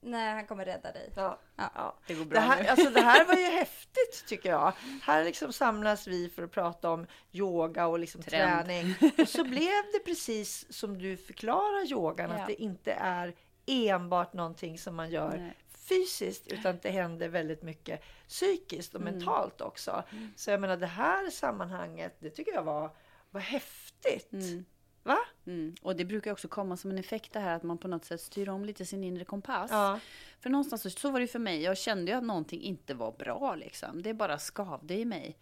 nej, 0.00 0.32
han 0.32 0.46
kommer 0.46 0.64
rädda 0.64 0.92
dig. 0.92 1.12
Ja, 1.16 1.38
Ja. 1.56 1.70
ja. 1.74 1.98
Det 2.06 2.14
går 2.14 2.24
Det 2.24 2.30
bra 2.30 2.40
här, 2.40 2.62
nu. 2.62 2.68
alltså 2.68 2.90
det 2.90 3.00
här 3.00 3.24
var 3.24 3.34
ju 3.34 3.44
häftigt 3.58 4.24
tycker 4.26 4.48
jag. 4.50 4.72
Här 5.02 5.24
liksom 5.24 5.52
samlas 5.52 6.06
vi 6.06 6.28
för 6.28 6.42
att 6.42 6.50
prata 6.52 6.90
om 6.90 7.06
yoga 7.32 7.86
och 7.86 7.98
liksom 7.98 8.22
Trend. 8.22 8.64
träning. 8.66 8.94
Och 9.18 9.28
så 9.28 9.44
blev 9.44 9.82
det 9.92 9.98
precis 10.04 10.72
som 10.72 10.98
du 10.98 11.16
förklarar 11.16 11.90
yogan, 11.92 12.30
Ja. 12.30 12.36
att 12.36 12.46
det 12.46 12.62
inte 12.62 12.92
är 12.92 13.34
enbart 13.66 14.32
någonting 14.32 14.78
som 14.78 14.94
man 14.96 15.10
gör 15.10 15.36
Nej. 15.36 15.54
fysiskt, 15.88 16.46
utan 16.52 16.78
det 16.82 16.90
händer 16.90 17.28
väldigt 17.28 17.62
mycket 17.62 18.02
psykiskt 18.28 18.94
och 18.94 19.00
Mm. 19.00 19.14
mentalt 19.14 19.60
också. 19.60 20.04
Så 20.36 20.50
jag 20.50 20.60
menar 20.60 20.76
det 20.76 20.86
här 20.86 21.30
sammanhanget, 21.30 22.16
det 22.18 22.30
tycker 22.30 22.52
jag 22.52 22.62
var, 22.62 22.90
var 23.30 23.40
häftigt. 23.40 24.32
Mm. 24.32 24.64
Va? 25.06 25.18
Mm. 25.46 25.74
Och 25.82 25.96
det 25.96 26.04
brukar 26.04 26.32
också 26.32 26.48
komma 26.48 26.76
som 26.76 26.90
en 26.90 26.98
effekt 26.98 27.32
det 27.32 27.40
här 27.40 27.56
att 27.56 27.62
man 27.62 27.78
på 27.78 27.88
något 27.88 28.04
sätt 28.04 28.20
styr 28.20 28.48
om 28.48 28.64
lite 28.64 28.84
sin 28.86 29.04
inre 29.04 29.24
kompass. 29.24 29.70
Ja. 29.70 30.00
För 30.40 30.50
någonstans 30.50 30.82
så, 30.82 30.90
så 30.90 31.10
var 31.10 31.20
det 31.20 31.26
för 31.26 31.38
mig. 31.38 31.62
Jag 31.62 31.78
kände 31.78 32.10
ju 32.10 32.18
att 32.18 32.24
någonting 32.24 32.62
inte 32.62 32.94
var 32.94 33.12
bra 33.12 33.54
liksom. 33.54 34.02
Det 34.02 34.14
bara 34.14 34.38
skavde 34.38 34.94
i 34.94 35.04
mig. 35.04 35.36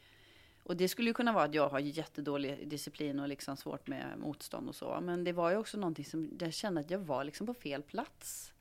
Och 0.62 0.76
det 0.76 0.88
skulle 0.88 1.10
ju 1.10 1.14
kunna 1.14 1.32
vara 1.32 1.44
att 1.44 1.54
jag 1.54 1.68
har 1.68 1.78
jättedålig 1.78 2.68
disciplin 2.68 3.20
och 3.20 3.28
liksom 3.28 3.56
svårt 3.56 3.86
med 3.86 4.18
motstånd 4.18 4.68
och 4.68 4.74
så. 4.74 5.00
Men 5.02 5.24
det 5.24 5.32
var 5.32 5.50
ju 5.50 5.56
också 5.56 5.78
någonting 5.78 6.04
som 6.04 6.30
jag 6.40 6.52
kände 6.52 6.80
att 6.80 6.90
jag 6.90 6.98
var 6.98 7.24
liksom 7.24 7.46
på 7.46 7.54
fel 7.54 7.82
plats. 7.82 8.52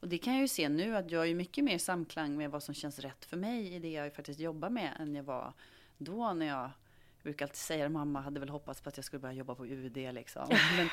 Och 0.00 0.08
det 0.08 0.18
kan 0.18 0.32
jag 0.32 0.42
ju 0.42 0.48
se 0.48 0.68
nu 0.68 0.96
att 0.96 1.10
jag 1.10 1.28
är 1.28 1.34
mycket 1.34 1.64
mer 1.64 1.74
i 1.74 1.78
samklang 1.78 2.36
med 2.36 2.50
vad 2.50 2.62
som 2.62 2.74
känns 2.74 2.98
rätt 2.98 3.24
för 3.24 3.36
mig 3.36 3.74
i 3.74 3.78
det 3.78 3.90
jag 3.90 4.14
faktiskt 4.14 4.40
jobbar 4.40 4.70
med 4.70 4.92
än 5.00 5.14
jag 5.14 5.24
var 5.24 5.52
då 5.98 6.32
när 6.32 6.46
jag 6.46 6.56
jag 6.56 6.70
brukar 7.26 7.44
alltid 7.44 7.56
säga 7.56 7.86
att 7.86 7.92
mamma 7.92 8.20
hade 8.20 8.40
väl 8.40 8.48
hoppats 8.48 8.80
på 8.80 8.88
att 8.88 8.96
jag 8.96 9.04
skulle 9.04 9.20
börja 9.20 9.34
jobba 9.34 9.54
på 9.54 9.66
UD 9.66 9.96
liksom. 9.96 10.48
Men, 10.76 10.88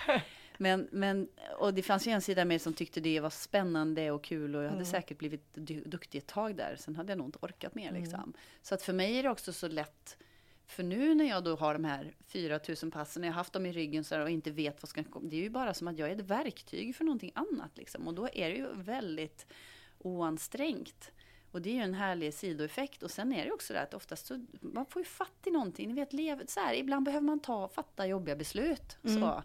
men, 0.57 0.87
men, 0.91 1.27
och 1.59 1.73
det 1.73 1.81
fanns 1.81 2.07
ju 2.07 2.11
en 2.11 2.21
sida 2.21 2.45
med 2.45 2.61
som 2.61 2.73
tyckte 2.73 2.99
det 2.99 3.19
var 3.19 3.29
spännande 3.29 4.11
och 4.11 4.23
kul 4.23 4.55
och 4.55 4.63
jag 4.63 4.69
hade 4.69 4.85
säkert 4.85 5.17
blivit 5.17 5.43
du- 5.53 5.83
duktig 5.83 6.17
ett 6.17 6.27
tag 6.27 6.55
där. 6.55 6.75
Sen 6.79 6.95
hade 6.95 7.11
jag 7.11 7.17
nog 7.17 7.27
inte 7.27 7.39
orkat 7.41 7.75
mer 7.75 7.91
liksom. 7.91 8.33
Så 8.61 8.75
att 8.75 8.81
för 8.81 8.93
mig 8.93 9.17
är 9.17 9.23
det 9.23 9.29
också 9.29 9.53
så 9.53 9.67
lätt 9.67 10.17
för 10.65 10.83
nu 10.83 11.15
när 11.15 11.25
jag 11.25 11.43
då 11.43 11.55
har 11.55 11.73
de 11.73 11.85
här 11.85 12.15
4000 12.27 12.91
passen, 12.91 13.23
jag 13.23 13.31
har 13.31 13.35
haft 13.35 13.53
dem 13.53 13.65
i 13.65 13.71
ryggen 13.71 14.03
så 14.03 14.15
här 14.15 14.21
och 14.21 14.29
inte 14.29 14.51
vet 14.51 14.81
vad 14.81 14.89
ska 14.89 15.03
komma. 15.03 15.29
Det 15.29 15.35
är 15.35 15.41
ju 15.41 15.49
bara 15.49 15.73
som 15.73 15.87
att 15.87 15.97
jag 15.97 16.09
är 16.09 16.15
ett 16.15 16.21
verktyg 16.21 16.95
för 16.95 17.03
någonting 17.03 17.31
annat 17.35 17.77
liksom. 17.77 18.07
Och 18.07 18.13
då 18.13 18.29
är 18.33 18.49
det 18.49 18.55
ju 18.55 18.67
väldigt 18.73 19.45
oansträngt. 19.99 21.11
Och 21.53 21.61
det 21.61 21.69
är 21.69 21.73
ju 21.73 21.81
en 21.81 21.93
härlig 21.93 22.33
sidoeffekt. 22.33 23.03
Och 23.03 23.11
sen 23.11 23.33
är 23.33 23.45
det 23.45 23.51
också 23.51 23.73
det 23.73 23.81
att 23.81 23.93
oftast 23.93 24.25
så, 24.25 24.45
man 24.61 24.85
får 24.85 24.99
ju 25.01 25.05
fatt 25.05 25.47
i 25.47 25.51
någonting. 25.51 25.87
Ni 25.87 25.93
vet, 25.93 26.13
lev, 26.13 26.45
så 26.45 26.59
här, 26.59 26.73
ibland 26.73 27.05
behöver 27.05 27.25
man 27.25 27.39
ta, 27.39 27.67
fatta 27.67 28.07
jobbiga 28.07 28.35
beslut. 28.35 28.97
Så. 29.03 29.43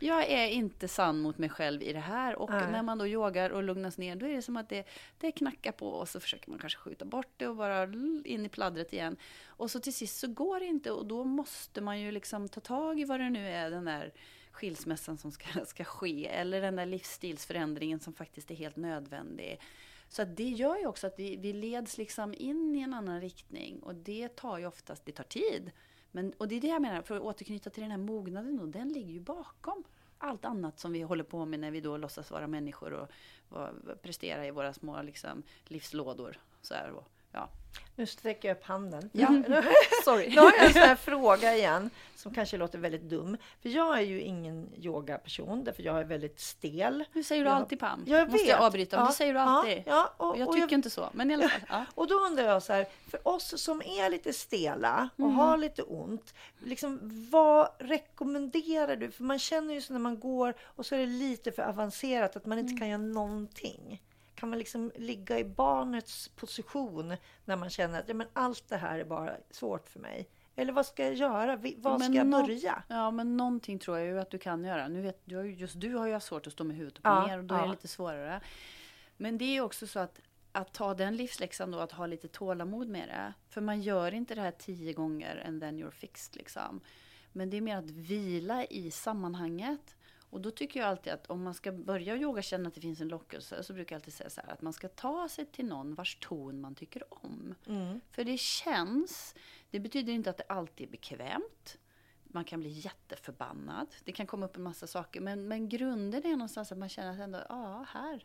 Jag 0.00 0.30
är 0.30 0.48
inte 0.48 0.88
sann 0.88 1.20
mot 1.20 1.38
mig 1.38 1.48
själv 1.48 1.82
i 1.82 1.92
det 1.92 2.00
här. 2.00 2.36
Och 2.36 2.50
Nej. 2.50 2.72
när 2.72 2.82
man 2.82 2.98
då 2.98 3.06
yogar 3.06 3.50
och 3.50 3.62
lugnas 3.62 3.98
ner, 3.98 4.16
då 4.16 4.26
är 4.26 4.32
det 4.32 4.42
som 4.42 4.56
att 4.56 4.68
det, 4.68 4.86
det 5.18 5.32
knackar 5.32 5.72
på 5.72 5.88
och 5.88 6.08
så 6.08 6.20
försöker 6.20 6.50
man 6.50 6.58
kanske 6.58 6.78
skjuta 6.78 7.04
bort 7.04 7.32
det 7.36 7.48
och 7.48 7.56
bara 7.56 7.84
in 8.24 8.46
i 8.46 8.48
pladdret 8.48 8.92
igen. 8.92 9.16
Och 9.46 9.70
så 9.70 9.80
till 9.80 9.94
sist 9.94 10.18
så 10.18 10.28
går 10.28 10.60
det 10.60 10.66
inte 10.66 10.90
och 10.90 11.06
då 11.06 11.24
måste 11.24 11.80
man 11.80 12.00
ju 12.00 12.10
liksom 12.10 12.48
ta 12.48 12.60
tag 12.60 13.00
i 13.00 13.04
vad 13.04 13.20
det 13.20 13.30
nu 13.30 13.48
är, 13.48 13.70
den 13.70 13.84
där 13.84 14.12
skilsmässan 14.52 15.18
som 15.18 15.32
ska, 15.32 15.64
ska 15.66 15.84
ske. 15.84 16.26
Eller 16.26 16.60
den 16.60 16.76
där 16.76 16.86
livsstilsförändringen 16.86 18.00
som 18.00 18.12
faktiskt 18.12 18.50
är 18.50 18.54
helt 18.54 18.76
nödvändig. 18.76 19.60
Så 20.08 20.22
att 20.22 20.36
det 20.36 20.48
gör 20.48 20.76
ju 20.76 20.86
också 20.86 21.06
att 21.06 21.18
vi, 21.18 21.36
vi 21.36 21.52
leds 21.52 21.98
liksom 21.98 22.34
in 22.36 22.76
i 22.76 22.80
en 22.80 22.94
annan 22.94 23.20
riktning. 23.20 23.82
Och 23.82 23.94
det 23.94 24.36
tar 24.36 24.58
ju 24.58 24.66
oftast, 24.66 25.04
det 25.04 25.12
tar 25.12 25.24
tid. 25.24 25.70
Men, 26.10 26.32
och 26.38 26.48
det 26.48 26.54
är 26.54 26.60
det 26.60 26.66
jag 26.66 26.82
menar, 26.82 27.02
för 27.02 27.16
att 27.16 27.22
återknyta 27.22 27.70
till 27.70 27.82
den 27.82 27.90
här 27.90 27.98
mognaden, 27.98 28.56
då, 28.56 28.66
den 28.66 28.88
ligger 28.88 29.12
ju 29.12 29.20
bakom 29.20 29.84
allt 30.18 30.44
annat 30.44 30.78
som 30.78 30.92
vi 30.92 31.02
håller 31.02 31.24
på 31.24 31.44
med 31.44 31.60
när 31.60 31.70
vi 31.70 31.80
då 31.80 31.96
låtsas 31.96 32.30
vara 32.30 32.46
människor 32.46 32.92
och, 32.92 33.08
och 33.48 33.68
prestera 34.02 34.46
i 34.46 34.50
våra 34.50 34.72
små 34.72 35.02
liksom, 35.02 35.42
livslådor. 35.64 36.40
Så 36.62 36.74
här, 36.74 36.90
och, 36.90 37.08
ja. 37.34 37.48
Nu 37.96 38.06
sträcker 38.06 38.48
jag 38.48 38.56
upp 38.56 38.64
handen. 38.64 39.10
Ja. 39.12 39.28
Sorry. 40.04 40.28
Nu 40.28 40.36
har 40.40 40.52
jag 40.52 40.66
en 40.66 40.72
sån 40.72 40.82
här 40.82 40.96
fråga 40.96 41.56
igen 41.56 41.90
som 42.16 42.34
kanske 42.34 42.56
låter 42.56 42.78
väldigt 42.78 43.02
dum. 43.02 43.36
För 43.62 43.68
jag 43.68 43.98
är 43.98 44.02
ju 44.02 44.20
ingen 44.20 44.68
yogaperson 44.76 45.64
därför 45.64 45.82
jag 45.82 46.00
är 46.00 46.04
väldigt 46.04 46.40
stel. 46.40 47.04
Nu 47.12 47.22
säger 47.22 47.44
du 47.44 47.48
Jag- 47.50 47.56
alltid 47.56 47.80
Pam. 47.80 48.04
Jag 48.06 48.28
Måste 48.30 48.38
vet. 48.44 48.48
jag 48.48 48.60
avbryta? 48.60 48.96
Ja, 48.96 49.06
det 49.06 49.12
säger 49.12 49.32
du 49.34 49.38
ja, 49.40 49.44
alltid. 49.44 49.82
Ja, 49.86 50.14
och, 50.16 50.30
och 50.30 50.38
jag 50.38 50.48
och 50.48 50.54
tycker 50.54 50.74
inte 50.74 50.90
så, 50.90 51.08
men 51.12 51.30
i 51.30 51.34
alla 51.34 51.48
fall. 51.48 51.60
Ja. 51.68 51.84
Och 51.94 52.06
då 52.06 52.14
undrar 52.14 52.44
jag 52.44 52.62
så 52.62 52.72
här, 52.72 52.86
för 53.10 53.28
oss 53.28 53.62
som 53.62 53.82
är 53.82 54.10
lite 54.10 54.32
stela 54.32 55.08
och 55.16 55.32
har 55.32 55.56
lite 55.56 55.82
ont, 55.82 56.34
liksom, 56.58 56.98
vad 57.30 57.68
rekommenderar 57.78 58.96
du? 58.96 59.10
För 59.10 59.22
man 59.24 59.38
känner 59.38 59.74
ju 59.74 59.80
så 59.80 59.92
när 59.92 60.00
man 60.00 60.20
går 60.20 60.54
och 60.62 60.86
så 60.86 60.94
är 60.94 60.98
det 60.98 61.06
lite 61.06 61.52
för 61.52 61.62
avancerat 61.62 62.36
att 62.36 62.46
man 62.46 62.58
inte 62.58 62.74
kan 62.78 62.88
göra 62.88 62.98
någonting. 62.98 64.02
Kan 64.44 64.50
man 64.50 64.58
liksom 64.58 64.92
ligga 64.94 65.38
i 65.38 65.44
barnets 65.44 66.28
position 66.28 67.16
när 67.44 67.56
man 67.56 67.70
känner 67.70 67.98
att 67.98 68.08
ja, 68.08 68.14
men 68.14 68.26
allt 68.32 68.68
det 68.68 68.76
här 68.76 68.98
är 68.98 69.04
bara 69.04 69.36
svårt 69.50 69.88
för 69.88 70.00
mig? 70.00 70.28
Eller 70.56 70.72
vad 70.72 70.86
ska 70.86 71.04
jag 71.04 71.14
göra? 71.14 71.56
Men 71.56 72.00
ska 72.00 72.12
jag 72.12 72.30
börja? 72.30 72.82
Ja, 72.88 73.10
men 73.10 73.36
någonting 73.36 73.78
tror 73.78 73.98
jag 73.98 74.06
ju 74.06 74.20
att 74.20 74.30
du 74.30 74.38
kan 74.38 74.64
göra. 74.64 74.88
Nu 74.88 75.02
vet, 75.02 75.20
du 75.24 75.36
har 75.36 75.44
ju, 75.44 75.54
just 75.54 75.80
du 75.80 75.94
har 75.94 76.06
ju 76.06 76.20
svårt 76.20 76.46
att 76.46 76.52
stå 76.52 76.64
med 76.64 76.76
huvudet 76.76 76.98
upp 76.98 77.06
och 77.06 77.28
ner 77.28 77.38
och 77.38 77.44
då 77.44 77.54
är 77.54 77.58
ja. 77.58 77.64
det 77.64 77.70
lite 77.70 77.88
svårare. 77.88 78.40
Men 79.16 79.38
det 79.38 79.44
är 79.44 79.52
ju 79.52 79.60
också 79.60 79.86
så 79.86 80.00
att 80.00 80.20
att 80.52 80.72
ta 80.72 80.94
den 80.94 81.16
livsläxan 81.16 81.70
då, 81.70 81.78
att 81.78 81.92
ha 81.92 82.06
lite 82.06 82.28
tålamod 82.28 82.88
med 82.88 83.08
det. 83.08 83.32
För 83.48 83.60
man 83.60 83.80
gör 83.80 84.14
inte 84.14 84.34
det 84.34 84.40
här 84.40 84.54
tio 84.58 84.92
gånger 84.92 85.44
and 85.46 85.60
then 85.60 85.78
you're 85.78 85.90
fixed 85.90 86.36
liksom. 86.36 86.80
Men 87.32 87.50
det 87.50 87.56
är 87.56 87.60
mer 87.60 87.76
att 87.76 87.90
vila 87.90 88.64
i 88.64 88.90
sammanhanget 88.90 89.96
Och 90.34 90.40
då 90.40 90.50
tycker 90.50 90.80
jag 90.80 90.88
alltid 90.88 91.12
att 91.12 91.26
om 91.26 91.42
man 91.42 91.54
ska 91.54 91.72
börja 91.72 92.16
yoga 92.16 92.42
känna 92.42 92.68
att 92.68 92.74
det 92.74 92.80
finns 92.80 93.00
en 93.00 93.08
lockelse 93.08 93.62
så 93.62 93.72
brukar 93.72 93.96
jag 93.96 93.98
alltid 93.98 94.14
säga 94.14 94.30
så 94.30 94.40
här 94.40 94.52
att 94.52 94.62
man 94.62 94.72
ska 94.72 94.88
ta 94.88 95.28
sig 95.28 95.46
till 95.46 95.66
någon 95.66 95.94
vars 95.94 96.18
ton 96.20 96.60
man 96.60 96.74
tycker 96.74 97.02
om. 97.24 97.54
Mm. 97.66 98.00
För 98.10 98.24
det 98.24 98.38
känns, 98.38 99.34
det 99.70 99.80
betyder 99.80 100.12
inte 100.12 100.30
att 100.30 100.36
det 100.36 100.44
alltid 100.48 100.86
är 100.86 100.90
bekvämt. 100.90 101.78
Man 102.22 102.44
kan 102.44 102.60
bli 102.60 102.68
jätteförbannad. 102.68 103.86
Det 104.04 104.12
kan 104.12 104.26
komma 104.26 104.46
upp 104.46 104.56
en 104.56 104.62
massa 104.62 104.86
saker. 104.86 105.20
Men, 105.20 105.48
men 105.48 105.68
grunden 105.68 106.26
är 106.26 106.30
någonstans 106.30 106.72
att 106.72 106.78
man 106.78 106.88
känner 106.88 107.12
att 107.12 107.20
ändå, 107.20 107.38
ja, 107.48 107.86
här, 107.88 108.24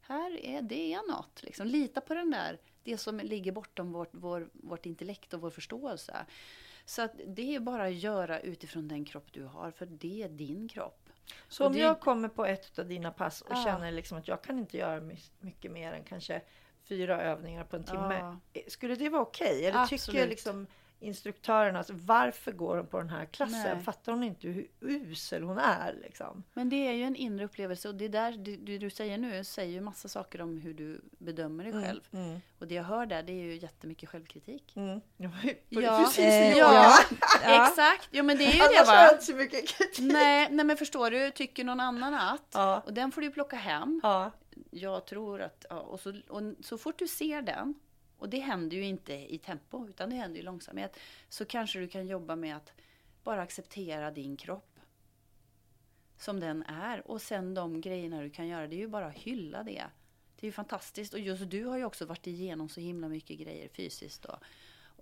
här 0.00 0.44
är 0.44 0.62
det 0.62 1.00
något. 1.08 1.42
Liksom. 1.42 1.66
Lita 1.66 2.00
på 2.00 2.14
den 2.14 2.30
där, 2.30 2.58
det 2.82 2.98
som 2.98 3.18
ligger 3.18 3.52
bortom 3.52 3.92
vårt, 3.92 4.10
vår, 4.12 4.50
vårt 4.52 4.86
intellekt 4.86 5.34
och 5.34 5.40
vår 5.40 5.50
förståelse. 5.50 6.26
Så 6.84 7.02
att 7.02 7.12
det 7.26 7.54
är 7.54 7.60
bara 7.60 7.84
att 7.84 7.94
göra 7.94 8.40
utifrån 8.40 8.88
den 8.88 9.04
kropp 9.04 9.32
du 9.32 9.44
har, 9.44 9.70
för 9.70 9.86
det 9.86 10.22
är 10.22 10.28
din 10.28 10.68
kropp. 10.68 11.03
Så 11.48 11.66
om 11.66 11.72
det- 11.72 11.78
jag 11.78 12.00
kommer 12.00 12.28
på 12.28 12.44
ett 12.46 12.78
av 12.78 12.86
dina 12.86 13.10
pass 13.10 13.40
och 13.40 13.52
Ja. 13.56 13.64
känner 13.64 13.92
liksom 13.92 14.18
att 14.18 14.28
jag 14.28 14.42
kan 14.42 14.58
inte 14.58 14.76
göra 14.78 15.00
my- 15.00 15.16
mycket 15.40 15.70
mer 15.72 15.92
än 15.92 16.04
kanske 16.04 16.42
fyra 16.88 17.22
övningar 17.22 17.64
på 17.64 17.76
en 17.76 17.84
timme. 17.84 18.18
Ja. 18.18 18.36
eh, 18.52 18.62
Skulle 18.68 18.94
det 18.94 19.08
vara 19.08 19.22
okej? 19.22 19.66
Eller 19.66 19.84
tycker 19.86 19.94
Absolut. 19.94 20.28
liksom 20.28 20.66
instruktörerna, 21.04 21.78
alltså, 21.78 21.92
varför 21.96 22.52
går 22.52 22.76
hon 22.76 22.86
på 22.86 22.98
den 22.98 23.10
här 23.10 23.24
klassen? 23.24 23.76
Nej. 23.76 23.84
Fattar 23.84 24.12
hon 24.12 24.22
inte 24.22 24.48
hur 24.48 24.68
usel 24.80 25.42
hon 25.42 25.58
är? 25.58 25.94
Liksom? 26.02 26.44
Men 26.54 26.68
det 26.68 26.88
är 26.88 26.92
ju 26.92 27.02
en 27.02 27.16
inre 27.16 27.44
upplevelse 27.44 27.88
och 27.88 27.94
det 27.94 28.08
där 28.08 28.32
det, 28.32 28.56
det 28.56 28.78
du 28.78 28.90
säger 28.90 29.18
nu 29.18 29.44
säger 29.44 29.72
ju 29.72 29.80
massa 29.80 30.08
saker 30.08 30.40
om 30.40 30.58
hur 30.58 30.74
du 30.74 31.00
bedömer 31.18 31.64
dig 31.64 31.72
själv. 31.72 32.00
Mm. 32.12 32.40
Och 32.58 32.68
det 32.68 32.74
jag 32.74 32.84
hör 32.84 33.06
där 33.06 33.22
det 33.22 33.32
är 33.32 33.44
ju 33.44 33.56
jättemycket 33.56 34.08
självkritik. 34.08 34.72
Mm. 34.76 35.00
Ju 35.16 35.30
Ja, 35.68 36.04
precis 36.04 36.18
eh, 36.18 36.58
ja, 36.58 36.74
jag 36.74 37.18
Ja. 37.44 37.68
exakt. 37.68 38.08
Jo 38.10 38.24
men 38.24 38.38
det 38.38 38.44
är 38.44 38.52
ju 38.52 38.60
Annars 38.60 38.78
det 38.78 38.84
va? 38.84 39.10
inte 39.12 39.24
så 39.24 39.34
mycket 39.34 39.68
kritik. 39.68 40.12
Nej, 40.12 40.48
nej 40.50 40.66
men 40.66 40.76
förstår 40.76 41.10
du, 41.10 41.30
tycker 41.30 41.64
någon 41.64 41.80
annan 41.80 42.14
att? 42.14 42.48
Ja. 42.52 42.82
Och 42.86 42.92
den 42.92 43.12
får 43.12 43.20
du 43.20 43.30
plocka 43.30 43.56
hem. 43.56 44.00
Ja. 44.02 44.30
Jag 44.70 45.06
tror 45.06 45.42
att, 45.42 45.66
ja, 45.70 45.80
och, 45.80 46.00
så, 46.00 46.14
och 46.28 46.42
så 46.60 46.78
fort 46.78 46.98
du 46.98 47.08
ser 47.08 47.42
den, 47.42 47.74
och 48.24 48.30
det 48.30 48.38
händer 48.38 48.76
ju 48.76 48.84
inte 48.84 49.12
i 49.34 49.38
tempo, 49.38 49.88
utan 49.88 50.10
det 50.10 50.16
händer 50.16 50.40
i 50.40 50.42
långsamhet, 50.42 50.98
så 51.28 51.44
kanske 51.44 51.78
du 51.78 51.88
kan 51.88 52.06
jobba 52.06 52.36
med 52.36 52.56
att 52.56 52.72
bara 53.24 53.42
acceptera 53.42 54.10
din 54.10 54.36
kropp 54.36 54.80
som 56.16 56.40
den 56.40 56.62
är. 56.62 57.10
Och 57.10 57.22
sen 57.22 57.54
de 57.54 57.80
grejerna 57.80 58.22
du 58.22 58.30
kan 58.30 58.48
göra, 58.48 58.66
det 58.66 58.76
är 58.76 58.78
ju 58.78 58.88
bara 58.88 59.06
att 59.06 59.14
hylla 59.18 59.62
det. 59.62 59.84
Det 60.36 60.46
är 60.46 60.48
ju 60.48 60.52
fantastiskt. 60.52 61.14
Och 61.14 61.20
just 61.20 61.50
du 61.50 61.64
har 61.64 61.78
ju 61.78 61.84
också 61.84 62.06
varit 62.06 62.26
igenom 62.26 62.68
så 62.68 62.80
himla 62.80 63.08
mycket 63.08 63.38
grejer 63.38 63.68
fysiskt 63.68 64.22
Då 64.22 64.38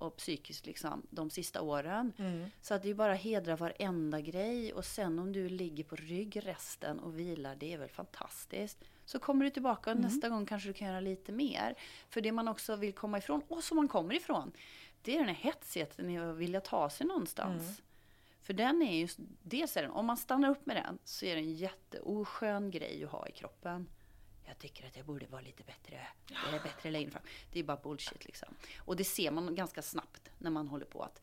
och 0.03 0.17
psykiskt 0.17 0.67
liksom, 0.67 1.07
de 1.11 1.31
sista 1.31 1.63
åren. 1.63 2.13
Mm. 2.19 2.51
Så 2.63 2.75
att 2.75 2.83
det 2.83 2.91
är 2.91 2.95
bara 2.95 3.13
att 3.13 3.21
hedra 3.21 3.57
varenda 3.57 4.21
grej 4.21 4.73
och 4.73 4.85
sen 4.85 5.19
om 5.19 5.33
du 5.33 5.49
ligger 5.49 5.85
på 5.85 5.97
rygg 5.97 6.47
resten 6.47 6.99
och 6.99 7.19
vilar, 7.19 7.57
det 7.57 7.73
är 7.73 7.79
väl 7.79 7.89
fantastiskt. 7.89 8.85
Så 9.05 9.19
kommer 9.19 9.45
du 9.45 9.51
tillbaka 9.51 9.91
och 9.91 9.97
nästa 9.97 10.29
gång 10.29 10.47
kanske 10.47 10.69
du 10.69 10.73
kan 10.73 10.89
göra 10.89 11.01
lite 11.01 11.33
mer. 11.33 11.75
För 12.09 12.21
det 12.21 12.33
man 12.33 12.49
också 12.49 12.77
vill 12.77 12.93
komma 12.93 13.19
ifrån, 13.19 13.43
och 13.49 13.65
som 13.65 13.77
man 13.77 13.89
kommer 13.89 14.15
ifrån, 14.15 14.53
det 15.03 15.15
är 15.15 15.19
den 15.19 15.29
här 15.29 15.35
hetsigheten 15.35 16.11
i 16.11 16.19
att 16.19 16.37
vilja 16.37 16.61
ta 16.61 16.91
sig 16.91 17.07
någonstans. 17.07 17.63
För 18.43 18.53
den 18.53 18.83
är 18.83 18.97
ju, 18.97 19.09
dels 19.43 19.77
är 19.77 19.83
den, 19.83 19.91
om 19.91 20.07
man 20.07 20.17
stannar 20.17 20.51
upp 20.51 20.67
med 20.67 20.77
den, 20.77 20.99
så 21.05 21.27
är 21.27 21.35
det 21.35 21.41
en 21.41 21.55
jätteoskön 21.55 22.71
grej 22.71 23.05
att 23.05 23.11
ha 23.11 23.29
i 23.29 23.33
kroppen. 23.33 23.87
Jag 24.45 24.59
tycker 24.59 24.87
att 24.87 24.97
jag 24.97 25.07
borde 25.07 25.27
vara 25.27 25.41
lite 25.41 25.63
bättre. 25.65 26.07
Det 26.27 26.57
är 26.57 26.63
bättre 26.63 26.91
längre 26.91 27.11
fram. 27.11 27.23
Det 27.53 27.59
är 27.61 27.65
bara 27.65 27.77
bullshit 27.77 28.25
liksom. 28.25 28.55
Och 28.79 28.97
det 28.97 29.05
ser 29.05 29.31
man 29.31 29.55
ganska 29.55 29.83
snabbt 29.83 30.31
när 30.39 30.51
man 30.51 30.69
håller 30.69 30.87
på 30.87 31.03
att 31.03 31.21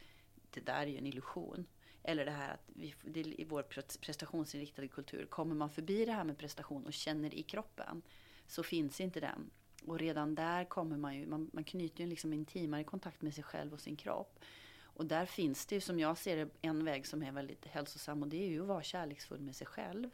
det 0.52 0.62
där 0.62 0.82
är 0.82 0.88
ju 0.88 0.98
en 0.98 1.06
illusion. 1.06 1.66
Eller 2.04 2.26
det 2.26 2.32
här 2.32 2.54
att 2.54 2.64
vi, 2.66 2.96
det, 3.02 3.20
i 3.20 3.46
vår 3.50 3.64
pre- 3.64 4.00
prestationsinriktade 4.00 4.88
kultur, 4.88 5.26
kommer 5.26 5.56
man 5.56 5.70
förbi 5.70 6.06
det 6.06 6.12
här 6.12 6.24
med 6.24 6.38
prestation 6.38 6.86
och 6.86 6.94
känner 6.94 7.34
i 7.34 7.44
kroppen, 7.44 8.02
så 8.48 8.64
finns 8.64 9.02
inte 9.02 9.20
den. 9.20 9.50
Och 9.86 10.00
redan 10.00 10.36
där 10.36 10.66
kommer 10.66 10.98
man 10.98 11.16
ju, 11.16 11.26
man, 11.26 11.50
man 11.54 11.64
knyter 11.64 12.04
ju 12.04 12.10
liksom 12.10 12.34
intimare 12.34 12.84
kontakt 12.84 13.22
med 13.22 13.34
sig 13.34 13.44
själv 13.44 13.74
och 13.74 13.82
sin 13.82 13.96
kropp. 13.96 14.40
Och 14.82 15.06
där 15.06 15.26
finns 15.26 15.66
det 15.66 15.76
ju, 15.76 15.82
som 15.82 16.00
jag 16.00 16.18
ser 16.18 16.38
det, 16.38 16.50
en 16.62 16.86
väg 16.86 17.08
som 17.08 17.24
är 17.24 17.32
väldigt 17.32 17.66
hälsosam 17.66 18.24
och 18.24 18.30
det 18.30 18.44
är 18.44 18.48
ju 18.48 18.62
att 18.62 18.68
vara 18.68 18.84
kärleksfull 18.84 19.40
med 19.40 19.56
sig 19.56 19.68
själv. 19.68 20.10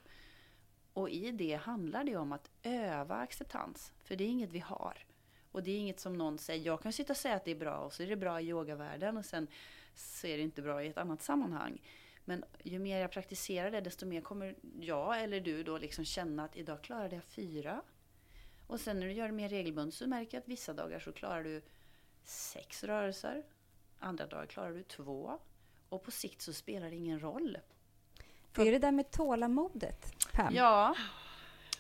Och 0.96 1.10
i 1.10 1.32
det 1.32 1.56
handlar 1.56 2.04
det 2.04 2.16
om 2.16 2.32
att 2.32 2.50
öva 2.64 3.16
acceptans, 3.16 3.94
för 4.04 4.16
det 4.16 4.24
är 4.24 4.28
inget 4.28 4.52
vi 4.52 4.60
har. 4.60 5.06
Och 5.52 5.64
det 5.64 5.72
är 5.72 5.78
inget 5.78 6.00
som 6.00 6.14
någon 6.14 6.38
säger, 6.38 6.66
jag 6.66 6.82
kan 6.82 6.94
sitta 6.94 7.14
och 7.14 7.18
säga 7.18 7.36
att 7.36 7.46
det 7.46 7.52
är 7.52 7.56
bra 7.56 7.78
och 7.78 7.94
så 7.94 8.04
är 8.04 8.08
det 8.08 8.16
bra 8.16 8.42
i 8.42 8.48
yogavärlden 8.48 9.18
och 9.18 9.26
sen 9.26 9.48
så 9.96 10.28
är 10.28 10.38
det 10.38 10.44
inte 10.44 10.62
bra 10.62 10.84
i 10.84 10.88
ett 10.88 10.98
annat 10.98 11.22
sammanhang. 11.22 11.82
Men 12.26 12.44
ju 12.64 12.80
mer 12.80 13.00
jag 13.00 13.12
praktiserar 13.12 13.72
det, 13.72 13.82
desto 13.82 14.06
mer 14.06 14.22
kommer 14.22 14.56
jag 14.80 15.24
eller 15.24 15.40
du 15.40 15.64
då 15.64 15.78
liksom 15.78 16.06
känna 16.06 16.44
att 16.44 16.58
idag 16.58 16.82
klarade 16.82 17.16
jag 17.16 17.24
fyra. 17.24 17.82
Och 18.68 18.80
sen 18.80 19.00
när 19.00 19.08
du 19.08 19.14
gör 19.14 19.28
det 19.28 19.34
mer 19.34 19.50
regelbundet 19.50 19.96
så 19.96 20.08
märker 20.08 20.38
jag 20.38 20.42
att 20.42 20.48
vissa 20.48 20.74
dagar 20.74 21.00
så 21.00 21.12
klarar 21.12 21.44
du 21.44 21.62
sex 22.24 22.84
rörelser. 22.84 23.44
Andra 24.00 24.28
dagar 24.28 24.46
klarar 24.46 24.72
du 24.72 24.84
två. 24.84 25.40
Och 25.90 26.04
på 26.04 26.12
sikt 26.12 26.42
så 26.42 26.54
spelar 26.54 26.90
det 26.90 26.96
ingen 26.96 27.20
roll. 27.20 27.58
Det 28.56 28.62
är 28.68 28.72
det 28.72 28.80
där 28.80 28.92
med 28.92 29.12
tålamodet, 29.12 30.28
Pam. 30.34 30.56
Ja. 30.56 30.96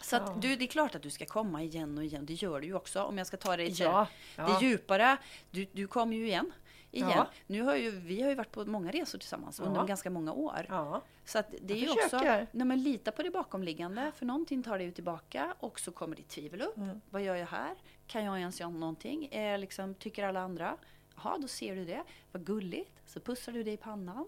Så 0.02 0.16
Ja. 0.16 0.20
att 0.22 0.42
du, 0.42 0.56
det 0.56 0.66
är 0.66 0.68
klart 0.68 0.96
att 0.96 1.02
du 1.02 1.10
ska 1.10 1.26
komma 1.26 1.64
igen 1.64 1.98
och 1.98 2.04
igen. 2.04 2.26
Det 2.26 2.34
gör 2.34 2.60
du 2.62 2.68
ju 2.68 2.74
också. 2.76 3.04
Om 3.04 3.18
jag 3.18 3.28
ska 3.28 3.38
ta 3.38 3.58
det, 3.58 3.64
Ja, 3.64 4.08
det 4.36 4.42
ja. 4.42 4.60
djupare. 4.62 5.18
Du, 5.52 5.66
du 5.72 5.88
kommer 5.88 6.16
ju 6.18 6.28
igen. 6.28 6.52
igen. 6.92 7.10
Ja. 7.16 7.28
Nu 7.48 7.62
har 7.62 7.76
ju, 7.76 7.92
vi 7.92 8.22
har 8.22 8.30
ju 8.30 8.36
varit 8.36 8.52
på 8.52 8.66
många 8.66 8.92
resor 8.92 9.20
tillsammans 9.20 9.60
under 9.60 9.80
Ja. 9.80 9.86
ganska 9.86 10.10
många 10.10 10.34
år. 10.34 10.66
Ja. 10.70 11.02
Så 11.26 11.40
att 11.40 11.52
det 11.62 11.74
är 11.74 11.78
Jag 11.78 11.84
ju 11.86 11.90
också, 11.90 12.02
försöker. 12.10 12.48
nej 12.52 12.68
men 12.68 12.84
lita 12.84 13.12
på 13.12 13.24
det 13.24 13.30
bakomliggande. 13.30 14.12
För 14.16 14.26
någonting 14.26 14.64
tar 14.64 14.78
dig 14.78 14.92
tillbaka 14.92 15.54
och 15.60 15.80
så 15.80 15.92
kommer 15.92 16.16
ditt 16.16 16.30
tvivel 16.30 16.62
upp. 16.62 16.78
Mm. 16.78 17.02
Vad 17.10 17.22
gör 17.22 17.36
jag 17.36 17.48
här? 17.48 17.76
Kan 18.08 18.24
jag 18.24 18.40
ens 18.40 18.60
göra 18.60 18.70
någonting? 18.70 19.28
Är 19.32 19.58
liksom, 19.58 19.94
tycker 19.96 20.24
alla 20.24 20.40
andra? 20.40 20.78
Jaha, 21.16 21.38
då 21.38 21.48
ser 21.48 21.76
du 21.76 21.86
det. 21.86 22.04
Vad 22.32 22.46
gulligt. 22.46 22.92
Så 23.06 23.20
pussar 23.20 23.52
du 23.52 23.64
dig 23.64 23.74
i 23.74 23.78
pannan. 23.78 24.28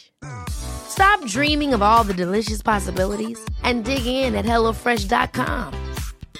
Stop 0.89 1.25
dreaming 1.25 1.73
of 1.73 1.81
all 1.81 2.03
the 2.03 2.13
delicious 2.13 2.61
possibilities 2.61 3.39
and 3.63 3.85
dig 3.85 4.05
in 4.05 4.35
at 4.35 4.45
HelloFresh.com. 4.45 5.73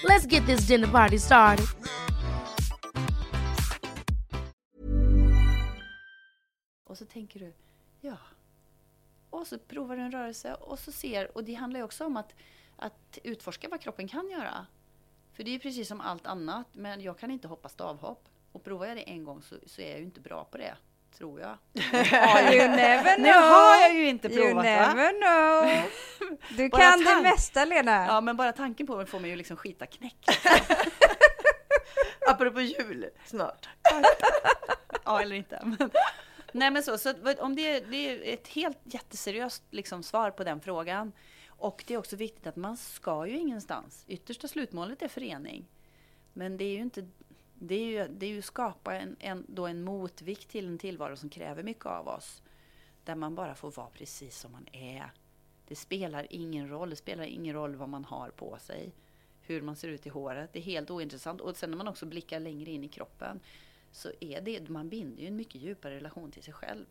Let's 0.04 0.26
get 0.26 0.46
this 0.46 0.66
dinner 0.66 0.88
party 0.88 1.18
started. 1.18 1.66
Och 6.84 6.98
så 6.98 7.06
tänker 7.06 7.40
du, 7.40 7.52
ja. 8.00 8.16
Och 9.30 9.46
så 9.46 9.58
provar 9.58 9.96
du 9.96 10.02
en 10.02 10.12
rörelse 10.12 10.54
och 10.54 10.78
så 10.78 10.92
ser, 10.92 11.36
och 11.36 11.44
det 11.44 11.54
handlar 11.54 11.80
ju 11.80 11.84
också 11.84 12.04
om 12.06 12.16
att, 12.16 12.34
att 12.76 13.18
utforska 13.24 13.68
vad 13.68 13.80
kroppen 13.80 14.08
kan 14.08 14.30
göra. 14.30 14.66
För 15.32 15.44
det 15.44 15.50
är 15.50 15.52
ju 15.52 15.58
precis 15.58 15.88
som 15.88 16.00
allt 16.00 16.26
annat, 16.26 16.66
men 16.72 17.00
jag 17.00 17.18
kan 17.18 17.30
inte 17.30 17.48
hoppa 17.48 17.68
stavhopp. 17.68 18.28
Och 18.52 18.64
provar 18.64 18.86
jag 18.86 18.96
det 18.96 19.10
en 19.10 19.24
gång 19.24 19.42
så, 19.42 19.54
så 19.66 19.80
är 19.80 19.90
jag 19.90 19.98
ju 19.98 20.04
inte 20.04 20.20
bra 20.20 20.44
på 20.44 20.58
det, 20.58 20.76
tror 21.18 21.40
jag. 21.40 21.58
You 22.54 22.68
never 22.68 23.14
know. 23.14 23.26
Nu 23.26 23.32
har 23.32 23.80
jag 23.80 23.94
ju 23.94 24.08
inte 24.08 24.28
You 24.28 24.36
provat 24.36 24.64
va? 24.64 24.94
never 24.94 25.12
know. 25.20 25.82
Du 26.56 26.70
kan 26.70 27.04
det 27.04 27.22
mesta, 27.22 27.64
Lena. 27.64 28.06
Ja, 28.06 28.20
men 28.20 28.36
bara 28.36 28.52
tanken 28.52 28.86
på 28.86 28.96
det 28.96 29.06
får 29.06 29.20
mig 29.20 29.30
ju 29.30 29.36
liksom 29.36 29.56
skita 29.56 29.86
knäck. 29.86 30.26
Apropå 32.28 32.60
jul 32.60 33.10
snart. 33.24 33.68
Ja, 35.04 35.22
eller 35.22 35.36
inte. 35.36 35.60
Men, 35.64 35.90
nej, 36.52 36.70
men 36.70 36.82
så, 36.82 36.98
så 36.98 37.14
om 37.38 37.56
det, 37.56 37.80
det 37.80 37.96
är 37.96 38.34
ett 38.34 38.48
helt 38.48 38.78
jätteseriöst 38.84 39.62
liksom, 39.70 40.02
svar 40.02 40.30
på 40.30 40.44
den 40.44 40.60
frågan. 40.60 41.12
Och 41.48 41.84
det 41.86 41.94
är 41.94 41.98
också 41.98 42.16
viktigt 42.16 42.46
att 42.46 42.56
man 42.56 42.76
ska 42.76 43.26
ju 43.26 43.38
ingenstans. 43.38 44.04
Yttersta 44.08 44.48
slutmålet 44.48 45.02
är 45.02 45.08
förening. 45.08 45.68
Men 46.32 46.56
det 46.56 46.64
är 46.64 46.72
ju 46.72 46.80
inte, 46.80 47.08
det 47.64 47.74
är 47.74 47.84
ju, 47.84 48.08
det 48.08 48.26
är 48.26 48.30
ju 48.30 48.42
skapa 48.42 48.96
en, 48.96 49.16
en, 49.20 49.44
då 49.48 49.66
en 49.66 49.84
motvikt 49.84 50.48
till 50.48 50.66
en 50.66 50.78
tillvaro 50.78 51.16
som 51.16 51.28
kräver 51.28 51.62
mycket 51.62 51.86
av 51.86 52.08
oss. 52.08 52.42
Där 53.04 53.14
man 53.14 53.34
bara 53.34 53.54
får 53.54 53.70
vara 53.70 53.90
precis 53.90 54.38
som 54.38 54.52
man 54.52 54.66
är. 54.72 55.10
Det 55.68 55.76
spelar 55.76 56.26
ingen 56.30 56.68
roll. 56.68 56.90
Det 56.90 56.96
spelar 56.96 57.24
ingen 57.24 57.54
roll 57.54 57.76
vad 57.76 57.88
man 57.88 58.04
har 58.04 58.30
på 58.30 58.58
sig. 58.58 58.92
Hur 59.40 59.62
man 59.62 59.76
ser 59.76 59.88
ut 59.88 60.06
i 60.06 60.08
håret. 60.08 60.52
Det 60.52 60.58
är 60.58 60.62
helt 60.62 60.90
ointressant. 60.90 61.40
Och 61.40 61.56
sen 61.56 61.70
när 61.70 61.76
man 61.76 61.88
också 61.88 62.06
blickar 62.06 62.40
längre 62.40 62.70
in 62.70 62.84
i 62.84 62.88
kroppen 62.88 63.40
så 63.92 64.10
är 64.20 64.40
det, 64.40 64.68
man 64.68 64.88
binder 64.88 65.22
ju 65.22 65.28
en 65.28 65.36
mycket 65.36 65.62
djupare 65.62 65.96
relation 65.96 66.30
till 66.30 66.42
sig 66.42 66.54
själv. 66.54 66.86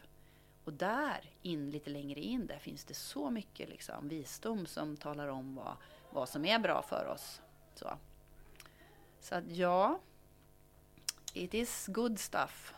Och 0.63 0.73
där, 0.73 1.33
in 1.41 1.71
lite 1.71 1.89
längre 1.89 2.19
in, 2.19 2.47
där 2.47 2.59
finns 2.59 2.83
det 2.83 2.93
så 2.93 3.29
mycket 3.29 3.69
liksom, 3.69 4.07
visdom 4.07 4.65
som 4.65 4.97
talar 4.97 5.27
om 5.27 5.55
vad, 5.55 5.75
vad 6.11 6.29
som 6.29 6.45
är 6.45 6.59
bra 6.59 6.81
för 6.81 7.05
oss. 7.05 7.41
Så, 7.75 7.97
så 9.19 9.35
att 9.35 9.51
ja, 9.51 9.99
it 11.33 11.53
is 11.53 11.87
good 11.87 12.19
stuff. 12.19 12.73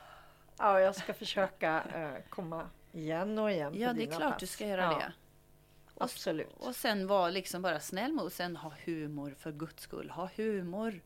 Ja, 0.58 0.80
jag 0.80 0.96
ska 0.96 1.14
försöka 1.14 1.84
eh, 1.96 2.30
komma 2.30 2.70
igen 2.92 3.40
och 3.40 3.52
igen 3.52 3.74
Ja, 3.76 3.88
på 3.88 3.94
det 3.94 4.00
är 4.04 4.06
dina 4.06 4.18
klart 4.18 4.32
pass. 4.32 4.40
du 4.40 4.48
ska 4.48 4.68
göra 4.68 4.82
ja, 4.82 4.90
det. 5.00 5.14
Absolut. 5.98 6.54
Och 6.60 6.76
sen 6.76 7.08
vara 7.08 7.30
liksom 7.30 7.62
bara 7.62 7.80
snäll 7.80 8.14
mot, 8.14 8.34
sen 8.34 8.56
ha 8.56 8.74
humor 8.86 9.36
för 9.40 9.52
guds 9.52 9.84
skull. 9.84 10.10
Ha 10.10 10.30
humor. 10.36 11.02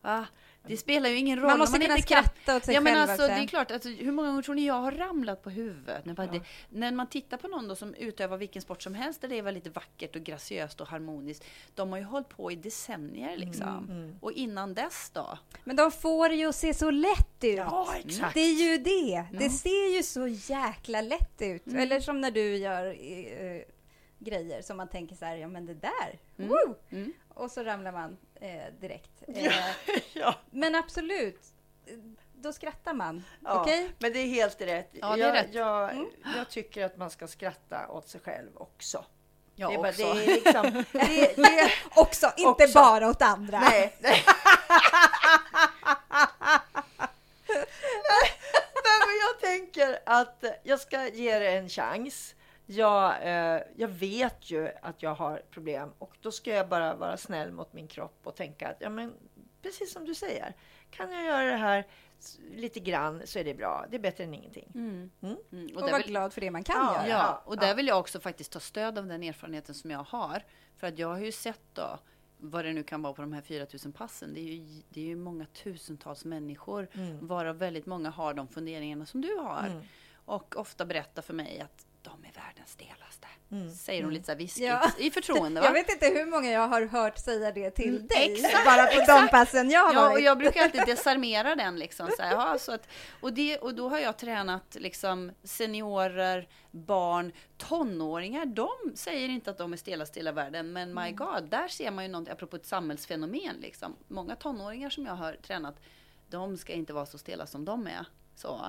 Va? 0.00 0.26
Det 0.66 0.76
spelar 0.76 1.10
ju 1.10 1.16
ingen 1.16 1.38
roll 1.38 1.46
Man 1.46 1.58
måste 1.58 1.78
kunna 1.78 1.96
inte 1.96 2.06
skratta 2.06 2.56
åt 2.56 2.64
sig 2.64 2.74
ja, 2.74 2.80
men 2.80 2.94
själv 2.94 3.10
alltså, 3.10 3.26
också. 3.26 3.36
det 3.36 3.42
är 3.42 3.46
klart, 3.46 3.70
alltså, 3.70 3.88
hur 3.88 4.12
många 4.12 4.28
gånger 4.28 4.42
tror 4.42 4.54
ni 4.54 4.66
jag 4.66 4.74
har 4.74 4.92
ramlat 4.92 5.42
på 5.42 5.50
huvudet? 5.50 6.04
När, 6.04 6.14
bara 6.14 6.26
det, 6.26 6.40
när 6.68 6.92
man 6.92 7.06
tittar 7.06 7.36
på 7.36 7.48
någon 7.48 7.76
som 7.76 7.94
utövar 7.94 8.36
vilken 8.36 8.62
sport 8.62 8.82
som 8.82 8.94
helst 8.94 9.20
där 9.20 9.28
det 9.28 9.38
är 9.38 9.42
väldigt 9.42 9.74
vackert 9.74 10.16
och 10.16 10.22
graciöst 10.22 10.80
och 10.80 10.88
harmoniskt. 10.88 11.44
De 11.74 11.90
har 11.90 11.98
ju 11.98 12.04
hållit 12.04 12.28
på 12.28 12.52
i 12.52 12.56
decennier 12.56 13.36
liksom. 13.36 14.12
Och 14.20 14.32
innan 14.32 14.74
dess 14.74 15.10
då? 15.14 15.38
Men 15.64 15.76
de 15.76 15.92
får 15.92 16.28
det 16.28 16.34
ju 16.34 16.48
att 16.48 16.56
se 16.56 16.74
så 16.74 16.90
lätt 16.90 17.44
ut. 17.44 17.56
Ja, 17.56 17.94
exakt. 18.04 18.34
Det 18.34 18.40
är 18.40 18.70
ju 18.70 18.78
det. 18.78 19.26
Det 19.32 19.50
ser 19.50 19.96
ju 19.96 20.02
så 20.02 20.26
jäkla 20.26 21.00
lätt 21.00 21.42
ut. 21.42 21.66
Eller 21.66 22.00
som 22.00 22.20
när 22.20 22.30
du 22.30 22.56
gör 22.56 22.86
eh, 22.86 23.62
grejer 24.20 24.62
som 24.62 24.76
man 24.76 24.88
tänker 24.88 25.16
så 25.16 25.24
här, 25.24 25.36
ja 25.36 25.48
men 25.48 25.66
det 25.66 25.74
där, 25.74 26.18
woo! 26.36 26.74
Mm. 26.90 27.12
Och 27.40 27.50
så 27.50 27.62
ramlar 27.62 27.92
man 27.92 28.16
eh, 28.40 28.72
direkt. 28.80 29.22
Eh, 29.28 29.54
Ja. 30.12 30.34
Men 30.50 30.74
absolut, 30.74 31.40
då 32.34 32.52
skrattar 32.52 32.94
man. 32.94 33.24
Ja, 33.44 33.60
Okej? 33.60 33.90
Men 33.98 34.12
det 34.12 34.18
är 34.18 34.26
helt 34.26 34.60
rätt. 34.60 34.90
Ja, 34.92 35.16
det 35.16 35.22
är 35.22 35.26
jag, 35.26 35.34
rätt. 35.34 35.54
Jag, 35.54 35.90
Mm. 35.90 36.06
jag 36.36 36.50
tycker 36.50 36.84
att 36.84 36.96
man 36.96 37.10
ska 37.10 37.26
skratta 37.28 37.88
åt 37.88 38.08
sig 38.08 38.20
själv 38.20 38.50
också. 38.56 39.04
Jag 39.54 39.70
det 39.70 39.74
är, 39.74 39.78
bara, 39.78 39.88
också. 39.88 40.14
det 40.14 40.24
är 40.24 40.26
liksom... 40.26 40.84
Det, 40.92 41.36
det, 41.36 41.70
Också, 41.96 42.32
inte 42.36 42.64
Också. 42.64 42.74
bara 42.74 43.08
åt 43.10 43.22
andra. 43.22 43.60
nej, 43.60 43.96
nej. 44.00 44.24
nej, 48.84 48.98
men 49.06 49.16
jag 49.20 49.40
tänker 49.40 49.98
att 50.06 50.44
jag 50.62 50.80
ska 50.80 51.08
ge 51.08 51.38
det 51.38 51.50
en 51.50 51.68
chans. 51.68 52.34
Jag, 52.72 53.14
eh, 53.22 53.62
jag 53.76 53.88
vet 53.88 54.50
ju 54.50 54.68
att 54.82 55.02
jag 55.02 55.14
har 55.14 55.42
problem 55.50 55.92
och 55.98 56.16
då 56.20 56.32
ska 56.32 56.50
jag 56.54 56.68
bara 56.68 56.94
vara 56.94 57.16
snäll 57.16 57.52
mot 57.52 57.72
min 57.72 57.88
kropp 57.88 58.20
och 58.22 58.36
tänka 58.36 58.68
att 58.68 58.76
ja, 58.80 58.90
men 58.90 59.14
precis 59.62 59.92
som 59.92 60.04
du 60.04 60.14
säger, 60.14 60.54
kan 60.90 61.12
jag 61.12 61.24
göra 61.24 61.50
det 61.50 61.56
här 61.56 61.86
lite 62.54 62.80
grann 62.80 63.22
så 63.24 63.38
är 63.38 63.44
det 63.44 63.54
bra. 63.54 63.86
Det 63.90 63.96
är 63.96 64.00
bättre 64.00 64.24
än 64.24 64.34
ingenting. 64.34 64.72
Mm. 64.74 65.10
Mm. 65.20 65.36
Mm. 65.52 65.76
Och, 65.76 65.82
vara 65.82 65.96
vill- 65.96 66.06
glad 66.06 66.32
för 66.32 66.40
det 66.40 66.50
man 66.50 66.64
kan 66.64 66.76
Ja, 66.76 67.06
göra. 67.06 67.08
Ja, 67.08 67.42
och 67.44 67.56
där 67.56 67.68
ja. 67.68 67.74
vill 67.74 67.86
jag 67.86 67.98
också 67.98 68.20
faktiskt 68.20 68.52
ta 68.52 68.60
stöd 68.60 68.98
av 68.98 69.06
den 69.06 69.22
erfarenheten 69.22 69.74
som 69.74 69.90
jag 69.90 70.04
har. 70.04 70.42
För 70.76 70.86
att 70.86 70.98
jag 70.98 71.08
har 71.08 71.18
ju 71.18 71.32
sett 71.32 71.60
då, 71.72 71.98
vad 72.38 72.64
det 72.64 72.72
nu 72.72 72.82
kan 72.82 73.02
vara 73.02 73.12
på 73.12 73.22
de 73.22 73.32
här 73.32 73.42
4000 73.42 73.92
passen. 73.92 74.34
Det 74.34 74.40
är 74.40 74.44
ju, 74.44 74.82
det 74.88 75.00
är 75.00 75.04
ju 75.04 75.16
många 75.16 75.46
tusentals 75.46 76.24
människor, 76.24 76.88
varav 77.20 77.58
väldigt 77.58 77.86
många 77.86 78.10
har 78.10 78.34
de 78.34 78.48
funderingarna 78.48 79.06
som 79.06 79.20
du 79.20 79.36
har. 79.36 79.82
Och 80.24 80.56
ofta 80.56 80.84
berättar 80.84 81.22
för 81.22 81.34
mig 81.34 81.60
att 81.60 81.86
de 82.02 82.24
är 82.24 82.32
världens 82.32 82.70
stelaste. 82.70 83.26
Säger 83.76 84.02
hon 84.04 84.14
lite 84.14 84.26
så 84.26 84.34
viskigt, 84.34 84.66
Ja. 84.66 84.90
i 84.98 85.10
förtroende 85.10 85.60
va? 85.60 85.66
Jag 85.66 85.72
vet 85.72 85.90
inte 85.92 86.06
hur 86.06 86.26
många 86.26 86.50
jag 86.50 86.68
har 86.68 86.82
hört 86.86 87.18
säga 87.18 87.52
det 87.52 87.70
till 87.70 87.88
Mm, 87.96 88.06
dig. 88.06 88.32
exakt, 88.32 88.64
bara 88.64 88.86
på 88.86 89.00
de 89.22 89.28
passen 89.28 89.70
jag 89.70 89.84
har 89.84 89.94
Ja, 89.94 90.00
varit. 90.00 90.14
och 90.14 90.20
jag 90.20 90.38
brukar 90.38 90.62
alltid 90.62 90.82
desarmera 90.86 91.54
den. 91.56 91.78
Liksom, 91.78 92.10
så 92.16 92.22
här, 92.22 92.32
ja, 92.32 92.58
så 92.58 92.72
att, 92.72 92.88
och, 93.20 93.32
det, 93.32 93.58
och 93.58 93.74
då 93.74 93.88
har 93.88 93.98
jag 93.98 94.16
tränat 94.18 94.74
liksom, 94.80 95.32
seniorer, 95.44 96.48
barn, 96.70 97.32
tonåringar. 97.58 98.44
De 98.46 98.68
säger 98.94 99.28
inte 99.28 99.50
att 99.50 99.58
de 99.58 99.72
är 99.72 99.76
stelast 99.76 100.16
i 100.16 100.20
hela 100.20 100.32
världen, 100.32 100.72
men 100.72 100.94
my 100.94 101.12
God, 101.12 101.44
där 101.50 101.68
ser 101.68 101.90
man 101.90 102.04
ju 102.04 102.10
något, 102.10 102.28
apropå 102.28 102.56
ett 102.56 102.66
samhällsfenomen. 102.66 103.56
Liksom. 103.60 103.96
Många 104.08 104.36
tonåringar 104.36 104.90
som 104.90 105.06
jag 105.06 105.14
har 105.14 105.32
tränat, 105.32 105.80
de 106.28 106.56
ska 106.56 106.72
inte 106.72 106.92
vara 106.92 107.06
så 107.06 107.18
stela 107.18 107.46
som 107.46 107.64
de 107.64 107.86
är. 107.86 108.04
Så, 108.36 108.60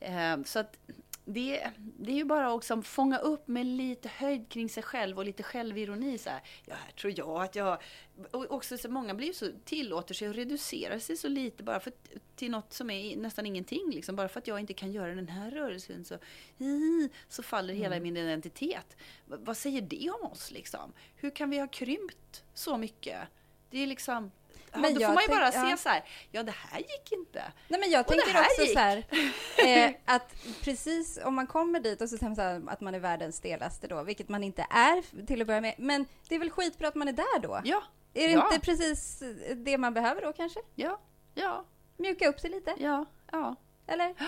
eh, 0.00 0.42
så 0.44 0.58
att 0.58 0.76
det, 1.24 1.70
det 1.76 2.12
är 2.12 2.16
ju 2.16 2.24
bara 2.24 2.48
att 2.48 2.62
liksom 2.62 2.82
fånga 2.82 3.18
upp 3.18 3.48
med 3.48 3.66
lite 3.66 4.08
höjd 4.08 4.48
kring 4.48 4.68
sig 4.68 4.82
själv 4.82 5.18
och 5.18 5.24
lite 5.24 5.42
självironi. 5.42 6.18
Så 6.18 6.30
här, 6.30 6.42
ja, 6.66 6.74
här 6.74 6.92
tror 6.92 7.12
jag 7.16 7.42
att 7.42 7.56
jag... 7.56 7.82
Och 8.30 8.50
också 8.50 8.78
så 8.78 8.90
många 8.90 9.14
blir 9.14 9.32
så, 9.32 9.46
tillåter 9.64 10.14
sig 10.14 10.28
att 10.28 10.36
reducera 10.36 11.00
sig 11.00 11.16
så 11.16 11.28
lite 11.28 11.62
bara 11.62 11.80
för, 11.80 11.92
till 12.36 12.50
något 12.50 12.72
som 12.72 12.90
är 12.90 13.16
nästan 13.16 13.46
ingenting. 13.46 13.90
Liksom. 13.90 14.16
Bara 14.16 14.28
för 14.28 14.38
att 14.40 14.46
jag 14.46 14.60
inte 14.60 14.74
kan 14.74 14.92
göra 14.92 15.14
den 15.14 15.28
här 15.28 15.50
rörelsen 15.50 16.04
så, 16.04 16.18
så 17.28 17.42
faller 17.42 17.74
hela 17.74 18.00
min 18.00 18.16
identitet. 18.16 18.96
V- 19.26 19.36
vad 19.38 19.56
säger 19.56 19.80
det 19.80 20.10
om 20.10 20.30
oss 20.30 20.50
liksom? 20.50 20.92
Hur 21.16 21.30
kan 21.30 21.50
vi 21.50 21.58
ha 21.58 21.66
krympt 21.66 22.44
så 22.54 22.76
mycket? 22.76 23.18
Det 23.70 23.78
är 23.78 23.86
liksom... 23.86 24.30
Men 24.80 24.94
då 24.94 25.00
får 25.00 25.14
man 25.14 25.22
ju 25.22 25.28
bara 25.28 25.50
tänk- 25.50 25.70
ja. 25.72 25.76
se 25.76 25.82
så 25.82 25.88
här, 25.88 26.04
ja 26.30 26.42
det 26.42 26.54
här 26.70 26.78
gick 26.78 27.12
inte. 27.12 27.42
Nej 27.68 27.80
men 27.80 27.90
jag 27.90 28.00
Och 28.00 28.06
tänker 28.06 28.40
också 28.40 28.62
gick. 28.62 28.72
så 28.72 28.78
här, 28.78 29.04
eh, 29.86 29.90
att 30.04 30.34
precis 30.62 31.18
om 31.24 31.34
man 31.34 31.46
kommer 31.46 31.80
dit 31.80 32.00
och 32.00 32.08
så 32.08 32.16
säger 32.18 32.28
man 32.28 32.36
så 32.36 32.42
här, 32.42 32.62
att 32.68 32.80
man 32.80 32.94
är 32.94 32.98
världens 33.00 33.36
stelaste 33.36 33.86
då, 33.86 34.02
vilket 34.02 34.28
man 34.28 34.44
inte 34.44 34.66
är 34.70 35.26
till 35.26 35.40
att 35.40 35.46
börja 35.46 35.60
med, 35.60 35.74
men 35.78 36.06
det 36.28 36.34
är 36.34 36.38
väl 36.38 36.50
skitbra 36.50 36.88
att 36.88 36.94
man 36.94 37.08
är 37.08 37.12
där 37.12 37.38
då? 37.40 37.60
Ja, 37.64 37.82
Är 38.14 38.26
det 38.28 38.32
ja. 38.32 38.46
inte 38.52 38.66
precis 38.66 39.22
det 39.56 39.78
man 39.78 39.94
behöver 39.94 40.22
då 40.22 40.32
kanske? 40.32 40.60
ja, 40.74 41.00
ja, 41.34 41.64
Mjuka 41.96 42.28
upp 42.28 42.40
sig 42.40 42.50
lite, 42.50 42.74
ja, 42.78 43.04
ja. 43.32 43.56
eller? 43.86 44.14
Ja, 44.18 44.24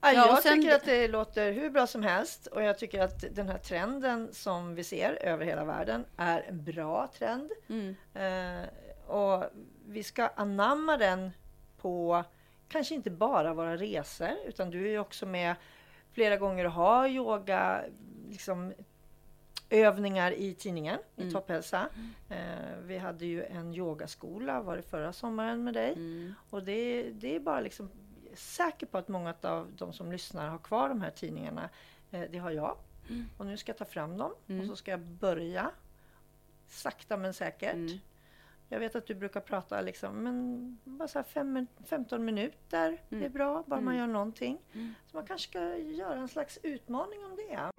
Ja, 0.00 0.12
jag 0.12 0.42
sen- 0.42 0.54
tycker 0.62 0.74
att 0.76 0.84
det 0.84 1.08
låter 1.08 1.52
hur 1.52 1.70
bra 1.70 1.86
som 1.86 2.02
helst 2.02 2.46
och 2.46 2.62
jag 2.62 2.78
tycker 2.78 3.00
att 3.02 3.24
den 3.36 3.48
här 3.48 3.58
trenden 3.58 4.28
som 4.34 4.74
vi 4.74 4.84
ser 4.84 5.12
över 5.22 5.44
hela 5.44 5.64
världen 5.64 6.04
är 6.16 6.40
en 6.48 6.64
bra 6.64 7.06
trend. 7.18 7.50
Mm. 7.68 7.96
Eh, 8.14 8.68
och 9.08 9.44
vi 9.86 10.02
ska 10.02 10.26
anamma 10.26 10.96
den 10.96 11.30
på 11.76 12.24
kanske 12.68 12.94
inte 12.94 13.10
bara 13.10 13.54
våra 13.54 13.76
resor 13.76 14.30
utan 14.46 14.70
du 14.70 14.86
är 14.86 14.90
ju 14.90 14.98
också 14.98 15.26
med 15.26 15.56
flera 16.12 16.36
gånger 16.36 16.64
och 16.64 16.72
har 16.72 17.08
yoga 17.08 17.84
liksom, 18.28 18.72
övningar 19.70 20.32
i 20.32 20.54
tidningen 20.54 20.98
i 21.16 21.30
Topphälsa. 21.30 21.88
Eh, 22.28 22.76
vi 22.82 22.98
hade 22.98 23.26
ju 23.26 23.44
en 23.44 23.74
yogaskola 23.74 24.60
var 24.60 24.76
det 24.76 24.82
förra 24.82 25.12
sommaren 25.12 25.64
med 25.64 25.74
dig. 25.74 25.92
Mm. 25.92 26.34
Och 26.50 26.64
det, 26.64 27.10
det 27.10 27.36
är 27.36 27.40
bara 27.40 27.60
liksom 27.60 27.90
säker 28.34 28.86
på 28.86 28.98
att 28.98 29.08
många 29.08 29.34
av 29.42 29.72
de 29.76 29.92
som 29.92 30.12
lyssnar 30.12 30.48
har 30.48 30.58
kvar 30.58 30.88
de 30.88 31.02
här 31.02 31.10
tidningarna. 31.10 31.68
Eh, 32.10 32.22
det 32.30 32.38
har 32.38 32.50
jag. 32.50 32.76
Och 33.38 33.46
nu 33.46 33.56
ska 33.56 33.70
jag 33.70 33.78
ta 33.78 33.84
fram 33.84 34.16
dem 34.16 34.32
och 34.60 34.66
så 34.66 34.76
ska 34.76 34.90
jag 34.90 35.00
börja 35.00 35.70
sakta 36.68 37.16
men 37.16 37.34
säkert. 37.34 38.00
Mm. 38.68 38.68
Jag 38.68 38.80
vet 38.80 38.96
att 38.96 39.06
du 39.06 39.14
brukar 39.14 39.40
prata 39.40 39.80
liksom, 39.80 40.16
men 40.22 40.78
bara 40.84 41.08
så 41.08 41.18
här 41.18 41.24
fem, 41.24 41.66
15 41.84 42.24
minuter, 42.24 43.00
det 43.08 43.24
är 43.24 43.28
bra, 43.28 43.64
bara 43.66 43.80
man 43.80 43.96
gör 43.96 44.06
någonting. 44.06 44.58
Så 45.06 45.16
man 45.16 45.26
kanske 45.26 45.48
ska 45.50 45.76
göra 45.76 46.14
en 46.20 46.28
slags 46.28 46.58
utmaning 46.62 47.18
om 47.24 47.36
det. 47.36 47.70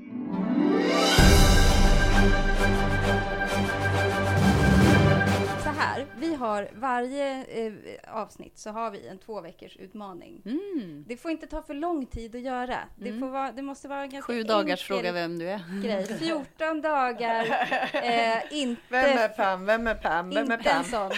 Här, 5.80 6.06
vi 6.18 6.36
har 6.36 6.70
varje 6.74 7.44
eh, 7.44 7.74
avsnitt 8.08 8.58
så 8.58 8.70
har 8.70 8.92
vi 8.92 9.08
en 9.08 9.18
två 9.18 9.42
veckors 9.42 9.78
utmaning. 9.78 10.42
Mm. 10.46 11.06
Det 11.08 11.18
får 11.18 11.32
inte 11.32 11.48
ta 11.48 11.62
för 11.62 11.74
lång 11.74 12.06
tid 12.06 12.36
att 12.36 12.42
göra. 12.42 12.78
Det, 12.96 13.20
får 13.20 13.28
vara, 13.28 13.52
det 13.52 13.62
måste 13.62 13.88
vara 13.88 14.02
en 14.02 14.10
ganska 14.10 14.34
Sju 14.34 14.44
dagars 14.44 14.84
fråga 14.84 15.12
vem 15.12 15.40
du 15.40 15.50
är. 15.50 15.82
grej. 15.84 16.06
14 16.20 16.82
dagar, 16.82 17.46
eh, 17.94 18.38
inte... 18.62 18.82
Vem 18.90 19.18
är 19.18 19.28
Pam? 19.28 19.66
Vem 19.66 19.88
är 19.88 19.96
Pam? 19.96 20.30
Vem 20.30 20.52
är 20.52 20.58
Pam? 20.58 20.84
sån. 20.84 21.12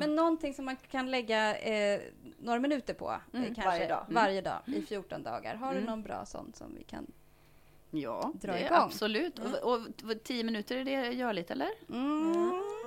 Men 0.00 0.14
någonting 0.16 0.54
som 0.54 0.64
man 0.64 0.76
kan 0.90 1.10
lägga 1.10 1.56
eh, 1.56 2.00
några 2.38 2.60
minuter 2.60 2.94
på. 2.94 3.10
eh, 3.32 3.42
kanske, 3.42 3.64
varje 3.64 3.88
dag. 3.88 4.04
varje 4.08 4.40
dag 4.40 4.58
i 4.66 4.82
14 4.82 5.22
dagar. 5.22 5.54
Har 5.54 5.74
du 5.74 5.80
någon 5.80 6.02
bra 6.02 6.24
sån 6.26 6.52
som 6.54 6.74
vi 6.74 6.84
kan... 6.84 7.06
Ja, 7.90 8.32
Dra 8.34 8.52
det 8.52 8.60
igång. 8.60 8.78
absolut. 8.78 9.38
Och, 9.38 9.72
och, 9.72 9.80
och 9.80 10.22
tio 10.24 10.44
minuter, 10.44 10.76
är 10.76 10.84
det 10.84 11.12
görligt 11.12 11.50
eller? 11.50 11.70
Mm. 11.88 12.32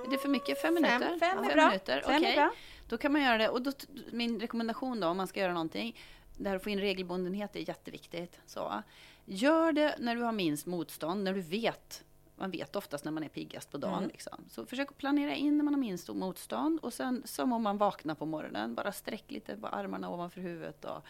Är 0.06 0.10
det 0.10 0.18
för 0.18 0.28
mycket? 0.28 0.62
Fem 0.62 0.74
minuter? 0.74 1.18
fem 1.18 1.46
bra. 1.46 1.66
minuter, 1.68 2.02
Fem 2.06 2.14
är 2.14 2.18
okej. 2.18 2.36
bra. 2.36 2.50
Då 2.88 2.98
kan 2.98 3.12
man 3.12 3.22
göra 3.22 3.38
det. 3.38 3.48
Och 3.48 3.62
då, 3.62 3.72
min 4.12 4.40
rekommendation 4.40 5.00
då, 5.00 5.08
om 5.08 5.16
man 5.16 5.26
ska 5.26 5.40
göra 5.40 5.52
någonting, 5.52 5.96
det 6.36 6.48
här 6.48 6.56
att 6.56 6.62
få 6.62 6.70
in 6.70 6.80
regelbundenhet 6.80 7.56
är 7.56 7.68
jätteviktigt. 7.68 8.40
Så, 8.46 8.82
gör 9.24 9.72
det 9.72 9.94
när 9.98 10.16
du 10.16 10.22
har 10.22 10.32
minst 10.32 10.66
motstånd, 10.66 11.24
när 11.24 11.34
du 11.34 11.40
vet 11.40 12.04
man 12.40 12.50
vet 12.50 12.76
oftast 12.76 13.04
när 13.04 13.12
man 13.12 13.22
är 13.22 13.28
piggast 13.28 13.70
på 13.70 13.78
dagen. 13.78 14.08
Liksom. 14.08 14.44
Så 14.48 14.66
försök 14.66 14.90
att 14.90 14.98
planera 14.98 15.34
in 15.34 15.56
när 15.56 15.64
man 15.64 15.74
har 15.74 15.80
minst 15.80 16.08
motstånd. 16.08 16.78
Och 16.82 16.92
sen 16.92 17.22
som 17.24 17.52
om 17.52 17.62
man 17.62 17.78
vaknar 17.78 18.14
på 18.14 18.26
morgonen, 18.26 18.74
bara 18.74 18.92
sträck 18.92 19.30
lite 19.30 19.56
på 19.56 19.66
armarna 19.66 20.10
ovanför 20.10 20.40
huvudet. 20.40 20.84
Och, 20.84 21.02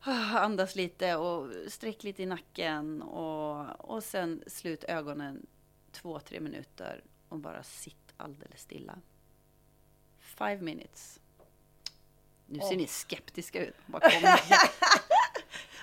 andas 0.34 0.76
lite 0.76 1.16
och 1.16 1.52
sträck 1.68 2.02
lite 2.02 2.22
i 2.22 2.26
nacken. 2.26 3.02
Och, 3.02 3.90
och 3.90 4.04
sen 4.04 4.44
slut 4.46 4.84
ögonen 4.84 5.46
två, 5.92 6.20
tre 6.20 6.40
minuter 6.40 7.04
och 7.28 7.38
bara 7.38 7.62
sitt 7.62 8.14
alldeles 8.16 8.60
stilla. 8.60 8.98
Five 10.18 10.60
minutes. 10.60 11.20
Nu 12.46 12.60
ser 12.60 12.76
ni 12.76 12.86
skeptiska 12.86 13.64
ut. 13.66 13.74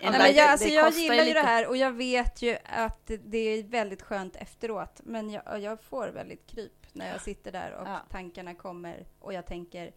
Nej, 0.01 0.11
men 0.11 0.36
jag, 0.36 0.39
alltså, 0.49 0.68
jag 0.68 0.93
gillar 0.93 1.24
ju 1.24 1.34
det 1.34 1.39
här 1.41 1.68
och 1.68 1.78
jag 1.78 1.91
vet 1.91 2.41
ju 2.41 2.57
att 2.65 3.05
det- 3.07 3.18
det 3.18 3.38
är 3.38 3.63
väldigt 3.63 4.01
skönt 4.01 4.36
efteråt. 4.36 5.01
Men 5.03 5.30
jag, 5.30 5.59
jag 5.59 5.82
får 5.82 6.07
väldigt 6.07 6.47
kryp 6.47 6.88
när 6.93 7.11
jag 7.11 7.22
sitter 7.22 7.51
där 7.51 7.72
och 7.72 7.88
Ja. 7.88 7.99
tankarna 8.09 8.55
kommer 8.55 9.05
och 9.20 9.34
jag 9.34 9.45
tänker, 9.45 9.91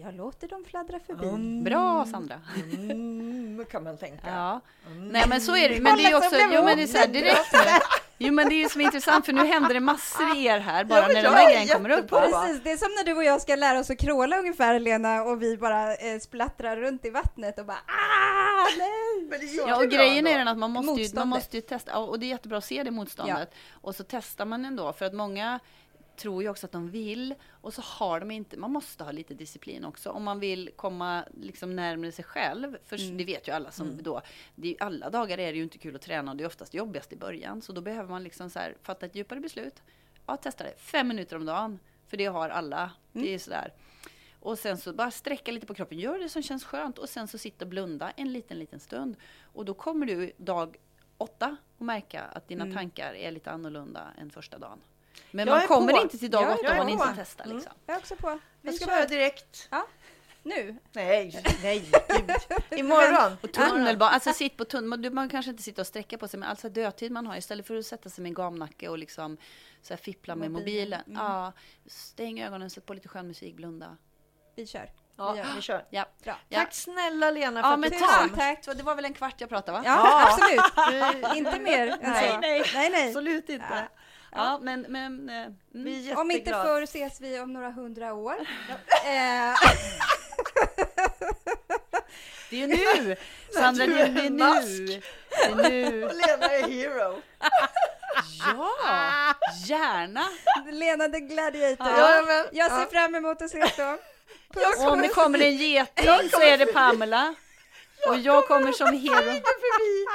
jag 0.00 0.14
låter 0.14 0.48
dem 0.48 0.64
fladdra 0.64 1.00
förbi. 1.06 1.62
Bra 1.64 2.06
Sandra. 2.10 2.40
Mm, 2.72 3.64
kan 3.70 3.84
man 3.84 3.98
tänka. 3.98 4.26
Ja. 4.26 4.60
Nej 4.96 5.24
men 5.28 5.40
så 5.40 5.56
är 5.56 5.68
det 5.68 5.80
Men 5.80 5.96
det 5.96 6.04
är 6.04 6.16
också, 6.16 6.36
jo 6.52 6.64
men 6.64 6.76
det 6.76 6.82
är 6.82 6.86
så 6.86 6.98
här 6.98 7.08
direkt 7.08 7.52
nu. 7.52 7.58
Jo 8.20 8.32
men 8.32 8.48
det 8.48 8.54
är 8.54 8.56
ju 8.56 8.68
som 8.68 8.80
är 8.80 8.84
intressant 8.84 9.26
för 9.26 9.32
nu 9.32 9.46
händer 9.46 9.74
det 9.74 9.80
massor 9.80 10.36
i 10.36 10.46
er 10.46 10.58
här 10.58 10.84
bara 10.84 11.00
Ja, 11.00 11.08
när 11.08 11.14
de 11.14 11.20
jag 11.20 11.32
där 11.32 11.48
är 11.48 11.50
grejerna 11.50 11.74
kommer 11.74 11.90
upp. 11.90 12.10
Precis, 12.10 12.62
det 12.64 12.70
är 12.72 12.76
som 12.76 12.88
när 12.96 13.04
du 13.04 13.12
och 13.12 13.24
jag 13.24 13.42
ska 13.42 13.56
lära 13.56 13.78
oss 13.78 13.90
att 13.90 13.98
kråla 13.98 14.38
ungefär 14.38 14.80
Lena 14.80 15.22
och 15.22 15.42
vi 15.42 15.56
bara 15.56 15.94
eh, 15.94 16.18
splattrar 16.20 16.76
runt 16.76 17.04
i 17.04 17.10
vattnet 17.10 17.58
och 17.58 17.66
bara 17.66 17.78
ah, 17.86 18.66
nej! 18.78 19.56
Ja, 19.68 19.76
och 19.76 19.90
grejen 19.90 20.26
är 20.26 20.38
den 20.38 20.48
att 20.48 20.58
man 20.58 20.70
måste, 20.70 21.02
ju, 21.02 21.08
man 21.14 21.28
måste 21.28 21.56
ju 21.56 21.60
testa, 21.60 21.90
ja, 21.90 21.98
och 21.98 22.18
det 22.18 22.26
är 22.26 22.28
jättebra 22.28 22.58
att 22.58 22.64
se 22.64 22.82
det 22.82 22.90
motståndet. 22.90 23.54
Och 23.72 23.94
så 23.94 24.04
testar 24.08 24.44
man 24.44 24.64
ändå, 24.64 24.92
för 24.92 25.06
att 25.06 25.14
många 25.14 25.60
tror 26.18 26.42
ju 26.42 26.48
också 26.48 26.66
att 26.66 26.72
de 26.72 26.90
vill 26.90 27.34
och 27.50 27.74
så 27.74 27.82
har 27.82 28.20
de 28.20 28.30
inte, 28.30 28.56
man 28.56 28.72
måste 28.72 29.04
ha 29.04 29.12
lite 29.12 29.34
disciplin 29.34 29.84
också 29.84 30.10
om 30.10 30.24
man 30.24 30.40
vill 30.40 30.70
komma 30.76 31.24
liksom 31.34 31.76
närmare 31.76 32.12
sig 32.12 32.24
själv. 32.24 32.78
För 32.84 33.18
det 33.18 33.24
vet 33.24 33.48
ju 33.48 33.52
alla 33.52 33.70
som 33.70 34.02
då, 34.02 34.22
det 34.54 34.70
är, 34.70 34.82
alla 34.82 35.10
dagar 35.10 35.38
är 35.38 35.52
det 35.52 35.56
ju 35.56 35.62
inte 35.62 35.78
kul 35.78 35.96
att 35.96 36.02
träna 36.02 36.30
och 36.30 36.36
det 36.36 36.44
är 36.44 36.48
oftast 36.48 36.74
jobbigast 36.74 37.12
i 37.12 37.16
början. 37.16 37.62
Så 37.62 37.72
då 37.72 37.80
behöver 37.80 38.10
man 38.10 38.24
liksom 38.24 38.50
så 38.50 38.58
här, 38.58 38.76
fatta 38.82 39.06
ett 39.06 39.14
djupare 39.14 39.40
beslut. 39.40 39.82
Ja, 40.26 40.36
testa 40.36 40.64
det, 40.64 40.74
fem 40.76 41.08
minuter 41.08 41.36
om 41.36 41.46
dagen. 41.46 41.78
För 42.06 42.16
det 42.16 42.26
har 42.26 42.48
alla, 42.48 42.90
det 43.12 43.34
är 43.34 43.38
sådär. 43.38 43.72
Och 44.40 44.58
sen 44.58 44.78
så 44.78 44.92
bara 44.92 45.10
sträcka 45.10 45.52
lite 45.52 45.66
på 45.66 45.74
kroppen, 45.74 45.98
gör 45.98 46.18
det 46.18 46.28
som 46.28 46.42
känns 46.42 46.64
skönt 46.64 46.98
och 46.98 47.08
sen 47.08 47.28
så 47.28 47.38
sitta 47.38 47.64
och 47.64 47.68
blunda 47.68 48.10
en 48.10 48.32
liten, 48.32 48.58
liten 48.58 48.80
stund. 48.80 49.16
Och 49.42 49.64
då 49.64 49.74
kommer 49.74 50.06
du 50.06 50.32
dag 50.36 50.76
åtta 51.18 51.56
och 51.78 51.84
märka 51.84 52.22
att 52.22 52.48
dina 52.48 52.72
tankar 52.72 53.14
är 53.14 53.30
lite 53.30 53.50
annorlunda 53.50 54.12
än 54.18 54.30
första 54.30 54.58
dagen. 54.58 54.80
Men 55.30 55.46
Jag 55.48 55.58
man 55.58 55.66
kommer 55.66 55.92
på. 55.92 56.02
inte 56.02 56.18
till 56.18 56.30
dag 56.30 56.42
Jag 56.42 56.52
åtta 56.60 56.70
om 56.70 56.76
man 56.76 56.88
inte 56.88 57.04
Mm. 57.04 57.16
testar 57.18 57.44
liksom. 57.46 57.72
Jag 57.86 57.94
är 57.94 57.98
också 58.00 58.16
på. 58.16 58.38
Vi 58.62 58.72
ska 58.72 58.84
kör 58.86 58.92
börja- 58.92 59.06
direkt. 59.06 59.68
Ja, 59.70 59.86
nu. 60.42 60.76
Nej, 60.92 61.42
nej, 61.62 61.78
gud. 62.08 62.30
Imorgon. 62.78 63.36
Och 63.42 63.52
tunnelbana, 63.52 64.10
alltså 64.10 64.32
sitt 64.32 64.56
på 64.56 64.64
tunnelbanan, 64.64 65.14
man 65.14 65.28
kanske 65.28 65.50
inte 65.50 65.62
sitter 65.62 65.82
och 65.82 65.86
sträcker 65.86 66.16
på 66.16 66.28
sig, 66.28 66.40
men 66.40 66.48
alltså 66.48 66.68
dödtid 66.68 67.12
man 67.12 67.26
har 67.26 67.36
istället 67.36 67.66
för 67.66 67.76
att 67.76 67.86
sätta 67.86 68.08
sig 68.10 68.22
med 68.22 68.30
en 68.30 68.34
gamnacke 68.34 68.88
och 68.88 68.98
liksom 68.98 69.36
så 69.82 69.92
här 69.94 69.98
fippla 69.98 70.34
med 70.36 70.50
Mobilen. 70.50 71.02
mobilen. 71.06 71.24
Ja, 71.24 71.52
stäng 71.86 72.40
ögonen, 72.42 72.70
sätt 72.70 72.86
på 72.86 72.94
lite 72.94 73.08
skön 73.08 73.26
musik, 73.28 73.54
blunda. 73.56 73.96
Vi 74.56 74.66
kör. 74.66 74.90
Ja, 75.16 75.32
Vi 75.32 75.38
gör. 75.38 75.46
vi 75.56 75.60
kör. 75.62 75.84
Ja. 75.90 76.04
Bra. 76.24 76.36
Ja. 76.48 76.58
Tack 76.58 76.74
snälla 76.74 77.30
Lena 77.30 77.62
för 77.62 77.68
Ja, 77.68 77.74
att 77.74 77.82
du 77.82 77.90
kom. 78.28 78.36
tack. 78.38 78.64
Det 78.76 78.82
var 78.82 78.94
väl 78.94 79.04
en 79.04 79.14
kvart 79.14 79.34
jag 79.40 79.48
pratade 79.48 79.78
va? 79.78 79.82
Ja, 79.86 79.94
Ja. 80.04 80.28
absolut. 80.32 81.36
Inte 81.36 81.60
mer 81.60 81.88
än 81.88 81.98
Nej, 82.02 82.30
så. 82.32 82.38
nej. 82.38 82.62
nej, 82.74 82.90
nej. 82.90 83.08
Absolut 83.08 83.48
inte. 83.48 83.66
Ja, 83.70 83.88
men, 84.60 84.86
men 84.88 85.28
eh, 85.28 85.36
mm. 85.36 85.54
Vi 85.70 86.10
är 86.10 86.18
Om 86.18 86.30
inte 86.30 86.50
jätteglada. 86.50 86.64
förr 86.64 86.82
ses 86.82 87.20
vi 87.20 87.40
om 87.40 87.52
några 87.52 87.70
hundra 87.70 88.14
år. 88.14 88.36
Eh, 89.04 89.54
det 92.50 92.56
är 92.56 92.60
ju 92.60 92.66
nu! 92.66 93.16
Sandra, 93.54 93.86
det 93.86 94.00
är, 94.00 94.26
är 94.26 94.30
nu! 94.30 95.00
Det 95.30 95.44
är 95.44 95.54
nu! 95.54 96.00
Lena 96.00 96.46
är 96.46 96.68
hero. 96.68 97.22
Ja, 98.40 98.70
gärna! 99.66 100.28
Lena 100.72 101.08
the 101.08 101.20
Gladiator. 101.20 101.86
Ja, 101.86 102.22
men, 102.26 102.46
Jag 102.52 102.70
ser 102.70 102.80
ja. 102.80 102.86
fram 102.90 103.14
emot 103.14 103.42
att 103.42 103.54
ses 103.54 103.76
då. 103.76 103.98
Och 104.84 104.92
om 104.92 105.02
det 105.02 105.08
kommer 105.08 105.38
en 105.38 105.56
geting 105.56 106.30
så 106.30 106.40
är 106.40 106.58
det 106.58 106.66
Pamela. 106.66 107.34
Och 108.08 108.18
jag 108.18 108.46
kommer 108.46 108.72
som 108.72 108.86
hero. 108.86 109.22
Förbi, 109.22 110.06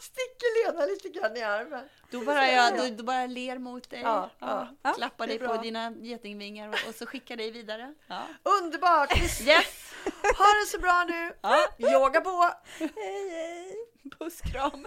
sticker 0.00 0.72
Lena 0.72 0.86
lite 0.86 1.08
grann 1.08 1.36
i 1.36 1.42
armen. 1.42 1.88
Då 2.10 2.20
bara 2.20 2.48
jag 2.48 2.76
då, 2.76 2.96
då 2.96 3.02
bara 3.04 3.26
ler 3.26 3.58
mot 3.58 3.90
dig. 3.90 4.00
Ja, 4.00 4.30
Ja, 4.38 4.68
ja. 4.82 4.92
Klappar 4.92 5.26
dig 5.26 5.38
på 5.38 5.44
bra. 5.46 5.56
dina 5.62 5.90
getingvingar 5.90 6.68
och, 6.68 6.88
och 6.88 6.94
så 6.94 7.06
skickar 7.06 7.36
dig 7.36 7.50
vidare. 7.50 7.94
Ja. 8.06 8.22
Underbart! 8.42 9.12
Yes! 9.42 9.92
Ha 10.38 10.44
det 10.44 10.66
så 10.66 10.78
bra 10.78 11.04
nu. 11.08 11.32
Ja. 11.40 11.66
Yoga 11.78 12.20
på. 12.20 12.50
Hej, 12.78 12.90
hej. 13.30 13.76
Puss, 14.18 14.40
kram! 14.40 14.86